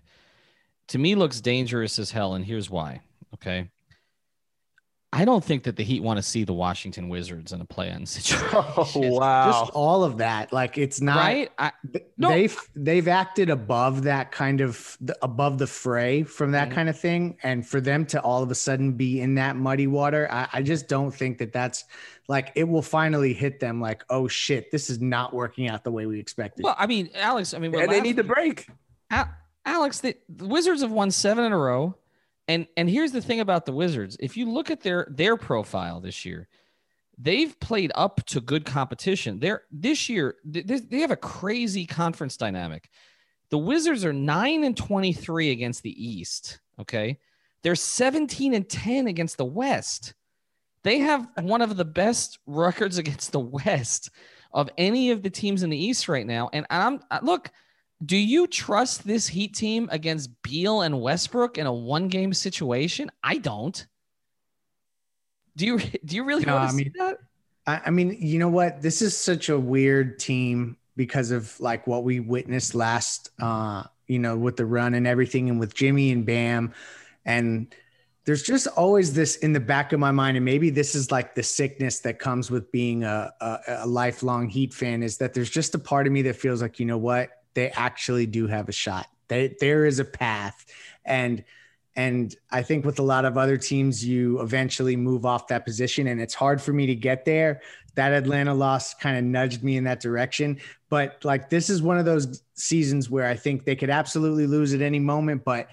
to 0.88 0.98
me 0.98 1.16
looks 1.16 1.42
dangerous 1.42 2.00
as 2.00 2.12
hell. 2.12 2.34
And 2.36 2.46
here's 2.46 2.70
why. 2.70 3.02
Okay. 3.34 3.70
I 5.14 5.26
don't 5.26 5.44
think 5.44 5.64
that 5.64 5.76
the 5.76 5.84
Heat 5.84 6.02
want 6.02 6.18
to 6.18 6.24
see 6.24 6.46
the 6.46 6.54
Washington 6.54 7.10
Wizards 7.10 7.52
in 7.52 7.60
a 7.60 7.66
play-in 7.66 8.06
situation. 8.06 8.48
oh 8.54 9.20
Just 9.52 9.72
all 9.74 10.06
of 10.06 10.18
that, 10.20 10.54
like 10.54 10.78
it's 10.78 11.02
not 11.02 11.18
right? 11.18 11.52
I, 11.60 11.72
No. 12.18 12.30
they've 12.30 12.58
they've 12.76 13.08
acted 13.10 13.50
above 13.50 14.04
that 14.04 14.32
kind 14.32 14.62
of 14.62 14.98
above 15.22 15.58
the 15.58 15.68
fray 15.68 16.24
from 16.24 16.52
that 16.54 16.70
Mhm. 16.70 16.74
kind 16.74 16.90
of 16.90 16.98
thing 16.98 17.38
and 17.44 17.68
for 17.68 17.82
them 17.82 18.06
to 18.08 18.22
all 18.22 18.42
of 18.42 18.52
a 18.52 18.56
sudden 18.56 18.94
be 18.94 19.20
in 19.20 19.36
that 19.36 19.58
muddy 19.58 19.88
water 19.88 20.30
I, 20.32 20.48
I 20.54 20.62
just 20.62 20.88
don't 20.88 21.12
think 21.14 21.40
that 21.40 21.52
that's 21.52 21.84
like 22.30 22.54
it 22.56 22.64
will 22.64 22.82
finally 22.82 23.34
hit 23.34 23.60
them 23.60 23.82
like 23.82 24.06
oh 24.10 24.30
shit 24.30 24.72
this 24.72 24.90
is 24.90 25.02
not 25.02 25.34
working 25.34 25.68
out 25.68 25.84
the 25.84 25.92
way 25.92 26.06
we 26.06 26.20
expected 26.22 26.64
well, 26.64 26.76
I 26.80 26.88
mean, 26.88 27.10
Alex. 27.16 27.54
I 27.54 27.60
mean, 27.60 27.76
and 27.76 27.92
they 27.92 28.00
need 28.00 28.16
the 28.16 28.24
break 28.24 28.68
Al- 29.10 29.30
Alex, 29.66 30.00
the, 30.00 30.16
the 30.30 30.48
Wizards 30.48 30.82
have 30.82 30.92
won 30.92 31.12
seven 31.12 31.44
in 31.44 31.52
a 31.52 31.58
row, 31.58 31.96
and 32.52 32.68
and 32.76 32.90
here's 32.90 33.14
the 33.14 33.22
thing 33.22 33.40
about 33.40 33.66
the 33.66 33.72
Wizards: 33.72 34.18
if 34.20 34.36
you 34.36 34.50
look 34.50 34.70
at 34.70 34.82
their 34.82 35.08
their 35.10 35.38
profile 35.38 36.02
this 36.02 36.26
year, 36.26 36.50
they've 37.18 37.58
played 37.62 37.94
up 37.96 38.26
to 38.26 38.42
good 38.42 38.66
competition. 38.66 39.40
They're 39.40 39.64
this 39.72 40.10
year 40.10 40.36
they, 40.44 40.62
they 40.62 41.00
have 41.00 41.12
a 41.12 41.16
crazy 41.16 41.86
conference 41.86 42.36
dynamic. 42.36 42.90
The 43.52 43.58
Wizards 43.58 44.04
are 44.04 44.12
nine 44.12 44.66
and 44.66 44.76
twenty 44.76 45.14
three 45.14 45.52
against 45.52 45.82
the 45.82 46.06
East. 46.06 46.60
Okay, 46.78 47.20
they're 47.64 47.76
seventeen 47.76 48.54
and 48.54 48.68
ten 48.68 49.08
against 49.08 49.38
the 49.38 49.46
West. 49.46 50.14
They 50.84 51.00
have 51.00 51.28
one 51.40 51.62
of 51.62 51.78
the 51.78 51.86
best 51.86 52.38
records 52.46 52.98
against 52.98 53.32
the 53.32 53.40
West 53.40 54.10
of 54.54 54.70
any 54.78 55.12
of 55.12 55.24
the 55.24 55.30
teams 55.30 55.64
in 55.64 55.70
the 55.70 55.82
East 55.82 56.10
right 56.10 56.28
now. 56.28 56.50
And 56.52 56.66
I'm 56.70 57.00
look, 57.22 57.50
do 58.04 58.18
you 58.18 58.48
trust 58.48 59.06
this 59.06 59.28
Heat 59.28 59.56
team 59.56 59.88
against 59.92 60.30
Beal 60.42 60.82
and 60.82 61.02
Westbrook 61.02 61.58
in 61.58 61.68
a 61.68 61.74
one 61.74 62.08
game 62.08 62.34
situation? 62.34 63.12
I 63.24 63.38
don't. 63.38 63.86
Do 65.56 65.66
you 65.66 65.80
do 66.06 66.16
you 66.16 66.24
really 66.24 66.46
No, 66.46 66.56
want 66.56 66.70
to 66.70 66.74
I 66.76 66.78
see 66.78 66.84
mean- 66.86 66.94
that? 66.98 67.18
I, 67.68 67.82
I 67.86 67.90
mean, 67.92 68.18
you 68.20 68.40
know 68.40 68.50
what? 68.50 68.82
This 68.82 69.04
is 69.04 69.16
such 69.16 69.50
a 69.50 69.60
weird 69.60 70.18
team 70.18 70.78
because 70.96 71.30
of 71.30 71.58
like 71.60 71.86
what 71.86 72.04
we 72.04 72.20
witnessed 72.20 72.74
last, 72.74 73.30
uh, 73.40 73.84
you 74.08 74.18
know, 74.18 74.36
with 74.36 74.58
the 74.58 74.66
run 74.66 74.96
and 74.96 75.06
everything, 75.06 75.48
and 75.50 75.60
with 75.60 75.76
Jimmy 75.76 76.12
and 76.12 76.26
Bam, 76.26 76.74
and 77.24 77.74
there's 78.26 78.42
just 78.42 78.66
always 78.68 79.14
this 79.14 79.36
in 79.38 79.54
the 79.54 79.60
back 79.60 79.94
of 79.94 80.00
my 80.00 80.10
mind, 80.12 80.38
and 80.38 80.46
maybe 80.46 80.72
this 80.72 80.96
is 80.96 81.12
like 81.12 81.36
the 81.36 81.44
sickness 81.44 82.00
that 82.00 82.18
comes 82.18 82.50
with 82.50 82.72
being 82.72 83.04
a, 83.04 83.32
a, 83.40 83.60
a 83.68 83.88
lifelong 83.88 84.50
Heat 84.50 84.74
fan, 84.74 85.04
is 85.04 85.18
that 85.18 85.34
there's 85.36 85.50
just 85.50 85.76
a 85.76 85.80
part 85.80 86.08
of 86.08 86.14
me 86.14 86.24
that 86.24 86.36
feels 86.36 86.64
like, 86.64 86.80
you 86.80 86.86
know 86.88 86.98
what, 86.98 87.30
they 87.54 87.70
actually 87.72 88.26
do 88.26 88.48
have 88.48 88.70
a 88.70 88.72
shot. 88.72 89.08
They, 89.28 89.56
there 89.60 89.86
is 89.86 90.00
a 90.00 90.06
path, 90.06 90.66
and 91.06 91.44
and 91.96 92.36
I 92.50 92.62
think 92.62 92.86
with 92.86 93.00
a 93.00 93.04
lot 93.04 93.26
of 93.26 93.38
other 93.38 93.58
teams, 93.58 94.06
you 94.06 94.40
eventually 94.42 94.96
move 94.96 95.26
off 95.26 95.48
that 95.48 95.66
position, 95.66 96.08
and 96.08 96.22
it's 96.22 96.34
hard 96.34 96.62
for 96.62 96.72
me 96.72 96.86
to 96.86 96.96
get 96.96 97.26
there. 97.26 97.62
That 97.96 98.14
Atlanta 98.14 98.54
loss 98.54 98.94
kind 98.94 99.18
of 99.18 99.26
nudged 99.26 99.64
me 99.64 99.76
in 99.76 99.84
that 99.84 100.00
direction. 100.00 100.60
But 100.90 101.24
like, 101.26 101.50
this 101.50 101.70
is 101.70 101.82
one 101.82 101.98
of 101.98 102.06
those 102.06 102.44
seasons 102.54 103.10
where 103.10 103.26
I 103.26 103.36
think 103.36 103.66
they 103.66 103.76
could 103.76 103.90
absolutely 103.90 104.48
lose 104.48 104.74
at 104.74 104.82
any 104.82 105.00
moment, 105.00 105.44
but 105.44 105.68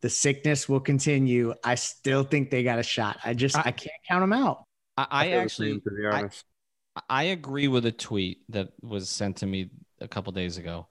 the 0.00 0.10
sickness 0.10 0.68
will 0.68 0.80
continue. 0.80 1.54
I 1.62 1.76
still 1.76 2.24
think 2.24 2.50
they 2.50 2.64
got 2.64 2.80
a 2.80 2.82
shot. 2.82 3.18
I 3.24 3.34
just, 3.34 3.56
I, 3.56 3.70
can't 3.70 3.94
count 4.08 4.22
them 4.22 4.32
out. 4.32 4.64
I, 4.96 5.06
I 5.10 5.24
feel 5.24 5.30
the 5.30 5.42
actually 5.42 5.70
same, 5.70 5.80
to 5.82 5.90
be 5.90 6.06
I- 6.08 6.28
I 7.08 7.22
agree 7.24 7.68
with 7.68 7.86
a 7.86 7.92
tweet 7.92 8.40
that 8.50 8.72
was 8.82 9.08
sent 9.08 9.38
to 9.38 9.46
me 9.46 9.70
a 10.02 10.08
couple 10.08 10.32
days 10.32 10.58
ago, 10.58 10.86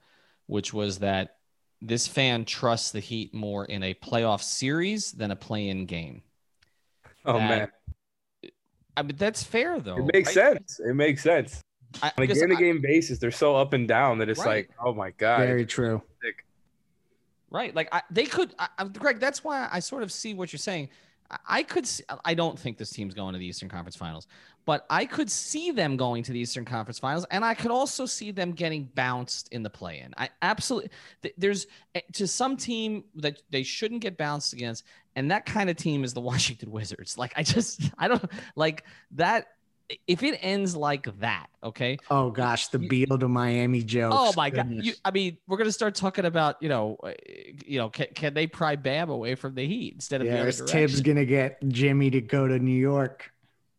which 0.48 0.74
was 0.74 1.00
that 1.00 1.38
this 1.82 2.08
fan 2.08 2.46
trusts 2.46 2.92
the 2.92 3.00
Heat 3.00 3.34
more 3.34 3.66
in 3.66 3.84
a 3.84 3.94
playoff 3.94 4.42
series 4.42 5.12
than 5.12 5.32
a 5.32 5.36
play-in 5.36 5.86
game. 5.86 6.24
oh 7.26 7.34
that- 7.38 7.50
man, 7.50 7.70
I 8.98 9.04
mean, 9.04 9.16
that's 9.18 9.44
fair 9.44 9.80
though. 9.80 9.98
it 9.98 10.10
makes 10.14 10.36
right? 10.36 10.54
sense. 10.58 10.80
It 10.80 10.94
makes 10.96 11.24
sense. 11.24 11.62
I, 12.02 12.12
On 12.18 12.24
a 12.24 12.28
game-to-game 12.28 12.82
basis, 12.82 13.20
they're 13.20 13.32
so 13.32 13.56
up 13.56 13.74
and 13.74 13.88
down 13.88 14.18
that 14.20 14.30
it's 14.30 14.40
Right. 14.40 14.68
like, 14.68 14.70
oh 14.84 14.94
my 14.94 15.12
god, 15.12 15.40
Very 15.40 15.66
true. 15.66 16.02
sick. 16.24 16.46
Right. 17.50 17.76
Like 17.76 17.90
I, 17.92 18.02
they 18.10 18.26
could, 18.26 18.54
I, 18.60 18.68
I- 18.78 18.86
Greg, 18.86 19.20
that's 19.20 19.44
why 19.44 19.68
I 19.72 19.80
sort 19.80 20.04
of 20.04 20.12
see 20.12 20.34
what 20.34 20.54
you're 20.54 20.58
saying. 20.60 20.90
I, 21.48 21.64
could, 21.64 21.88
see, 21.88 22.04
I 22.26 22.34
don't 22.34 22.58
think 22.58 22.78
this 22.78 22.90
team's 22.90 23.14
going 23.14 23.34
to 23.34 23.40
the 23.40 23.46
Eastern 23.46 23.70
Conference 23.70 23.96
Finals, 23.96 24.28
but 24.66 24.86
I 24.90 25.06
could 25.06 25.30
see 25.30 25.72
them 25.72 25.98
going 25.98 26.24
to 26.24 26.32
the 26.32 26.40
Eastern 26.40 26.66
Conference 26.66 27.00
Finals. 27.00 27.26
And 27.32 27.44
I 27.44 27.54
could 27.54 27.72
also 27.72 28.06
see 28.06 28.32
them 28.32 28.52
getting 28.52 28.86
bounced 28.96 29.48
in 29.52 29.64
the 29.64 29.70
play 29.70 30.00
in. 30.00 30.14
I 30.18 30.30
absolutely, 30.42 30.92
there's 31.38 31.68
eh, 31.96 32.02
to 32.14 32.28
some 32.28 32.58
team 32.58 33.04
that 33.16 33.42
they 33.50 33.64
shouldn't 33.64 34.02
get 34.02 34.18
bounced 34.18 34.54
against. 34.54 34.84
And 35.16 35.32
that 35.32 35.46
kind 35.46 35.70
of 35.70 35.78
team 35.78 36.04
is 36.04 36.14
the 36.14 36.22
Washington 36.32 36.72
Wizards. 36.72 37.18
Like 37.18 37.34
I 37.36 37.44
just, 37.44 37.82
I 37.98 38.08
don't 38.08 38.26
like 38.56 38.86
that. 39.12 39.48
If 40.08 40.24
it 40.24 40.38
ends 40.42 40.76
like 40.76 41.08
that, 41.20 41.48
okay, 41.64 41.98
Oh 42.10 42.32
gosh, 42.32 42.68
the 42.70 42.80
You- 42.80 42.88
Beal 42.90 43.18
to 43.20 43.28
Miami 43.28 43.84
joke. 43.84 44.14
Oh 44.16 44.34
my 44.36 44.50
god! 44.50 44.70
You, 44.72 44.94
I 45.06 45.12
mean, 45.12 45.38
we're 45.48 45.58
gonna 45.58 45.72
start 45.72 45.96
talking 45.96 46.26
about 46.26 46.58
you 46.62 46.70
know, 46.70 46.98
uh, 47.04 47.12
you 47.66 47.78
know, 47.80 47.90
can, 47.90 48.08
can 48.14 48.34
they 48.34 48.48
pry 48.48 48.76
Bam 48.76 49.10
away 49.10 49.36
from 49.36 49.56
the 49.56 49.66
Heat 49.68 49.94
instead 49.94 50.22
of 50.22 50.28
the 50.28 50.34
yeah, 50.34 50.42
other 50.42 50.52
Thibs 50.52 51.02
gonna 51.02 51.26
get 51.26 51.58
Jimmy 51.68 52.10
to 52.12 52.22
go 52.22 52.48
to 52.48 52.60
New 52.60 52.72
York? 52.78 53.32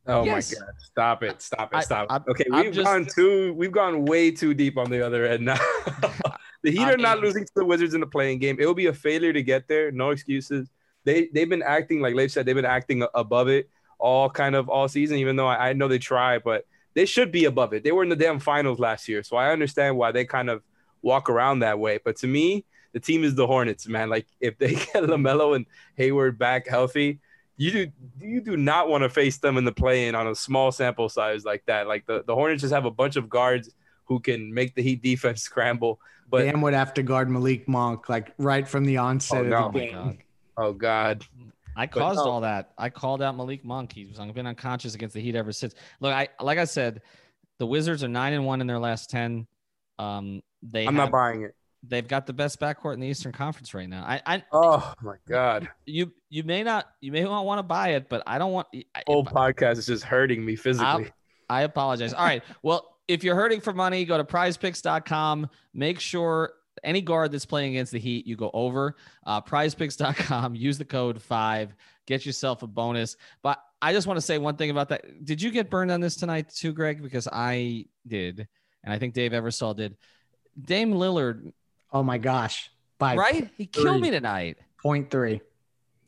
Oh 0.07 0.25
Yes. 0.25 0.53
my 0.53 0.67
god! 0.67 0.75
Stop 0.79 1.23
it! 1.23 1.43
Stop 1.43 1.75
it! 1.75 1.83
Stop 1.85 2.05
it! 2.05 2.13
I'm- 2.13 2.25
okay, 2.29 2.45
I'm 2.53 2.65
we've 2.65 2.75
just- 2.75 2.85
gone 2.87 3.07
too. 3.07 3.55
We've 3.55 3.73
gone 3.73 4.05
way 4.05 4.31
too 4.31 4.55
deep 4.55 4.77
on 4.79 4.91
the 4.91 5.05
other 5.07 5.25
end 5.27 5.45
now. 5.45 5.59
the 6.63 6.71
Heat 6.71 6.81
I 6.81 6.93
are 6.95 6.97
not 6.97 7.19
mean- 7.19 7.27
losing 7.27 7.45
to 7.45 7.53
the 7.57 7.65
Wizards 7.65 7.95
in 7.95 8.01
the 8.01 8.07
play-in 8.07 8.39
game. 8.39 8.57
It 8.61 8.67
will 8.67 8.75
be 8.75 8.87
a 8.87 8.93
failure 8.93 9.33
to 9.33 9.43
get 9.43 9.69
there. 9.69 9.91
No 9.93 10.11
excuses. 10.11 10.69
They 11.05 11.29
they've 11.33 11.49
been 11.49 11.63
acting 11.63 12.01
like 12.01 12.15
Leif 12.15 12.31
said. 12.33 12.47
They've 12.47 12.55
been 12.55 12.65
acting 12.65 13.05
above 13.15 13.49
it 13.49 13.69
all 14.03 14.29
kind 14.29 14.55
of 14.55 14.69
all 14.69 14.89
season. 14.89 15.19
Even 15.19 15.37
though 15.37 15.47
I, 15.47 15.71
I 15.71 15.73
know 15.73 15.89
they 15.89 15.99
try, 15.99 16.39
but 16.39 16.67
they 16.95 17.07
should 17.07 17.33
be 17.33 17.47
above 17.47 17.73
it. 17.73 17.85
They 17.85 17.93
were 17.93 18.03
in 18.03 18.09
the 18.11 18.17
damn 18.17 18.39
finals 18.41 18.79
last 18.79 19.09
year, 19.09 19.23
so 19.23 19.37
I 19.37 19.53
understand 19.53 19.97
why 19.97 20.13
they 20.13 20.25
kind 20.27 20.51
of 20.51 20.63
walk 21.01 21.31
around 21.31 21.61
that 21.61 21.79
way. 21.79 21.99
But 22.05 22.17
to 22.17 22.27
me, 22.27 22.65
the 22.93 23.01
team 23.01 23.25
is 23.25 23.35
the 23.35 23.47
Hornets, 23.47 23.87
man. 23.89 24.11
Like 24.11 24.27
if 24.41 24.59
they 24.59 24.75
get 24.75 24.95
Lamelo 25.05 25.57
and 25.57 25.65
Hayward 25.97 26.39
back 26.39 26.67
healthy, 26.69 27.21
you 27.57 27.71
do 27.71 27.93
you 28.21 28.41
do 28.41 28.57
not 28.57 28.89
want 28.89 29.03
to 29.03 29.09
face 29.09 29.39
them 29.39 29.57
in 29.57 29.65
the 29.65 29.73
play-in 29.73 30.15
on 30.15 30.27
a 30.27 30.35
small 30.35 30.73
sample 30.73 31.09
size 31.09 31.45
like 31.45 31.65
that. 31.67 31.87
Like 31.87 32.05
the, 32.07 32.23
the 32.27 32.35
Hornets 32.35 32.61
just 32.63 32.75
have 32.75 32.85
a 32.85 32.91
bunch 32.91 33.17
of 33.17 33.29
guards 33.31 33.71
who 34.07 34.19
can 34.21 34.53
make 34.53 34.75
the 34.75 34.83
Heat 34.83 35.03
defense 35.03 35.43
scramble. 35.49 36.01
But 36.29 36.45
Bam 36.45 36.61
would 36.63 36.75
have 36.75 36.93
to 36.95 37.03
guard 37.03 37.31
Malik 37.31 37.69
Monk 37.69 38.09
like 38.09 38.33
right 38.39 38.67
from 38.67 38.85
the 38.85 38.97
onset 38.99 39.39
Oh, 39.39 39.45
of 39.45 39.47
no. 39.49 39.57
the 39.57 39.65
Oh 39.65 39.73
my 39.73 39.81
game. 39.81 39.93
god! 39.95 40.17
oh 40.59 40.73
god, 40.73 41.25
I 41.77 41.87
caused 41.87 42.19
no. 42.19 42.31
all 42.31 42.41
that. 42.43 42.73
I 42.77 42.91
called 42.91 43.23
out 43.23 43.37
Malik 43.37 43.65
Monk. 43.65 43.93
He's 43.93 44.19
been 44.19 44.47
unconscious 44.47 44.95
against 44.95 45.15
the 45.15 45.21
Heat 45.21 45.35
ever 45.35 45.53
since. 45.53 45.75
Look, 46.01 46.13
I 46.13 46.29
like 46.41 46.59
I 46.59 46.65
said, 46.65 47.03
the 47.59 47.67
Wizards 47.67 48.05
are 48.05 48.09
nine 48.09 48.33
and 48.33 48.45
one 48.45 48.61
in 48.61 48.67
their 48.67 48.79
last 48.79 49.11
ten. 49.11 49.47
Um, 49.99 50.43
they 50.63 50.87
I'm 50.87 50.95
have, 50.95 51.05
not 51.05 51.13
buying 51.13 51.43
it. 51.43 51.55
they've 51.83 52.07
got 52.07 52.27
the 52.27 52.33
best 52.33 52.61
backcourt 52.61 52.95
in 52.95 53.01
the 53.01 53.07
Eastern 53.07 53.33
Conference 53.33 53.75
right 53.75 53.89
now. 53.89 54.05
I, 54.05 54.21
I 54.27 54.45
Oh 54.53 54.93
my 55.03 55.17
god, 55.29 55.69
you 55.87 56.13
you 56.29 56.43
may 56.45 56.63
not 56.63 56.87
you 57.01 57.13
may 57.13 57.23
not 57.23 57.45
want 57.45 57.59
to 57.59 57.63
buy 57.63 57.91
it, 57.91 58.09
but 58.09 58.23
I 58.27 58.39
don't 58.39 58.53
want. 58.53 58.69
I, 58.95 59.03
whole 59.07 59.25
podcast 59.25 59.79
is 59.79 59.87
just 59.87 60.05
hurting 60.05 60.45
me 60.45 60.57
physically. 60.57 61.11
I 61.49 61.63
apologize. 61.63 62.15
All 62.15 62.25
right. 62.25 62.43
Well, 62.63 62.97
if 63.09 63.23
you're 63.25 63.35
hurting 63.35 63.61
for 63.61 63.73
money, 63.73 64.05
go 64.05 64.17
to 64.17 64.25
prizepicks.com. 64.25 65.51
Make 65.75 66.01
sure 66.01 66.53
any 66.83 67.01
guard 67.01 67.33
that's 67.33 67.47
playing 67.47 67.71
against 67.71 67.93
the 67.93 67.99
Heat, 67.99 68.27
you 68.27 68.37
go 68.37 68.51
over 68.53 68.97
uh, 69.27 69.41
prizepicks.com, 69.41 70.55
use 70.57 70.79
the 70.79 70.85
code 70.85 71.21
five, 71.21 71.75
get 72.07 72.25
yourself 72.27 72.63
a 72.63 72.67
bonus. 72.67 73.17
But 73.43 73.63
I 73.81 73.93
just 73.93 74.07
want 74.07 74.17
to 74.17 74.23
say 74.23 74.39
one 74.39 74.57
thing 74.57 74.71
about 74.71 74.89
that. 74.91 75.25
Did 75.25 75.43
you 75.43 75.51
get 75.51 75.71
burned 75.71 75.91
on 75.91 76.01
this 76.01 76.17
tonight 76.17 76.49
too, 76.49 76.73
Greg? 76.73 77.03
Because 77.03 77.29
I 77.31 77.87
did. 78.07 78.49
And 78.85 78.93
I 78.93 78.99
think 78.99 79.15
Dave 79.15 79.33
Eversole 79.33 79.77
did. 79.77 79.97
Dame 80.61 80.93
Lillard, 80.93 81.53
Oh 81.93 82.03
my 82.03 82.19
gosh. 82.19 82.71
By 82.99 83.17
right? 83.17 83.51
He 83.57 83.67
killed 83.67 84.01
me 84.01 84.11
tonight. 84.11 84.59
point 84.83 85.11
three. 85.11 85.41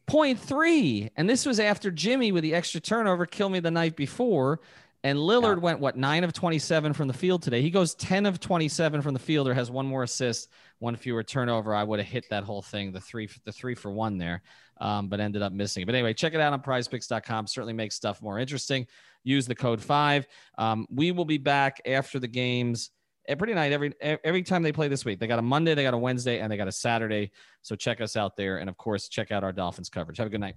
Point 0.07 0.39
three. 0.39 1.11
And 1.17 1.29
this 1.29 1.45
was 1.45 1.61
after 1.61 1.91
Jimmy 1.91 2.33
with 2.33 2.43
the 2.43 2.55
extra 2.55 2.81
turnover 2.81 3.27
killed 3.27 3.53
me 3.53 3.61
the 3.61 3.71
night 3.71 3.97
before. 3.97 4.61
And 5.05 5.19
Lillard 5.19 5.61
went 5.61 5.81
what 5.81 5.97
nine 5.97 6.25
of 6.25 6.33
27 6.33 6.95
from 6.95 7.09
the 7.09 7.15
field 7.15 7.43
today. 7.43 7.61
He 7.61 7.71
goes 7.71 7.95
10 7.95 8.25
of 8.25 8.41
27 8.41 9.03
from 9.03 9.13
the 9.13 9.21
field 9.21 9.47
or 9.47 9.53
has 9.53 9.71
one 9.71 9.87
more 9.87 10.03
assist, 10.03 10.49
one 10.79 10.97
fewer 10.97 11.23
turnover. 11.23 11.75
I 11.75 11.85
would 11.85 12.01
have 12.01 12.09
hit 12.09 12.25
that 12.31 12.43
whole 12.43 12.63
thing, 12.63 12.91
the 12.91 13.01
three, 13.01 13.29
the 13.45 13.53
three 13.53 13.75
for 13.75 13.93
one 13.93 14.17
there, 14.17 14.43
um, 14.81 15.09
but 15.09 15.21
ended 15.21 15.43
up 15.43 15.53
missing 15.53 15.83
it. 15.83 15.87
But 15.87 15.95
anyway, 15.95 16.15
check 16.15 16.33
it 16.33 16.41
out 16.41 16.55
on 16.55 16.63
prizepicks.com. 16.63 17.47
Certainly 17.47 17.75
makes 17.75 17.95
stuff 17.95 18.23
more 18.23 18.39
interesting. 18.39 18.87
Use 19.25 19.47
the 19.47 19.55
code 19.55 19.83
five. 19.83 20.27
Um, 20.57 20.87
we 20.91 21.13
will 21.13 21.27
be 21.27 21.39
back 21.39 21.83
after 21.87 22.19
the 22.19 22.29
games 22.29 22.91
Pretty 23.39 23.55
night, 23.55 23.73
every 23.73 23.95
every 24.03 24.43
time 24.43 24.63
they 24.63 24.73
play 24.73 24.89
this 24.89 25.07
week. 25.07 25.19
They 25.19 25.27
got 25.27 25.39
a 25.39 25.43
Monday, 25.43 25.75
they 25.75 25.83
got 25.83 25.95
a 25.95 25.99
Wednesday, 25.99 26.41
and 26.41 26.53
they 26.53 26.59
got 26.59 26.69
a 26.69 26.73
Saturday. 26.73 27.31
So 27.63 27.75
check 27.75 28.03
us 28.03 28.17
out 28.17 28.37
there. 28.37 28.59
And 28.59 28.69
of 28.69 28.77
course, 28.77 29.09
check 29.09 29.33
out 29.33 29.43
our 29.43 29.53
Dolphins 29.53 29.89
coverage. 29.89 30.19
Have 30.19 30.27
a 30.27 30.31
good 30.31 30.41
night. 30.41 30.57